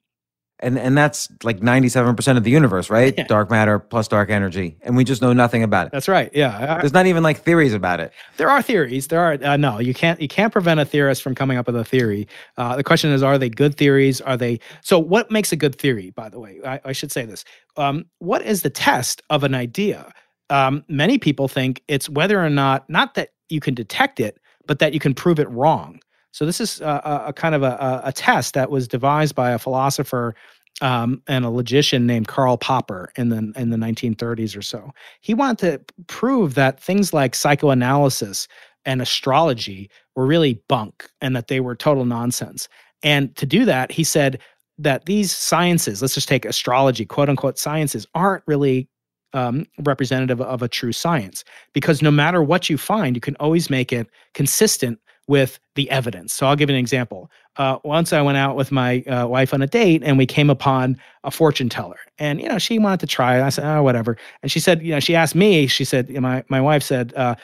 [0.60, 3.26] and and that's like 97% of the universe right Yeah.
[3.28, 6.30] dark matter plus dark energy and we just know nothing about it That's right.
[6.34, 9.08] Yeah, there's not even like theories about it there are theories.
[9.08, 9.80] There are uh, no.
[9.80, 10.20] You can't.
[10.20, 12.28] You can't prevent a theorist from coming up with a theory.
[12.58, 14.20] Uh, the question is, are they good theories?
[14.22, 14.60] Are they?
[14.82, 16.12] So, what makes a good theory?
[16.12, 17.46] By the way, I, I should say this.
[17.78, 20.12] Um, what is the test of an idea?
[20.50, 24.38] Um, many people think it's whether or not not that you can detect it,
[24.68, 26.00] but that you can prove it wrong.
[26.36, 29.52] So this is a, a, kind of a, a, a test that was devised by
[29.52, 30.36] a philosopher
[30.82, 34.94] um, and a logician named Karl Popper in the in the 1930s or so.
[35.22, 38.50] He wanted to prove that things like psychoanalysis
[38.84, 42.68] and astrology were really bunk and that they were total nonsense.
[43.02, 44.42] And to do that, he said,
[44.78, 48.90] that these sciences, let's just take astrology, quote unquote sciences, aren't really
[49.32, 53.70] um, representative of a true science because no matter what you find, you can always
[53.70, 56.34] make it consistent with the evidence.
[56.34, 57.32] So I'll give you an example.
[57.58, 60.50] Uh, once I went out with my uh, wife on a date and we came
[60.50, 63.42] upon a fortune teller, and you know she wanted to try it.
[63.42, 65.68] I said, "Oh, whatever." And she said, you know, she asked me.
[65.68, 67.36] She said, you my my wife said, uh,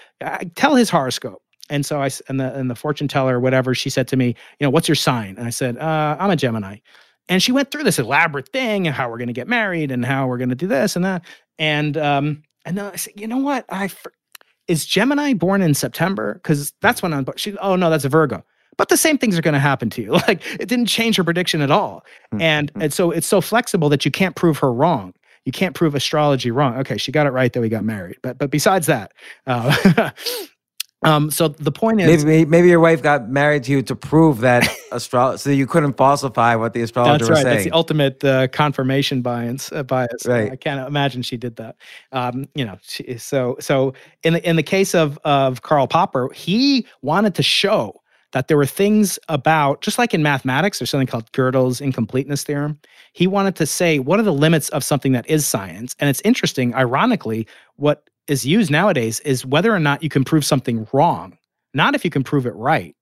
[0.55, 4.07] "Tell his horoscope." And so I and the and the fortune teller, whatever, she said
[4.09, 5.37] to me, you know, what's your sign?
[5.37, 6.77] And I said, uh, I'm a Gemini.
[7.29, 10.03] And she went through this elaborate thing and how we're going to get married and
[10.03, 11.23] how we're going to do this and that.
[11.57, 13.65] And um, and then I said, you know what?
[13.69, 13.89] I
[14.71, 16.35] is Gemini born in September?
[16.35, 17.25] Because that's when I'm.
[17.35, 18.43] She, oh no, that's a Virgo.
[18.77, 20.11] But the same things are going to happen to you.
[20.27, 22.05] Like it didn't change her prediction at all.
[22.33, 22.41] Mm-hmm.
[22.41, 25.13] And and so it's so flexible that you can't prove her wrong.
[25.43, 26.77] You can't prove astrology wrong.
[26.77, 28.17] Okay, she got it right that we got married.
[28.21, 29.11] But but besides that,
[29.45, 30.11] uh,
[31.03, 34.39] Um, so the point is, maybe maybe your wife got married to you to prove
[34.41, 37.29] that astrology, so you couldn't falsify what the astrologer that's right.
[37.29, 37.55] was saying.
[37.55, 39.71] That's the ultimate uh, confirmation bias.
[39.71, 40.25] Uh, bias.
[40.25, 40.51] Right.
[40.51, 41.75] I can't imagine she did that.
[42.11, 46.29] Um, you know, she, so so in the in the case of of Karl Popper,
[46.33, 48.01] he wanted to show
[48.31, 52.79] that there were things about just like in mathematics, there's something called Gödel's incompleteness theorem.
[53.13, 56.21] He wanted to say what are the limits of something that is science, and it's
[56.21, 56.75] interesting.
[56.75, 57.47] Ironically,
[57.77, 61.37] what is used nowadays is whether or not you can prove something wrong,
[61.73, 62.95] not if you can prove it right.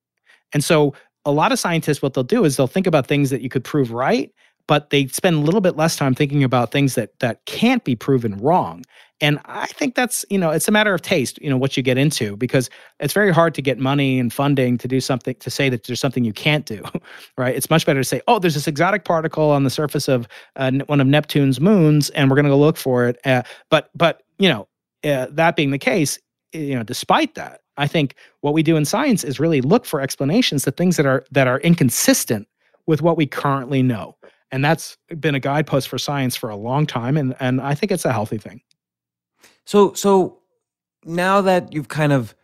[0.52, 0.94] And so
[1.24, 3.64] a lot of scientists, what they'll do is they'll think about things that you could
[3.64, 4.32] prove right,
[4.66, 7.94] but they spend a little bit less time thinking about things that that can't be
[7.94, 8.84] proven wrong.
[9.22, 11.82] And I think that's, you know, it's a matter of taste, you know, what you
[11.82, 12.70] get into, because
[13.00, 16.00] it's very hard to get money and funding to do something, to say that there's
[16.00, 16.82] something you can't do,
[17.36, 17.54] right?
[17.54, 20.26] It's much better to say, oh, there's this exotic particle on the surface of
[20.56, 23.18] uh, one of Neptune's moons, and we're going to go look for it.
[23.26, 24.66] Uh, but, but, you know,
[25.04, 26.18] uh, that being the case,
[26.52, 30.00] you know, despite that, I think what we do in science is really look for
[30.00, 32.48] explanations to things that are that are inconsistent
[32.86, 34.16] with what we currently know.
[34.52, 37.92] And that's been a guidepost for science for a long time and and I think
[37.92, 38.60] it's a healthy thing.
[39.64, 40.40] So so
[41.04, 42.34] now that you've kind of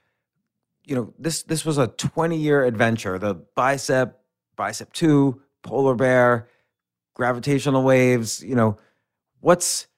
[0.87, 4.20] you know, this this was a 20-year adventure, the bicep,
[4.55, 6.47] bicep 2, POLARBEAR,
[7.15, 8.78] gravitational waves, you know,
[9.41, 9.89] what's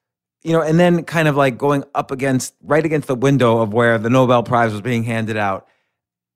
[0.42, 3.72] you know, and then kind of like going up against right against the window of
[3.72, 5.66] where the Nobel Prize was being handed out.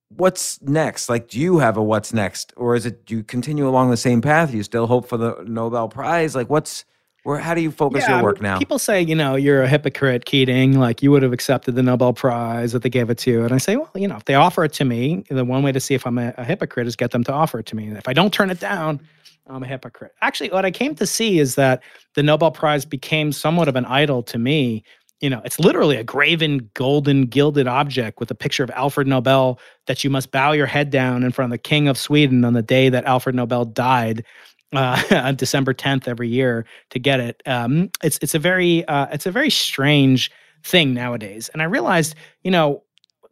[0.09, 1.09] What's next?
[1.09, 3.97] Like, do you have a what's next, or is it do you continue along the
[3.97, 4.51] same path?
[4.51, 6.35] Do you still hope for the Nobel Prize?
[6.35, 6.85] Like, what's
[7.23, 7.39] where?
[7.39, 8.59] How do you focus yeah, your work now?
[8.59, 10.79] People say, you know, you're a hypocrite, Keating.
[10.79, 13.45] Like, you would have accepted the Nobel Prize that they gave it to you.
[13.45, 15.73] And I say, well, you know, if they offer it to me, the one way
[15.73, 17.87] to see if I'm a, a hypocrite is get them to offer it to me.
[17.87, 19.01] And if I don't turn it down,
[19.49, 20.13] I'm a hypocrite.
[20.21, 21.83] Actually, what I came to see is that
[22.15, 24.85] the Nobel Prize became somewhat of an idol to me.
[25.21, 29.59] You know, it's literally a graven, golden, gilded object with a picture of Alfred Nobel
[29.87, 32.55] that you must bow your head down in front of the King of Sweden on
[32.55, 34.25] the day that Alfred Nobel died.
[34.75, 37.43] Uh, on December 10th every year to get it.
[37.45, 40.31] Um, it's it's a very uh, it's a very strange
[40.65, 42.83] thing nowadays, and I realized, you know,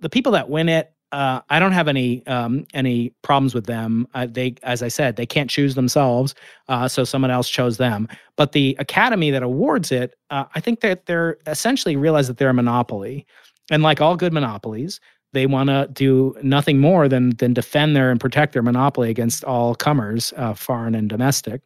[0.01, 4.07] the people that win it uh, I don't have any um, any problems with them.
[4.15, 6.35] Uh, they, as I said, they can't choose themselves,
[6.69, 8.09] uh, so someone else chose them.
[8.37, 12.51] But the academy that awards it, uh, I think that they're essentially realize that they're
[12.51, 13.27] a monopoly,
[13.71, 15.01] and like all good monopolies,
[15.33, 19.43] they want to do nothing more than than defend their and protect their monopoly against
[19.45, 21.63] all comers, uh, foreign and domestic.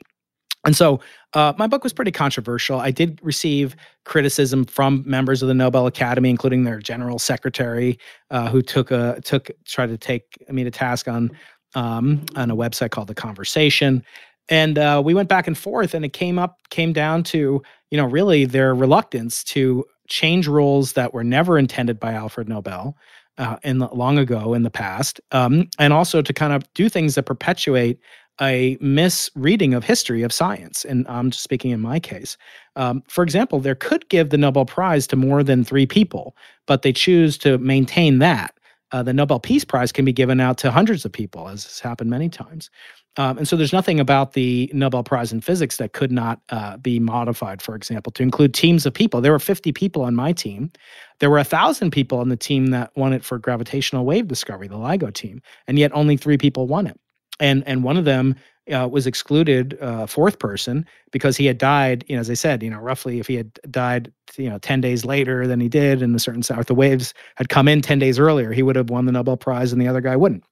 [0.65, 1.01] And so
[1.35, 2.81] uh, my book was pretty controversial.
[2.81, 7.99] I did receive criticism from members of the Nobel Academy, including their general secretary,
[8.31, 11.31] uh, who took a took tried to take me to task on
[11.75, 14.05] um, on a website called The Conversation.
[14.49, 17.99] And uh, we went back and forth, and it came up came down to you
[17.99, 22.97] know really their reluctance to change rules that were never intended by Alfred Nobel.
[23.37, 27.17] Uh, in long ago in the past, um, and also to kind of do things
[27.17, 27.99] that perpetuate
[28.41, 30.85] a misreading of history of science.
[30.85, 32.37] And I'm just speaking in my case.
[32.77, 36.37] Um, for example, there could give the Nobel Prize to more than three people,
[36.67, 38.55] but they choose to maintain that.
[38.93, 41.81] Uh, the Nobel Peace Prize can be given out to hundreds of people, as has
[41.81, 42.71] happened many times.
[43.17, 46.77] Um, and so there's nothing about the Nobel Prize in Physics that could not uh,
[46.79, 49.21] be modified, for example, to include teams of people.
[49.21, 50.73] There were 50 people on my team.
[51.21, 54.77] There were 1,000 people on the team that won it for gravitational wave discovery, the
[54.77, 56.99] LIGO team, and yet only three people won it
[57.41, 58.35] and and one of them
[58.73, 62.05] uh, was excluded, uh, fourth person, because he had died.
[62.09, 64.81] You know, as I said, you know, roughly if he had died, you know, ten
[64.81, 67.99] days later than he did, in a certain south, the waves had come in ten
[67.99, 70.45] days earlier, he would have won the Nobel Prize, and the other guy wouldn't.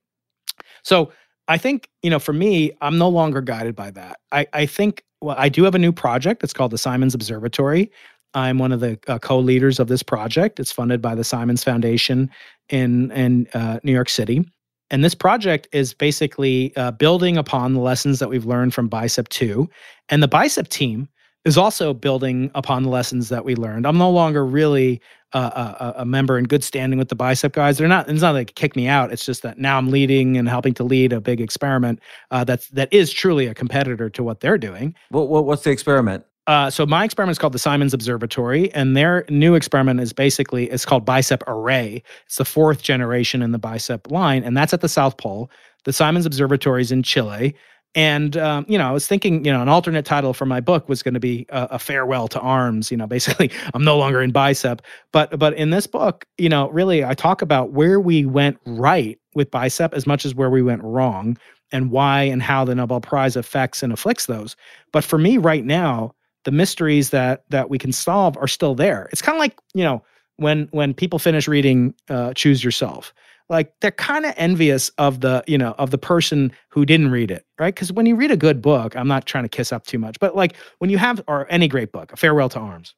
[0.82, 1.12] So
[1.48, 4.18] I think you know, for me, I'm no longer guided by that.
[4.30, 6.42] I I think well, I do have a new project.
[6.42, 7.90] It's called the Simons Observatory.
[8.34, 10.58] I'm one of the uh, co-leaders of this project.
[10.58, 12.30] It's funded by the Simons Foundation
[12.68, 14.44] in in uh, New York City
[14.92, 19.28] And this project is basically uh, building upon the lessons that we've learned from Bicep
[19.30, 19.68] 2.
[20.10, 21.08] And the Bicep team
[21.44, 23.86] is also building upon the lessons that we learned.
[23.86, 25.00] I'm no longer really
[25.32, 27.78] uh, a, a, member in good standing with the Bicep guys.
[27.78, 28.08] They're not.
[28.08, 29.12] It's not like kick me out.
[29.12, 32.00] It's just that now I'm leading and helping to lead a big experiment
[32.30, 34.94] uh, that's that is truly a competitor to what they're doing.
[35.08, 36.24] What, what what's the experiment?
[36.48, 40.68] Uh, so my experiment is called the Simons Observatory, and their new experiment is basically
[40.70, 42.02] it's called Bicep Array.
[42.26, 45.50] It's the fourth generation in the Bicep line, and that's at the South Pole.
[45.84, 47.54] The Simons Observatory is in Chile,
[47.94, 50.88] and um, you know, I was thinking, you know, an alternate title for my book
[50.88, 52.90] was going to be a, a, farewell to arms.
[52.90, 54.82] You know, basically, I'm no longer in bicep.
[55.12, 59.16] But but in this book, you know, really, I talk about where we went right
[59.36, 61.36] with bicep as much as where we went wrong,
[61.70, 64.56] and why and how the Nobel Prize affects and afflicts those.
[64.92, 66.14] But for me, right now,
[66.44, 69.08] the mysteries that that we can solve are still there.
[69.12, 70.02] It's kind of like you know
[70.36, 73.14] when when people finish reading uh, Choose Yourself,
[73.48, 77.30] like they're kind of envious of the you know of the person who didn't read
[77.30, 77.74] it, right?
[77.74, 80.18] Because when you read a good book, I'm not trying to kiss up too much,
[80.18, 82.94] but like when you have or any great book, A Farewell to Arms,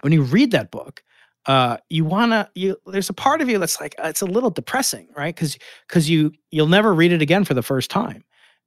[0.00, 1.02] when you read that book,
[1.46, 5.08] uh, you wanna you there's a part of you that's like it's a little depressing,
[5.16, 5.34] right?
[5.34, 5.58] Because
[5.88, 8.24] because you you'll never read it again for the first time.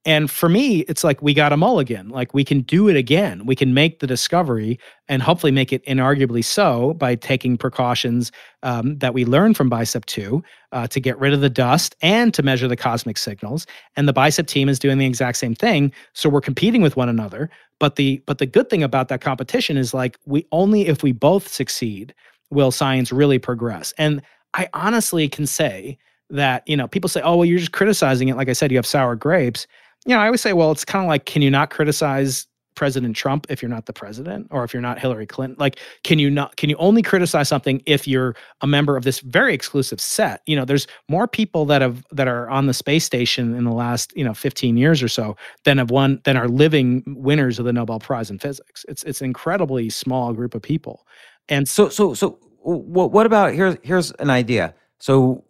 [0.08, 2.08] And for me, it's like we got a mulligan.
[2.08, 3.46] Like we can do it again.
[3.46, 4.80] We can make the discovery
[5.10, 8.32] and hopefully make it inarguably so by taking precautions
[8.64, 12.34] um, that we learned from Bicep 2 uh, to get rid of the dust and
[12.36, 13.68] to measure the cosmic signals.
[13.98, 15.92] And the Bicep team is doing the exact same thing.
[16.14, 17.50] So we're competing with one another.
[17.78, 21.12] But the but the good thing about that competition is like we only if we
[21.12, 22.16] both succeed
[22.50, 23.94] will science really progress.
[23.98, 24.22] And
[24.54, 25.98] I honestly can say
[26.30, 28.38] that you know people say, oh well, you're just criticizing it.
[28.38, 29.68] Like I said, you have sour grapes
[30.06, 33.16] you know, I always say, well, it's kind of like, can you not criticize President
[33.16, 35.58] Trump if you're not the president or if you're not Hillary Clinton?
[35.60, 39.20] Like, can you not, can you only criticize something if you're a member of this
[39.20, 40.42] very exclusive set?
[40.46, 43.72] You know, there's more people that have, that are on the space station in the
[43.72, 47.66] last, you know, 15 years or so than have won, than are living winners of
[47.66, 48.86] the Nobel Prize in physics.
[48.88, 51.08] It's, it's an incredibly small group of people.
[51.50, 54.76] And so, so, so what, what about, here's, here's an idea.
[55.00, 55.44] So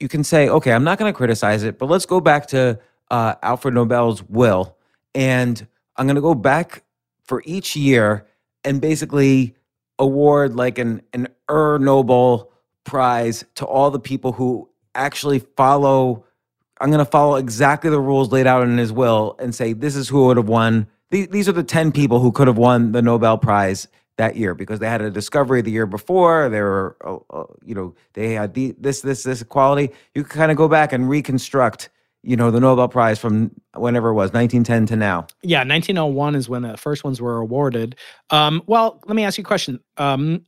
[0.00, 2.78] you can say, okay, I'm not going to criticize it, but let's go back to,
[3.10, 4.76] uh, Alfred Nobel's will,
[5.14, 5.66] and
[5.96, 6.84] I'm going to go back
[7.24, 8.26] for each year
[8.64, 9.54] and basically
[9.98, 12.50] award like an an Ur Nobel
[12.84, 16.24] prize to all the people who actually follow.
[16.80, 19.96] I'm going to follow exactly the rules laid out in his will and say this
[19.96, 20.88] is who would have won.
[21.10, 23.86] These, are the 10 people who could have won the Nobel Prize
[24.16, 26.48] that year because they had a discovery the year before.
[26.48, 29.92] They were, uh, uh, you know, they had this, this, this quality.
[30.14, 31.88] You can kind of go back and reconstruct
[32.24, 35.26] you know, the Nobel Prize from whenever it was, 1910 to now.
[35.42, 37.96] Yeah, 1901 is when the first ones were awarded.
[38.30, 39.80] Um, well, let me ask you a question.
[39.96, 40.46] Um,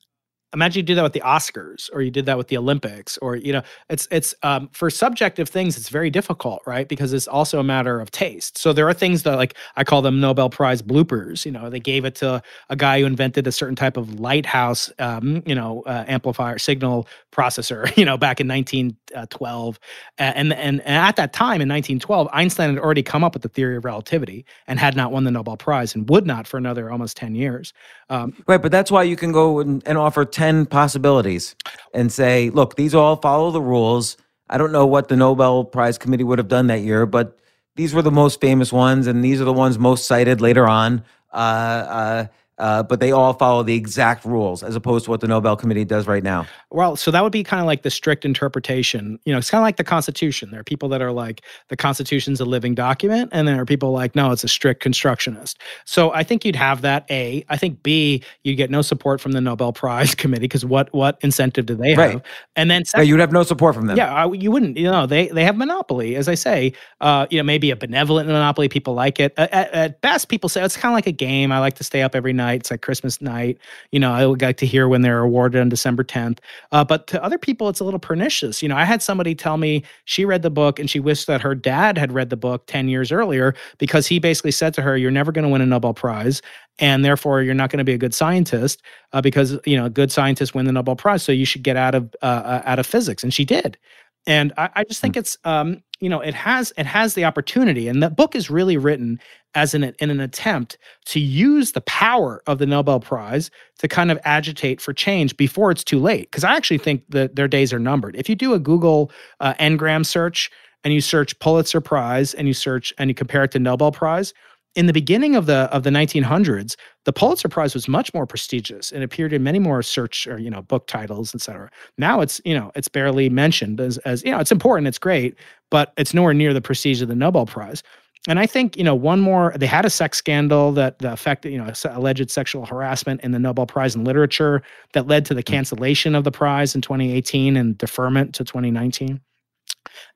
[0.56, 3.36] imagine you do that with the oscars or you did that with the olympics or
[3.36, 6.88] you know it's it's um, for subjective things it's very difficult right?
[6.88, 8.58] Because it's also a matter of taste.
[8.58, 11.80] So there are things that like i call them nobel prize bloopers you know they
[11.80, 15.82] gave it to a guy who invented a certain type of lighthouse um, you know
[15.86, 19.78] uh, amplifier signal processor you know back in 1912
[20.18, 23.48] and, and and at that time in 1912 einstein had already come up with the
[23.48, 26.90] theory of relativity and had not won the nobel prize and would not for another
[26.90, 27.72] almost 10 years.
[28.08, 31.56] Um, right but that's why you can go and, and offer 10 possibilities
[31.92, 34.16] and say, look, these all follow the rules.
[34.48, 37.38] I don't know what the Nobel Prize Committee would have done that year, but
[37.74, 41.04] these were the most famous ones, and these are the ones most cited later on.
[41.32, 42.26] Uh, uh,
[42.58, 45.84] uh, but they all follow the exact rules as opposed to what the Nobel Committee
[45.84, 46.46] does right now.
[46.70, 49.18] Well, so that would be kind of like the strict interpretation.
[49.24, 50.50] You know, it's kind of like the Constitution.
[50.50, 53.92] There are people that are like the Constitution's a living document, and there are people
[53.92, 55.60] like, no, it's a strict constructionist.
[55.84, 57.04] So I think you'd have that.
[57.10, 57.44] A.
[57.48, 58.22] I think B.
[58.42, 61.90] You get no support from the Nobel Prize Committee because what what incentive do they
[61.90, 61.98] have?
[61.98, 62.22] Right.
[62.56, 63.96] And then second, you'd have no support from them.
[63.96, 64.78] Yeah, I, you wouldn't.
[64.78, 66.72] You know, they they have monopoly, as I say.
[67.02, 68.68] Uh, you know, maybe a benevolent monopoly.
[68.68, 69.34] People like it.
[69.36, 71.52] At, at best, people say it's kind of like a game.
[71.52, 73.58] I like to stay up every night It's like Christmas night.
[73.92, 76.38] You know, I would like to hear when they're awarded on December 10th.
[76.72, 78.62] Uh, but to other people, it's a little pernicious.
[78.62, 81.40] You know, I had somebody tell me she read the book and she wished that
[81.40, 84.96] her dad had read the book 10 years earlier because he basically said to her,
[84.96, 86.42] You're never going to win a Nobel Prize.
[86.78, 88.82] And therefore, you're not going to be a good scientist
[89.12, 91.22] uh, because, you know, good scientists win the Nobel Prize.
[91.22, 93.22] So you should get out of, uh, uh out of physics.
[93.22, 93.78] And she did
[94.26, 95.20] and I, I, just think hmm.
[95.20, 98.76] it's um, you know it has it has the opportunity and the book is really
[98.76, 99.18] written
[99.54, 104.18] as in an attempt to use the power of the nobel prize to kind of
[104.24, 107.78] agitate for change before it's too late because i actually think that their days are
[107.78, 108.16] numbered.
[108.16, 109.10] If you do a google
[109.40, 110.50] uh, ngram search
[110.84, 114.34] and you search pulitzer prize and you search and you compare it to nobel prize
[114.76, 118.92] in the beginning of the of the 1900s, the Pulitzer Prize was much more prestigious
[118.92, 121.70] and appeared in many more search or you know book titles, etc.
[121.98, 125.36] Now it's you know it's barely mentioned as as you know it's important, it's great,
[125.70, 127.82] but it's nowhere near the prestige of the Nobel Prize.
[128.28, 129.54] And I think you know one more.
[129.56, 133.38] They had a sex scandal that the affected you know alleged sexual harassment in the
[133.38, 134.62] Nobel Prize in Literature
[134.92, 135.52] that led to the hmm.
[135.52, 139.20] cancellation of the prize in 2018 and deferment to 2019.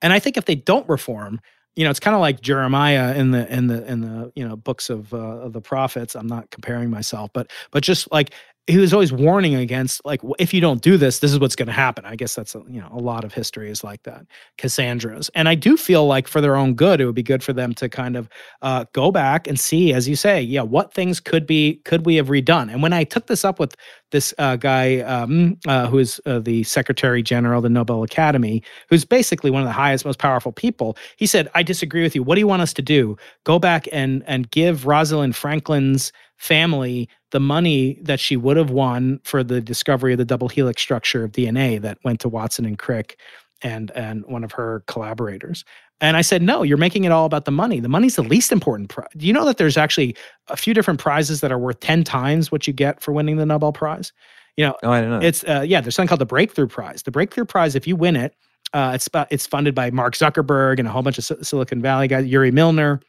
[0.03, 1.41] And I think if they don't reform,
[1.77, 4.57] you know, it's kind of like Jeremiah in the in the in the you know
[4.57, 6.15] books of uh, of the prophets.
[6.15, 8.35] I'm not comparing myself, but but just like
[8.67, 11.67] he was always warning against like if you don't do this this is what's going
[11.67, 12.05] to happen.
[12.05, 14.27] I guess that's a, you know a lot of history is like that
[14.59, 15.31] cassandra's.
[15.35, 17.75] And i do feel like for their own good it would be good for them
[17.75, 18.29] to kind of
[18.63, 22.17] uh, go back and see as you say yeah what things could be could we
[22.17, 22.71] have redone?
[22.71, 23.77] And when i took this up with
[24.11, 28.63] this uh, guy um, uh, who is uh, the secretary general of the nobel academy
[28.89, 32.23] who's basically one of the highest most powerful people he said i disagree with you.
[32.23, 33.17] What do you want us to do?
[33.45, 39.21] Go back and and give rosalind franklin's family the money that she would have won
[39.25, 42.79] for the discovery of the double helix structure of DNA that went to Watson and
[42.79, 43.19] Crick
[43.63, 45.65] and and one of her collaborators.
[46.01, 47.79] And I said, no, you're making it all about the money.
[47.79, 48.89] The money's the least important.
[48.89, 50.17] Pri- Do you know that there's actually
[50.49, 53.45] a few different prizes that are worth 10 times what you get for winning the
[53.45, 54.13] Nobel Prize?
[54.57, 55.27] You know, oh, I don't know.
[55.27, 57.03] It's, uh, yeah, there's something called the Breakthrough Prize.
[57.03, 58.35] The Breakthrough Prize, if you win it,
[58.73, 62.27] uh, it's, it's funded by Mark Zuckerberg and a whole bunch of Silicon Valley guys,
[62.27, 63.01] Yuri Milner.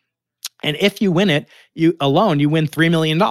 [0.64, 3.22] And if you win it, you alone, you win $3 million.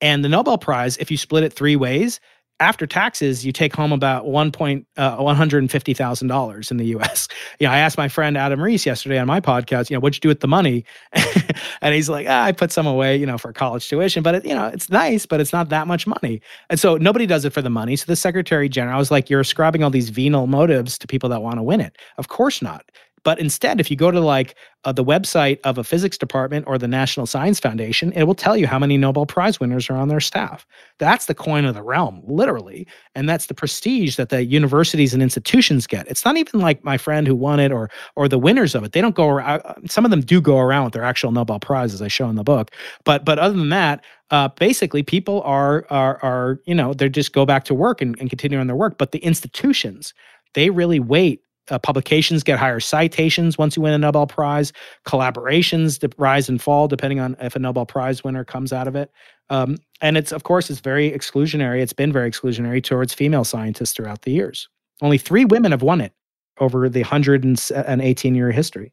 [0.00, 2.20] And the Nobel Prize, if you split it three ways,
[2.60, 6.70] after taxes, you take home about one point uh, one hundred and fifty thousand dollars
[6.70, 7.26] in the U.S.
[7.58, 10.16] You know, I asked my friend Adam Riess yesterday on my podcast, you know, what'd
[10.16, 10.84] you do with the money?
[11.82, 14.46] and he's like, ah, I put some away, you know, for college tuition, but it,
[14.46, 16.40] you know, it's nice, but it's not that much money.
[16.70, 17.96] And so nobody does it for the money.
[17.96, 21.42] So the Secretary General was like, you're ascribing all these venal motives to people that
[21.42, 21.98] want to win it.
[22.16, 22.90] Of course not.
[23.22, 26.78] But instead, if you go to like uh, the website of a physics department or
[26.78, 30.08] the National Science Foundation, it will tell you how many Nobel Prize winners are on
[30.08, 30.66] their staff.
[30.98, 32.86] That's the coin of the realm, literally.
[33.14, 36.08] And that's the prestige that the universities and institutions get.
[36.08, 38.92] It's not even like my friend who won it or or the winners of it.
[38.92, 39.60] They don't go around.
[39.64, 42.28] Uh, some of them do go around with their actual Nobel Prize, as I show
[42.28, 42.70] in the book.
[43.04, 47.32] But but other than that, uh, basically people are are are you know they just
[47.32, 48.96] go back to work and, and continue on their work.
[48.98, 50.14] But the institutions
[50.54, 54.72] they really wait uh, publications get higher citations once you win a Nobel Prize.
[55.06, 59.10] Collaborations rise and fall depending on if a Nobel Prize winner comes out of it.
[59.48, 61.80] Um, and it's of course it's very exclusionary.
[61.80, 64.68] It's been very exclusionary towards female scientists throughout the years.
[65.02, 66.12] Only three women have won it
[66.58, 68.92] over the 118 year history.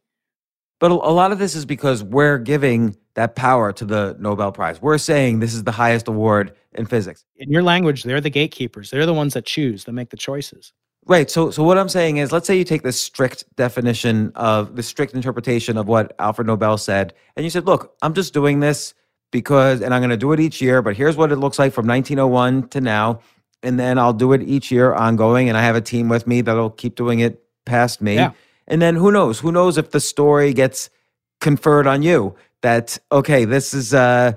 [0.80, 4.80] But a lot of this is because we're giving that power to the Nobel Prize.
[4.80, 7.24] We're saying this is the highest award in physics.
[7.36, 8.90] In your language, they're the gatekeepers.
[8.90, 10.72] They're the ones that choose, that make the choices.
[11.08, 11.30] Right.
[11.30, 14.82] So, so what I'm saying is, let's say you take the strict definition of the
[14.82, 18.92] strict interpretation of what Alfred Nobel said, and you said, "Look, I'm just doing this
[19.30, 20.82] because, and I'm going to do it each year.
[20.82, 23.20] But here's what it looks like from 1901 to now,
[23.62, 25.48] and then I'll do it each year ongoing.
[25.48, 28.16] And I have a team with me that'll keep doing it past me.
[28.16, 28.32] Yeah.
[28.66, 29.40] And then who knows?
[29.40, 30.90] Who knows if the story gets
[31.40, 32.36] conferred on you?
[32.62, 34.32] That okay, this is uh,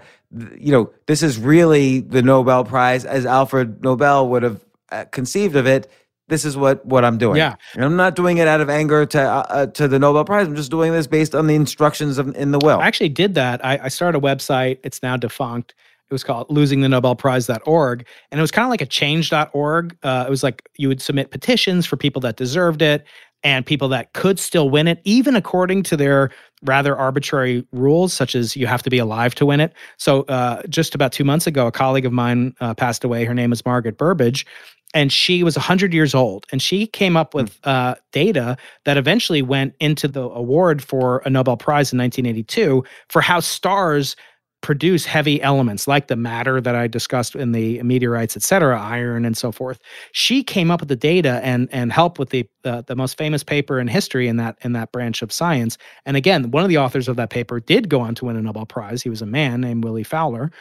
[0.57, 5.56] you know, this is really the Nobel Prize as Alfred Nobel would have uh, conceived
[5.56, 5.91] of it."
[6.32, 7.36] This is what what I'm doing.
[7.38, 10.26] Yeah, and I'm not doing it out of anger to uh, uh, to the Nobel
[10.26, 10.48] Prize.
[10.48, 12.80] I'm just doing this based on the instructions of, in the will.
[12.80, 13.64] I actually did that.
[13.64, 14.80] I, I started a website.
[14.84, 15.76] It's now defunct.
[16.10, 18.06] It was called losingthenobelprize.org.
[18.32, 19.98] And it was kind of like a change.org.
[20.03, 23.06] Uh, it was like you would submit petitions for people that deserved it
[23.44, 26.30] and people that could still win it, even according to their
[26.64, 29.74] rather arbitrary rules, such as you have to be alive to win it.
[29.98, 33.26] So, uh, just about two months ago, a colleague of mine uh, passed away.
[33.26, 34.46] Her name is Margaret Burbidge
[34.94, 37.70] and she was 100 years old and she came up with hmm.
[37.70, 43.22] uh, data that eventually went into the award for a nobel prize in 1982 for
[43.22, 44.16] how stars
[44.62, 49.26] produce heavy elements like the matter that I discussed in the meteorites, et cetera, iron
[49.26, 49.80] and so forth.
[50.12, 53.44] She came up with the data and and helped with the uh, the most famous
[53.44, 55.78] paper in history in that in that branch of science.
[56.06, 58.42] And again, one of the authors of that paper did go on to win a
[58.42, 59.02] Nobel Prize.
[59.02, 60.52] He was a man named Willie Fowler.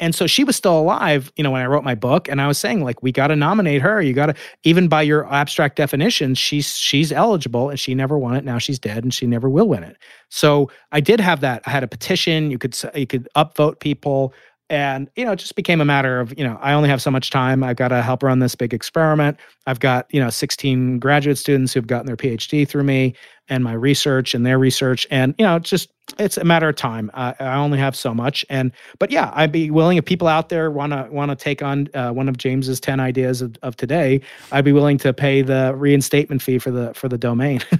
[0.00, 2.28] And so she was still alive, you know, when I wrote my book.
[2.28, 4.00] And I was saying, like, we got to nominate her.
[4.00, 8.36] You got to, even by your abstract definition, she's she's eligible, and she never won
[8.36, 8.44] it.
[8.44, 9.96] Now she's dead, and she never will win it.
[10.28, 11.62] So I did have that.
[11.66, 12.50] I had a petition.
[12.50, 14.32] You could you could upvote people
[14.70, 17.10] and you know it just became a matter of you know i only have so
[17.10, 17.62] much time.
[17.64, 19.38] I've got to help run this big experiment.
[19.66, 23.14] I've got you know 16 graduate students who've gotten their phd through me
[23.48, 25.06] and my research and their research.
[25.10, 27.10] And you know it's just it's a matter of time.
[27.14, 28.44] I only have so much.
[28.48, 31.62] And but yeah i'd be willing if people out there want to want to take
[31.62, 34.20] on uh, one of james's 10 ideas of, of today
[34.52, 37.60] i'd be willing to pay the reinstatement fee for the for the domain.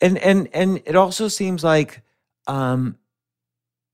[0.00, 2.02] And and and it also seems like
[2.46, 2.96] um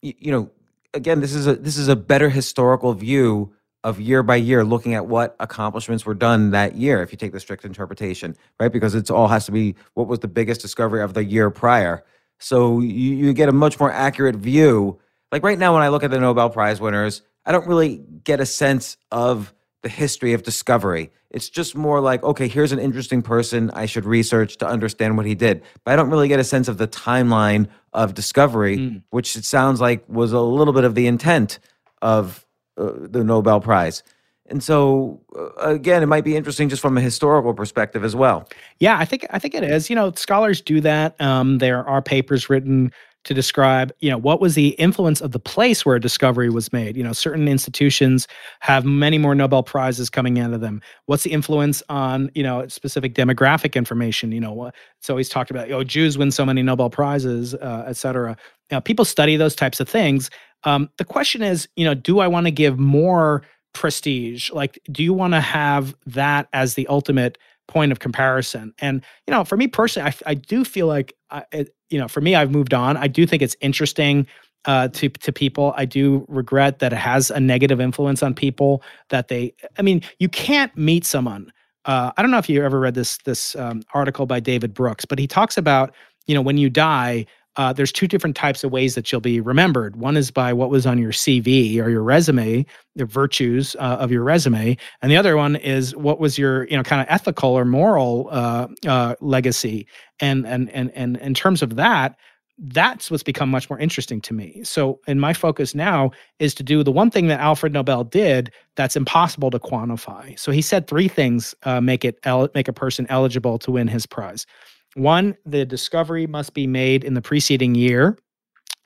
[0.04, 0.50] you know,
[0.94, 3.52] again, this is a this is a better historical view
[3.82, 7.32] of year by year looking at what accomplishments were done that year if you take
[7.32, 8.72] the strict interpretation right?
[8.72, 12.02] Because it's all has to be what was the biggest discovery of the year prior.
[12.40, 14.98] So you, you get a much more accurate view.
[15.30, 18.40] Like right now when i look at the nobel prize winners i don't really get
[18.40, 19.53] a sense of
[19.84, 24.04] the history of discovery it's just more like okay here's an interesting person i should
[24.04, 26.88] research to understand what he did but i don't really get a sense of the
[26.88, 29.02] timeline of discovery mm.
[29.10, 31.60] which it sounds like was a little bit of the intent
[32.04, 32.44] of
[32.76, 34.02] uh, the Nobel Prize.
[34.46, 38.48] And so, uh, again, it might be interesting just from a historical perspective as well.
[38.78, 39.88] Yeah, I think I think it is.
[39.88, 41.18] You know, scholars do that.
[41.20, 42.92] Um, there are papers written
[43.24, 46.72] to describe, you know, what was the influence of the place where a discovery was
[46.72, 46.96] made.
[46.96, 48.28] You know, certain institutions
[48.60, 50.80] have many more Nobel prizes coming out of them.
[51.06, 54.32] What's the influence on, you know, specific demographic information?
[54.32, 57.96] You know, it's always talked about, oh, Jews win so many Nobel prizes, uh, et
[57.96, 58.36] cetera.
[58.70, 60.30] Know, people study those types of things,
[60.64, 63.42] um, the question is, you know, do I want to give more
[63.72, 64.50] prestige?
[64.50, 67.38] Like, do you want to have that as the ultimate
[67.68, 68.74] point of comparison?
[68.78, 72.08] And you know, for me personally, I, I do feel like, I, it, you know,
[72.08, 72.96] for me, I've moved on.
[72.96, 74.26] I do think it's interesting
[74.64, 75.74] uh, to to people.
[75.76, 78.82] I do regret that it has a negative influence on people.
[79.10, 81.52] That they, I mean, you can't meet someone.
[81.84, 85.04] Uh, I don't know if you ever read this this um, article by David Brooks,
[85.04, 85.94] but he talks about
[86.26, 89.40] you know when you die, uh, there's two different types of ways that you'll be
[89.40, 89.96] remembered.
[89.96, 92.66] One is by what was on your CV or your resume,
[92.96, 96.76] the virtues uh, of your resume, and the other one is what was your you
[96.76, 99.86] know kind of ethical or moral uh, uh, legacy.
[100.20, 102.16] And and and and in terms of that,
[102.58, 104.62] that's what's become much more interesting to me.
[104.62, 108.52] So, and my focus now is to do the one thing that Alfred Nobel did
[108.76, 110.38] that's impossible to quantify.
[110.38, 113.88] So he said three things uh, make it el- make a person eligible to win
[113.88, 114.46] his prize.
[114.94, 118.18] One, the discovery must be made in the preceding year.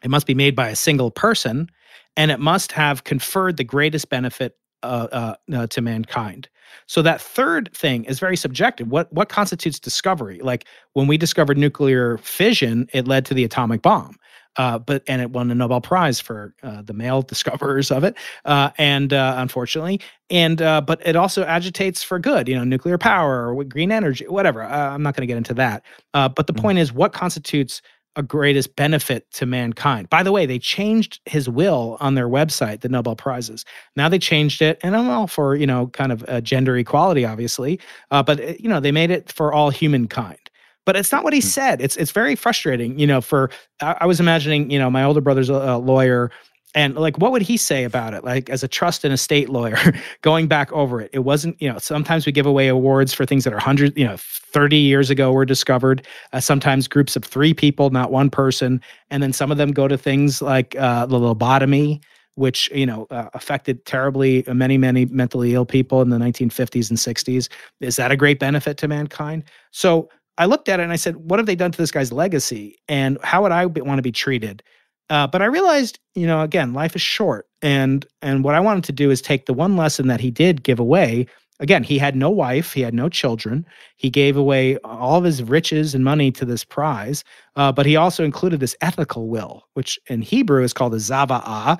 [0.02, 1.68] It must be made by a single person,
[2.16, 6.48] and it must have conferred the greatest benefit uh, uh, uh, to mankind.
[6.86, 8.88] So that third thing is very subjective.
[8.88, 10.38] What what constitutes discovery?
[10.40, 14.16] Like when we discovered nuclear fission, it led to the atomic bomb
[14.58, 18.16] uh, but and it won a Nobel Prize for uh, the male discoverers of it,
[18.44, 22.98] uh, and uh, unfortunately, and uh, but it also agitates for good, you know, nuclear
[22.98, 24.62] power or green energy, whatever.
[24.62, 26.60] Uh, I'm not going to get into that, but the mm-hmm.
[26.60, 27.80] point is, what constitutes
[28.16, 30.10] a greatest benefit to mankind.
[30.10, 33.64] By the way, they changed his will on their website, the Nobel Prizes.
[33.94, 37.78] Now they changed it, and I'm all for you know kind of gender equality, obviously,
[38.10, 40.47] uh, but you know they made it for all humankind
[40.88, 41.46] but it's not what he hmm.
[41.46, 41.82] said.
[41.82, 43.20] It's it's very frustrating, you know.
[43.20, 43.50] For
[43.82, 46.30] I, I was imagining, you know, my older brother's a, a, lawyer,
[46.74, 48.24] and like, what would he say about it?
[48.24, 49.76] Like, as a trust and estate lawyer,
[50.22, 51.76] going back over it, it wasn't, you know.
[51.76, 55.30] Sometimes we give away awards for things that are hundred, you know, thirty years ago
[55.30, 56.06] were discovered.
[56.32, 59.88] Uh, sometimes groups of three people, not one person, and then some of them go
[59.88, 62.00] to things like uh, the lobotomy
[62.38, 66.98] which you know uh, affected terribly many many mentally ill people in the 1950s and
[66.98, 67.48] 60s
[67.80, 69.42] is that a great benefit to mankind
[69.72, 70.08] so
[70.38, 72.76] I looked at it and I said, what have they done to this guy's legacy?
[72.88, 74.62] And how would I want to be treated?
[75.10, 78.84] Uh, but I realized, you know, again, life is short, and and what I wanted
[78.84, 81.26] to do is take the one lesson that he did give away.
[81.60, 83.64] Again, he had no wife, he had no children.
[83.96, 87.24] He gave away all of his riches and money to this prize,
[87.56, 91.78] uh, but he also included this ethical will, which in Hebrew is called a zava'ah.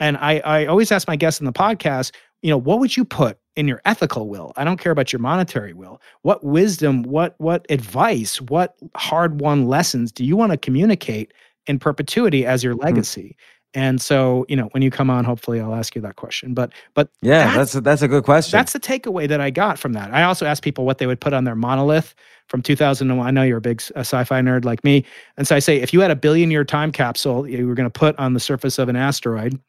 [0.00, 3.04] And I, I always ask my guests in the podcast, you know, what would you
[3.04, 4.52] put in your ethical will?
[4.56, 6.00] I don't care about your monetary will.
[6.22, 11.34] What wisdom what what advice what hard won lessons do you want to communicate
[11.66, 12.82] in perpetuity as your hmm.
[12.82, 13.36] legacy?
[13.74, 13.80] Mm-hmm.
[13.80, 16.54] and so you know when you come on hopefully i'll ask you that question.
[16.54, 18.56] But but yeah that's that's a, that's a good question.
[18.56, 20.14] that's the takeaway that i got from that.
[20.14, 22.14] I also asked people what they would put on their monolith
[22.46, 25.04] from 2001 i know you're a big a sci-fi nerd like me.
[25.36, 27.90] And so i say if you had a billion year time capsule you were going
[27.90, 29.60] to put on the surface of an asteroid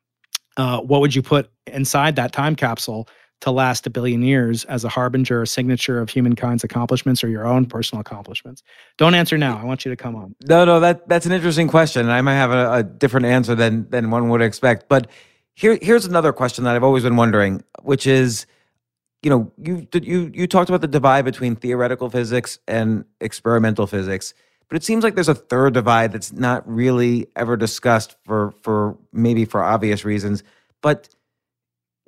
[0.59, 3.07] uh, what would you put inside that time capsule
[3.39, 7.47] to last a billion years as a harbinger, a signature of humankind's accomplishments or your
[7.47, 8.61] own personal accomplishments?
[8.97, 9.57] Don't answer now.
[9.57, 10.35] I want you to come on.
[10.45, 13.55] No, no, that that's an interesting question, and I might have a, a different answer
[13.55, 14.89] than than one would expect.
[14.89, 15.07] But
[15.53, 18.45] here, here's another question that I've always been wondering, which is,
[19.23, 24.33] you know, you you you talked about the divide between theoretical physics and experimental physics.
[24.69, 28.97] But it seems like there's a third divide that's not really ever discussed for for
[29.11, 30.43] maybe for obvious reasons.
[30.81, 31.09] But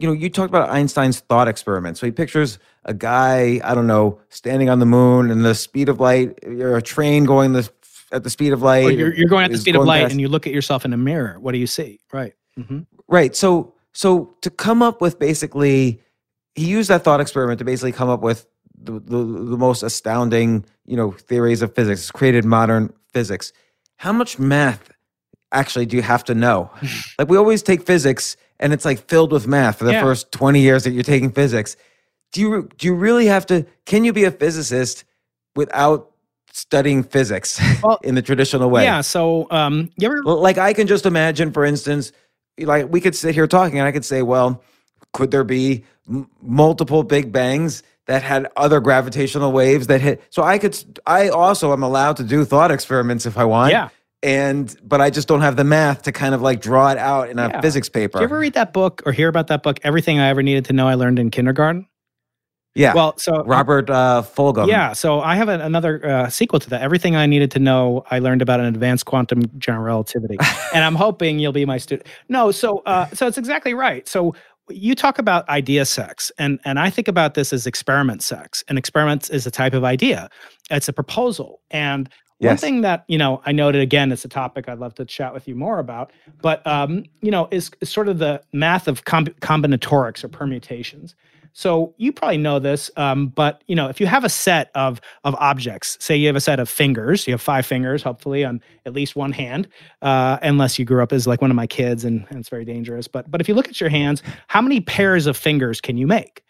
[0.01, 1.97] you know, you talked about Einstein's thought experiment.
[1.97, 5.89] So he pictures a guy, I don't know, standing on the moon and the speed
[5.89, 7.69] of light, or a train going the,
[8.11, 8.97] at the speed of light.
[8.97, 10.11] you're, you're, going at the speed of light past.
[10.11, 11.39] and you look at yourself in a mirror.
[11.39, 11.99] What do you see?
[12.11, 12.33] Right.
[12.57, 12.79] Mm-hmm.
[13.07, 13.35] Right.
[13.35, 16.01] So, so to come up with basically,
[16.55, 20.65] he used that thought experiment to basically come up with the, the, the most astounding,
[20.91, 23.53] you know, theories of physics, created modern physics.
[23.95, 24.91] How much math
[25.53, 26.69] actually do you have to know?
[27.17, 30.01] like we always take physics and it's like filled with math for the Yeah.
[30.01, 31.77] first 20 years that you're taking physics.
[32.33, 35.05] Do you do you really have to can you be a physicist
[35.55, 36.11] without
[36.51, 38.83] studying physics Well, in the traditional way?
[38.83, 38.99] Yeah.
[39.01, 40.21] So, um, you ever?
[40.23, 42.11] Like I can just imagine, for instance,
[42.59, 44.61] like we could sit here talking, and I could say, well,
[45.13, 50.21] could there be m- multiple big bangs that had other gravitational waves that hit?
[50.29, 53.71] So I could, I also am allowed to do thought experiments if I want.
[53.71, 53.89] Yeah.
[54.23, 57.29] And but I just don't have the math to kind of like draw it out
[57.29, 57.61] in a Yeah.
[57.61, 58.19] physics paper.
[58.19, 59.79] Did you ever read that book or hear about that book?
[59.83, 61.87] Everything I ever needed to know, I learned in kindergarten.
[62.75, 62.93] yeah.
[62.93, 64.67] Well, so Robert uh, Fulghum.
[64.67, 66.81] Yeah, so I have an, another uh, sequel to that.
[66.81, 70.37] Everything I needed to know, I learned about an advanced quantum general relativity,
[70.73, 72.07] and I'm hoping you'll be my student.
[72.29, 74.07] No, so uh, so it's exactly right.
[74.07, 74.35] So
[74.69, 78.63] you talk about idea sex, and and I think about this as experiment sex.
[78.67, 80.29] And experiments is a type of idea.
[80.69, 82.09] It's a proposal, and
[82.41, 85.33] one thing that you know I noted again, it's a topic I'd love to chat
[85.33, 86.11] with you more about,
[86.41, 91.15] but um, you know, is, is sort of the math of com- combinatorics or permutations.
[91.53, 95.01] So you probably know this, um, but you know, if you have a set of
[95.23, 98.61] of objects, say you have a set of fingers, you have five fingers, hopefully on
[98.85, 99.67] at least one hand,
[100.01, 102.65] uh, unless you grew up as like one of my kids, and, and it's very
[102.65, 103.07] dangerous.
[103.07, 106.07] But but if you look at your hands, how many pairs of fingers can you
[106.07, 106.43] make?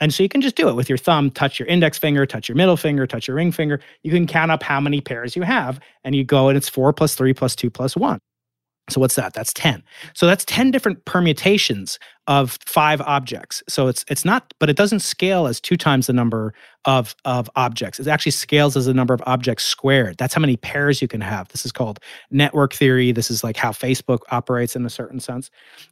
[0.00, 2.48] And so you can just do it with your thumb, touch your index finger, touch
[2.48, 3.80] your middle finger, touch your ring finger.
[4.02, 6.92] You can count up how many pairs you have, and you go, and it's four
[6.92, 8.18] plus three plus two plus one.
[8.88, 9.34] So what's that?
[9.34, 9.82] That's 10.
[10.14, 11.98] So that's 10 different permutations
[12.28, 13.62] of five objects.
[13.68, 16.54] So it's it's not, but it doesn't scale as two times the number
[16.84, 18.00] of, of objects.
[18.00, 20.16] It actually scales as the number of objects squared.
[20.18, 21.48] That's how many pairs you can have.
[21.48, 22.00] This is called
[22.30, 23.12] network theory.
[23.12, 25.50] This is like how Facebook operates in a certain sense.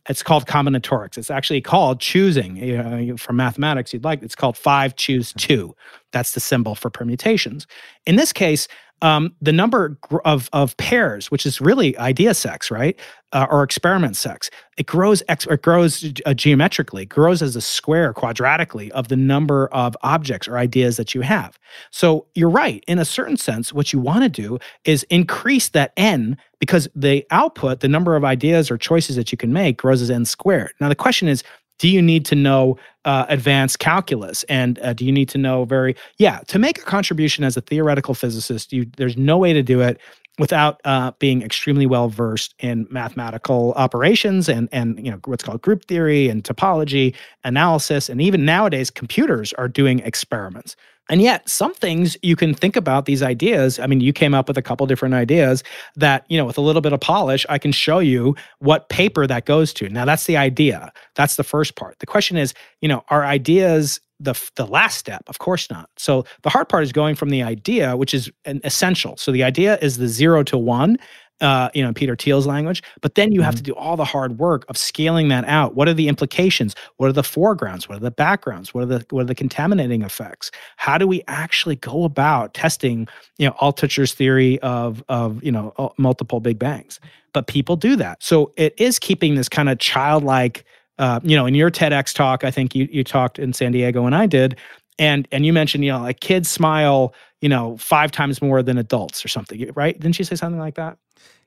[0.09, 1.19] It's called combinatorics.
[1.19, 2.57] It's actually called choosing.
[2.57, 5.47] You know, from mathematics, you'd like it's called five choose mm-hmm.
[5.47, 5.77] two.
[6.13, 7.67] That's the symbol for permutations.
[8.07, 8.69] In this case,
[9.03, 12.99] um, the number of of pairs, which is really idea sex, right,
[13.33, 18.15] uh, or experiment sex, it grows ex- it grows uh, geometrically, grows as a square
[18.15, 21.59] quadratically of the number of objects or ideas that you have.
[21.91, 22.83] So you're right.
[22.87, 27.27] In a certain sense, what you want to do is increase that n because the
[27.31, 30.73] output, the number of ideas or choices that you can make, grows as n squared.
[30.81, 31.43] Now the question is,
[31.79, 34.45] do you need to know uh, advanced calculus?
[34.45, 37.61] And uh, do you need to know very yeah to make a contribution as a
[37.61, 39.99] theoretical physicist you there's no way to do it
[40.39, 45.63] without uh, being extremely well versed in mathematical operations and and you know what's called
[45.63, 47.15] group theory and topology
[47.45, 48.09] analysis.
[48.09, 50.77] And even nowadays computers are doing experiments
[51.11, 53.79] and yet some things you can think about these ideas.
[53.79, 55.63] I mean you came up with a couple different ideas
[55.97, 59.27] that you know with a little bit of polish i can show you what paper
[59.27, 59.89] that goes to.
[59.89, 60.93] Now that's the idea.
[61.15, 61.99] That's the first part.
[61.99, 65.23] The question is you know are ideas the the last step?
[65.27, 65.91] Of course not.
[65.97, 69.17] So the hard part is going from the idea which is an essential.
[69.17, 70.99] So the idea is the 0 to 1
[71.41, 72.83] uh, you know, Peter Thiel's language.
[73.01, 75.75] But then you have to do all the hard work of scaling that out.
[75.75, 76.75] What are the implications?
[76.97, 77.89] What are the foregrounds?
[77.89, 78.73] What are the backgrounds?
[78.73, 80.51] What are the what are the contaminating effects?
[80.77, 83.09] How do we actually go about testing,
[83.39, 87.01] you know, Altucher's theory of of you know uh, multiple big bangs?
[87.33, 90.65] But people do that, so it is keeping this kind of childlike.
[90.97, 94.07] Uh, you know, in your TEDx talk, I think you you talked in San Diego
[94.07, 94.57] and I did,
[95.01, 98.79] and and you mentioned you know like kids smile you know five times more than
[98.79, 99.99] adults or something, right?
[99.99, 100.97] Didn't you say something like that?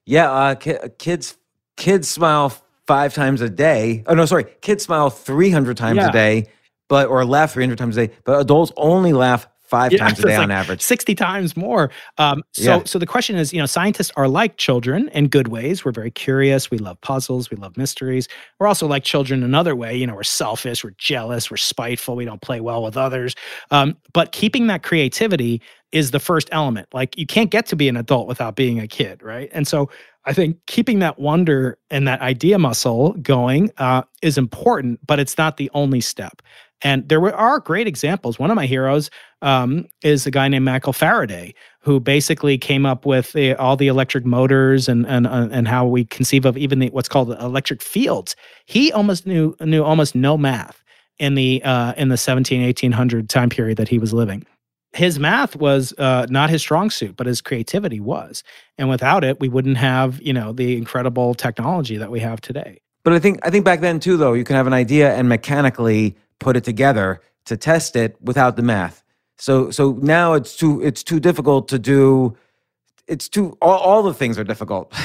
[0.07, 1.37] Yeah, uh, ki- kids
[1.75, 2.53] kids smile
[2.87, 4.03] five times a day.
[4.07, 6.07] Oh no, sorry, kids smile three hundred times Yeah.
[6.07, 6.47] a day,
[6.87, 8.13] but or laugh three hundred times a day.
[8.23, 10.81] But adults only laugh five Yeah, times a day on like average.
[10.81, 11.91] 60 times more.
[12.17, 12.83] Um, so, Yeah.
[12.85, 15.85] so the question is, you know, scientists are like children in good ways.
[15.85, 16.71] We're very curious.
[16.71, 17.49] We love puzzles.
[17.51, 18.27] We love mysteries.
[18.59, 19.95] We're also like children another way.
[19.97, 20.83] You know, we're selfish.
[20.83, 21.51] We're jealous.
[21.51, 22.15] We're spiteful.
[22.15, 23.35] We don't play well with others.
[23.71, 25.61] Um, but keeping that creativity
[25.91, 26.87] is the first element.
[26.93, 29.49] Like you can't get to be an adult without being a kid, right?
[29.53, 29.89] And so
[30.25, 35.37] I think keeping that wonder and that idea muscle going uh, is important, but it's
[35.37, 36.41] not the only step.
[36.83, 38.37] And there were, are great examples.
[38.37, 39.09] One of my heroes
[39.41, 43.87] um, is a guy named Michael Faraday, who basically came up with the, all the
[43.87, 47.81] electric motors and and uh, and how we conceive of even the, what's called electric
[47.81, 48.35] fields.
[48.65, 50.83] He almost knew knew almost no math
[51.19, 54.45] in the uh, in the 17 1800 time period that he was living.
[54.93, 58.43] His math was uh, not his strong suit, but his creativity was,
[58.77, 62.81] and without it, we wouldn't have you know the incredible technology that we have today.
[63.03, 65.29] But I think I think back then too, though, you can have an idea and
[65.29, 69.03] mechanically put it together to test it without the math.
[69.37, 72.35] So so now it's too it's too difficult to do.
[73.07, 74.93] It's too all, all the things are difficult.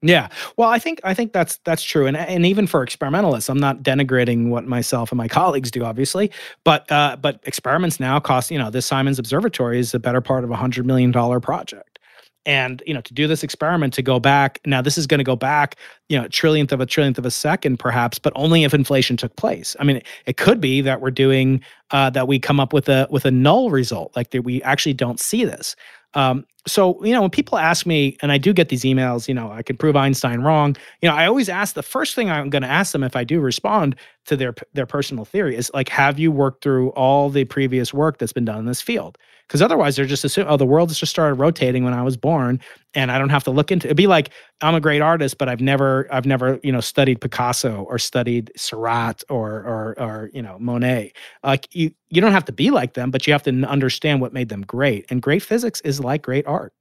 [0.00, 0.28] Yeah.
[0.56, 3.82] Well, I think I think that's that's true, and and even for experimentalists, I'm not
[3.82, 6.30] denigrating what myself and my colleagues do, obviously,
[6.62, 10.44] but uh, but experiments now cost you know this Simons Observatory is the better part
[10.44, 11.97] of a hundred million dollar project,
[12.48, 15.24] And you know, to do this experiment, to go back now, this is going to
[15.24, 15.76] go back,
[16.08, 19.36] you know, trillionth of a trillionth of a second, perhaps, but only if inflation took
[19.36, 19.76] place.
[19.78, 21.60] I mean, it, could be that we're doing
[21.90, 24.94] uh, that we come up with a with a null result, like that we actually
[24.94, 25.76] don't see this.
[26.14, 29.34] Um, so you know when people ask me and i do get these emails you
[29.34, 32.50] know i can prove einstein wrong you know i always ask the first thing i'm
[32.50, 33.96] going to ask them if i do respond
[34.28, 38.18] to their their personal theory is like have you worked through all the previous work
[38.18, 40.98] that's been done in this field because otherwise they're just assuming oh the world has
[40.98, 42.60] just started rotating when i was born
[42.94, 43.88] and i don't have to look into it.
[43.88, 44.30] it'd be like
[44.60, 48.52] i'm a great artist but i've never i've never you know studied picasso or studied
[48.56, 52.94] Seurat or or or you know monet like you you don't have to be like
[52.94, 56.22] them but you have to understand what made them great and great physics is like
[56.22, 56.72] great art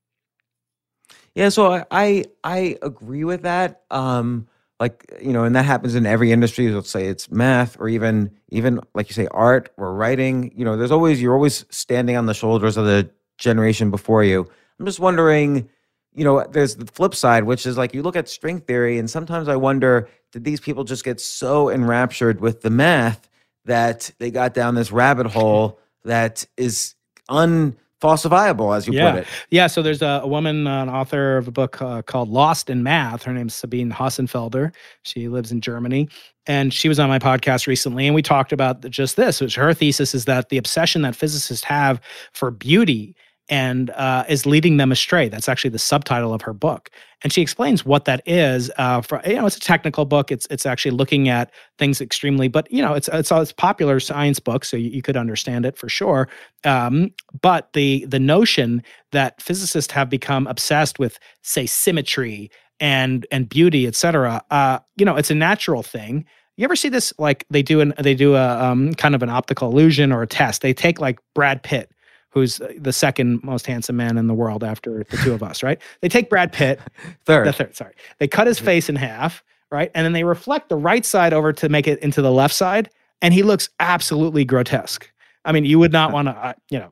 [1.38, 3.84] yeah, so I I, I agree with that.
[3.92, 4.48] Um,
[4.80, 6.70] like you know, and that happens in every industry.
[6.70, 10.52] Let's say it's math or even even like you say art or writing.
[10.56, 14.48] You know, there's always you're always standing on the shoulders of the generation before you.
[14.80, 15.70] I'm just wondering,
[16.14, 19.10] you know, there's the flip side, which is like you look at string theory, and
[19.10, 23.30] sometimes I wonder, did these people just get so enraptured with the math
[23.66, 26.96] that they got down this rabbit hole that is
[27.30, 29.12] un falsifiable, as you yeah.
[29.12, 29.28] put it.
[29.50, 29.68] Yeah.
[29.68, 32.84] So there's a, a woman, uh, an author of a book uh, called Lost in
[32.84, 33.24] Math.
[33.24, 34.74] Her name's Sabine Hossenfelder.
[35.04, 36.10] She lives in Germany.
[36.46, 39.42] And she was on my podcast recently, and we talked about just this.
[39.42, 42.00] Which her thesis is that the obsession that physicists have
[42.32, 43.16] for beauty
[43.50, 45.30] and uh, is leading them astray.
[45.30, 46.90] That's actually the subtitle of her book,
[47.24, 48.70] and she explains what that is.
[48.78, 50.32] Uh, for you know, it's a technical book.
[50.32, 54.40] It's it's actually looking at things extremely, but you know, it's it's it's popular science
[54.40, 56.28] book, so you, you could understand it for sure.
[56.64, 57.12] Um,
[57.42, 63.88] but the the notion that physicists have become obsessed with, say, symmetry and and beauty,
[63.88, 64.44] etc.
[64.52, 66.26] Uh, you know, it's a natural thing.
[66.58, 67.14] You ever see this?
[67.18, 70.28] Like they do an they do a um, kind of an optical illusion or a
[70.28, 70.62] test.
[70.62, 71.92] They take like Brad Pitt
[72.40, 75.82] who's the second most handsome man in the world after the two of us, right?
[76.02, 76.80] They take Brad Pitt,
[77.26, 77.94] third, the third, sorry.
[78.20, 79.92] They cut his face in half, right?
[79.94, 82.90] And then they reflect the right side over to make it into the left side,
[83.22, 85.10] and he looks absolutely grotesque.
[85.46, 86.92] I mean, you would not want to, uh, you know,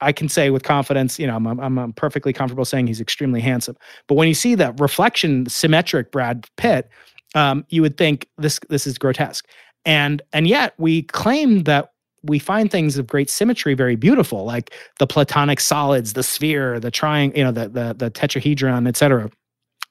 [0.00, 3.40] I can say with confidence, you know, I'm, I'm, I'm, perfectly comfortable saying he's extremely
[3.40, 3.76] handsome.
[4.06, 6.90] But when you see that reflection, symmetric Brad Pitt,
[7.34, 9.48] um, you would think this this is grotesque.
[9.84, 11.92] And and yet we claim that
[12.24, 16.90] we find things of great symmetry very beautiful, like the platonic solids, the sphere, the
[16.90, 19.30] triangle, you know, the the, the tetrahedron, etc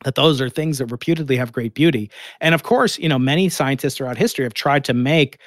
[0.03, 2.09] that those are things that reputedly have great beauty.
[2.41, 5.39] And of course, you know, many scientists throughout history have tried to make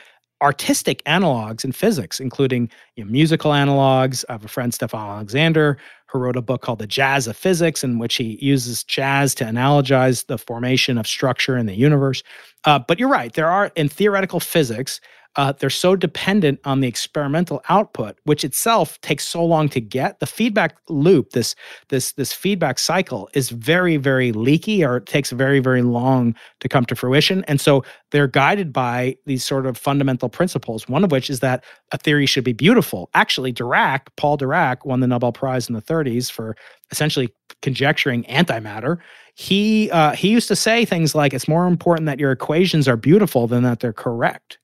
[0.43, 4.25] artistic analogs in physics, including you know, musical analogs.
[4.29, 7.83] I have a friend, Stephon Alexander, who wrote a book called The Jazz of Physics,
[7.83, 12.23] in which he uses jazz to analogize the formation of structure in the universe.
[12.65, 15.01] Uh, but you're right, there are in theoretical physics,
[15.37, 20.19] uh, they're so dependent on the experimental output, which itself takes so long to get.
[20.19, 21.55] The feedback loop, this
[21.89, 26.69] this this feedback cycle, is very very leaky, or it takes very very long to
[26.69, 27.45] come to fruition.
[27.49, 30.89] And so they're guided by these sort of fundamental principles.
[30.89, 33.11] One of which is that a theory should be beautiful.
[33.13, 36.57] Actually, Dirac, Paul Dirac, won the Nobel Prize in the 30s for
[36.91, 37.29] essentially
[37.61, 38.99] conjecturing antimatter.
[39.35, 42.97] He uh, he used to say things like, "It's more important that your equations are
[42.97, 44.59] beautiful than that they're correct."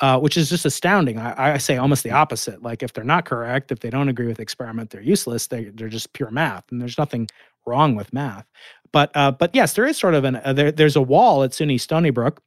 [0.00, 1.18] Uh, which is just astounding.
[1.18, 2.62] I, I, say almost the opposite.
[2.62, 5.48] Like if they're not correct, if they don't agree with experiment, they're useless.
[5.48, 7.28] They they're just pure math, and there's nothing
[7.66, 8.46] wrong with math.
[8.92, 11.50] But uh, but yes, there is sort of an uh, there, there's a wall at
[11.50, 12.42] SUNY Stony Brook.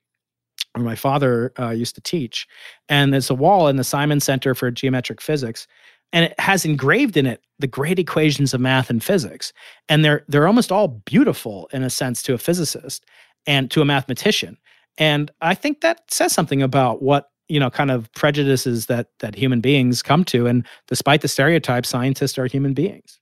[0.73, 2.47] Where my father uh, used to teach,
[2.87, 5.67] and there's a wall in the Simon Center for Geometric Physics,
[6.13, 9.51] and it has engraved in it the great equations of math and physics,
[9.89, 13.05] and they're they're almost all beautiful in a sense to a physicist
[13.45, 14.57] and to a mathematician.
[14.97, 19.35] And I think that says something about what you know kind of prejudices that that
[19.35, 23.19] human beings come to and despite the stereotype scientists are human beings.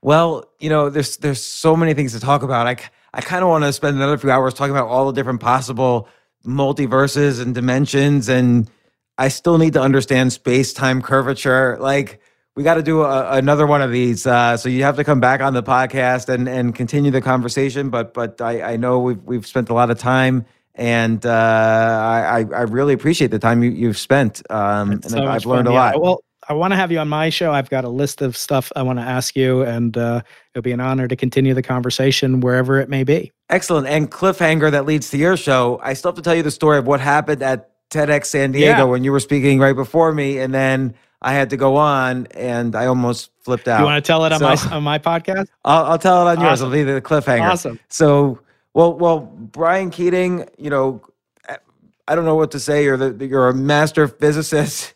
[0.00, 2.66] Well you know there's there's so many things to talk about.
[2.66, 2.76] I
[3.12, 6.08] i kind of want to spend another few hours talking about all the different possible
[6.46, 8.68] multiverses and dimensions and
[9.18, 11.76] i still need to understand space-time curvature.
[11.78, 12.20] Like
[12.56, 15.20] we got to do a, another one of these uh, so you have to come
[15.20, 19.22] back on the podcast and and continue the conversation but but i i know we've
[19.22, 23.88] we've spent a lot of time and uh, I, I really appreciate the time you,
[23.88, 24.42] have spent.
[24.50, 26.00] Um, and so I've learned fun, a lot.
[26.00, 27.52] Well, I want to have you on my show.
[27.52, 30.22] I've got a list of stuff I want to ask you, and uh,
[30.52, 33.30] it'll be an honor to continue the conversation wherever it may be.
[33.48, 33.86] Excellent.
[33.86, 35.78] And cliffhanger that leads to your show.
[35.82, 38.78] I still have to tell you the story of what happened at TEDx San Diego
[38.78, 38.84] yeah.
[38.84, 42.74] when you were speaking right before me, and then I had to go on, and
[42.74, 43.78] I almost flipped out.
[43.78, 45.46] You want to tell it on so, my on my podcast?
[45.64, 46.44] I'll, I'll tell it on awesome.
[46.44, 46.60] yours.
[46.60, 47.50] It'll be the cliffhanger.
[47.50, 47.78] Awesome.
[47.88, 48.40] So
[48.74, 51.02] well, well, Brian Keating, you know,
[52.08, 52.84] I don't know what to say.
[52.84, 54.94] You're the you're a master physicist.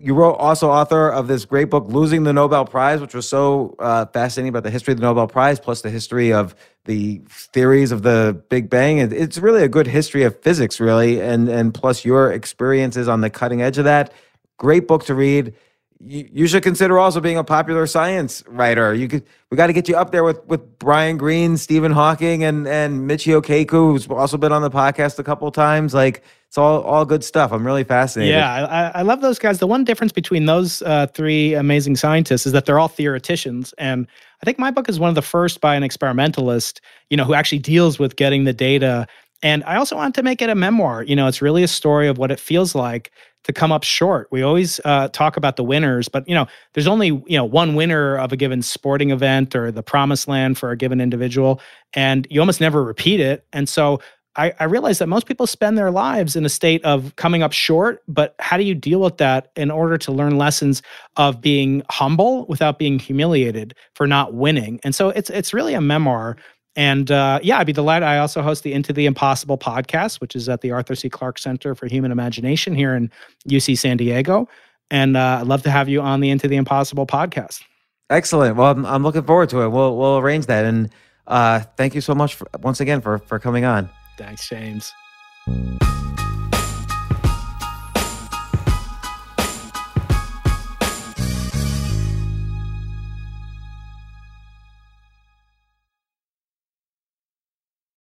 [0.00, 3.76] you wrote also author of this great book, Losing the Nobel Prize, which was so
[3.78, 6.54] uh, fascinating about the history of the Nobel Prize, plus the history of
[6.84, 8.98] the theories of the Big Bang.
[8.98, 13.30] It's really a good history of physics, really, and and plus your experiences on the
[13.30, 14.12] cutting edge of that.
[14.56, 15.54] Great book to read
[16.00, 18.94] you, you should consider also being a popular science writer.
[18.94, 22.44] You could we got to get you up there with with Brian Greene, Stephen Hawking,
[22.44, 25.94] and and Michio Kaku, who's also been on the podcast a couple times.
[25.94, 27.52] Like it's all all good stuff.
[27.52, 28.34] I'm really fascinated.
[28.34, 29.58] Yeah, I, I love those guys.
[29.58, 34.06] The one difference between those uh, three amazing scientists is that they're all theoreticians, and
[34.42, 36.80] I think my book is one of the first by an experimentalist,
[37.10, 39.08] you know, who actually deals with getting the data
[39.42, 41.04] and I also want to make it a memoir.
[41.04, 43.12] You know, it's really a story of what it feels like
[43.48, 44.28] to come up short.
[44.30, 47.74] We always uh, talk about the winners, but you know, there's only you know one
[47.74, 51.60] winner of a given sporting event or the promised land for a given individual,
[51.94, 53.46] and you almost never repeat it.
[53.52, 54.00] And so
[54.36, 57.52] I, I realize that most people spend their lives in a state of coming up
[57.52, 58.02] short.
[58.06, 60.80] But how do you deal with that in order to learn lessons
[61.16, 64.78] of being humble without being humiliated for not winning?
[64.84, 66.36] And so it's it's really a memoir
[66.78, 68.06] and uh, yeah, I'd be delighted.
[68.06, 71.10] I also host the Into the Impossible podcast, which is at the Arthur C.
[71.10, 73.10] Clarke Center for Human Imagination here in
[73.48, 74.48] UC San Diego.
[74.88, 77.62] And uh, I'd love to have you on the Into the Impossible podcast.
[78.10, 78.54] Excellent.
[78.54, 79.70] Well, I'm, I'm looking forward to it.
[79.70, 80.64] We'll we'll arrange that.
[80.64, 80.88] And
[81.26, 83.90] uh, thank you so much for, once again for for coming on.
[84.16, 84.92] Thanks, James.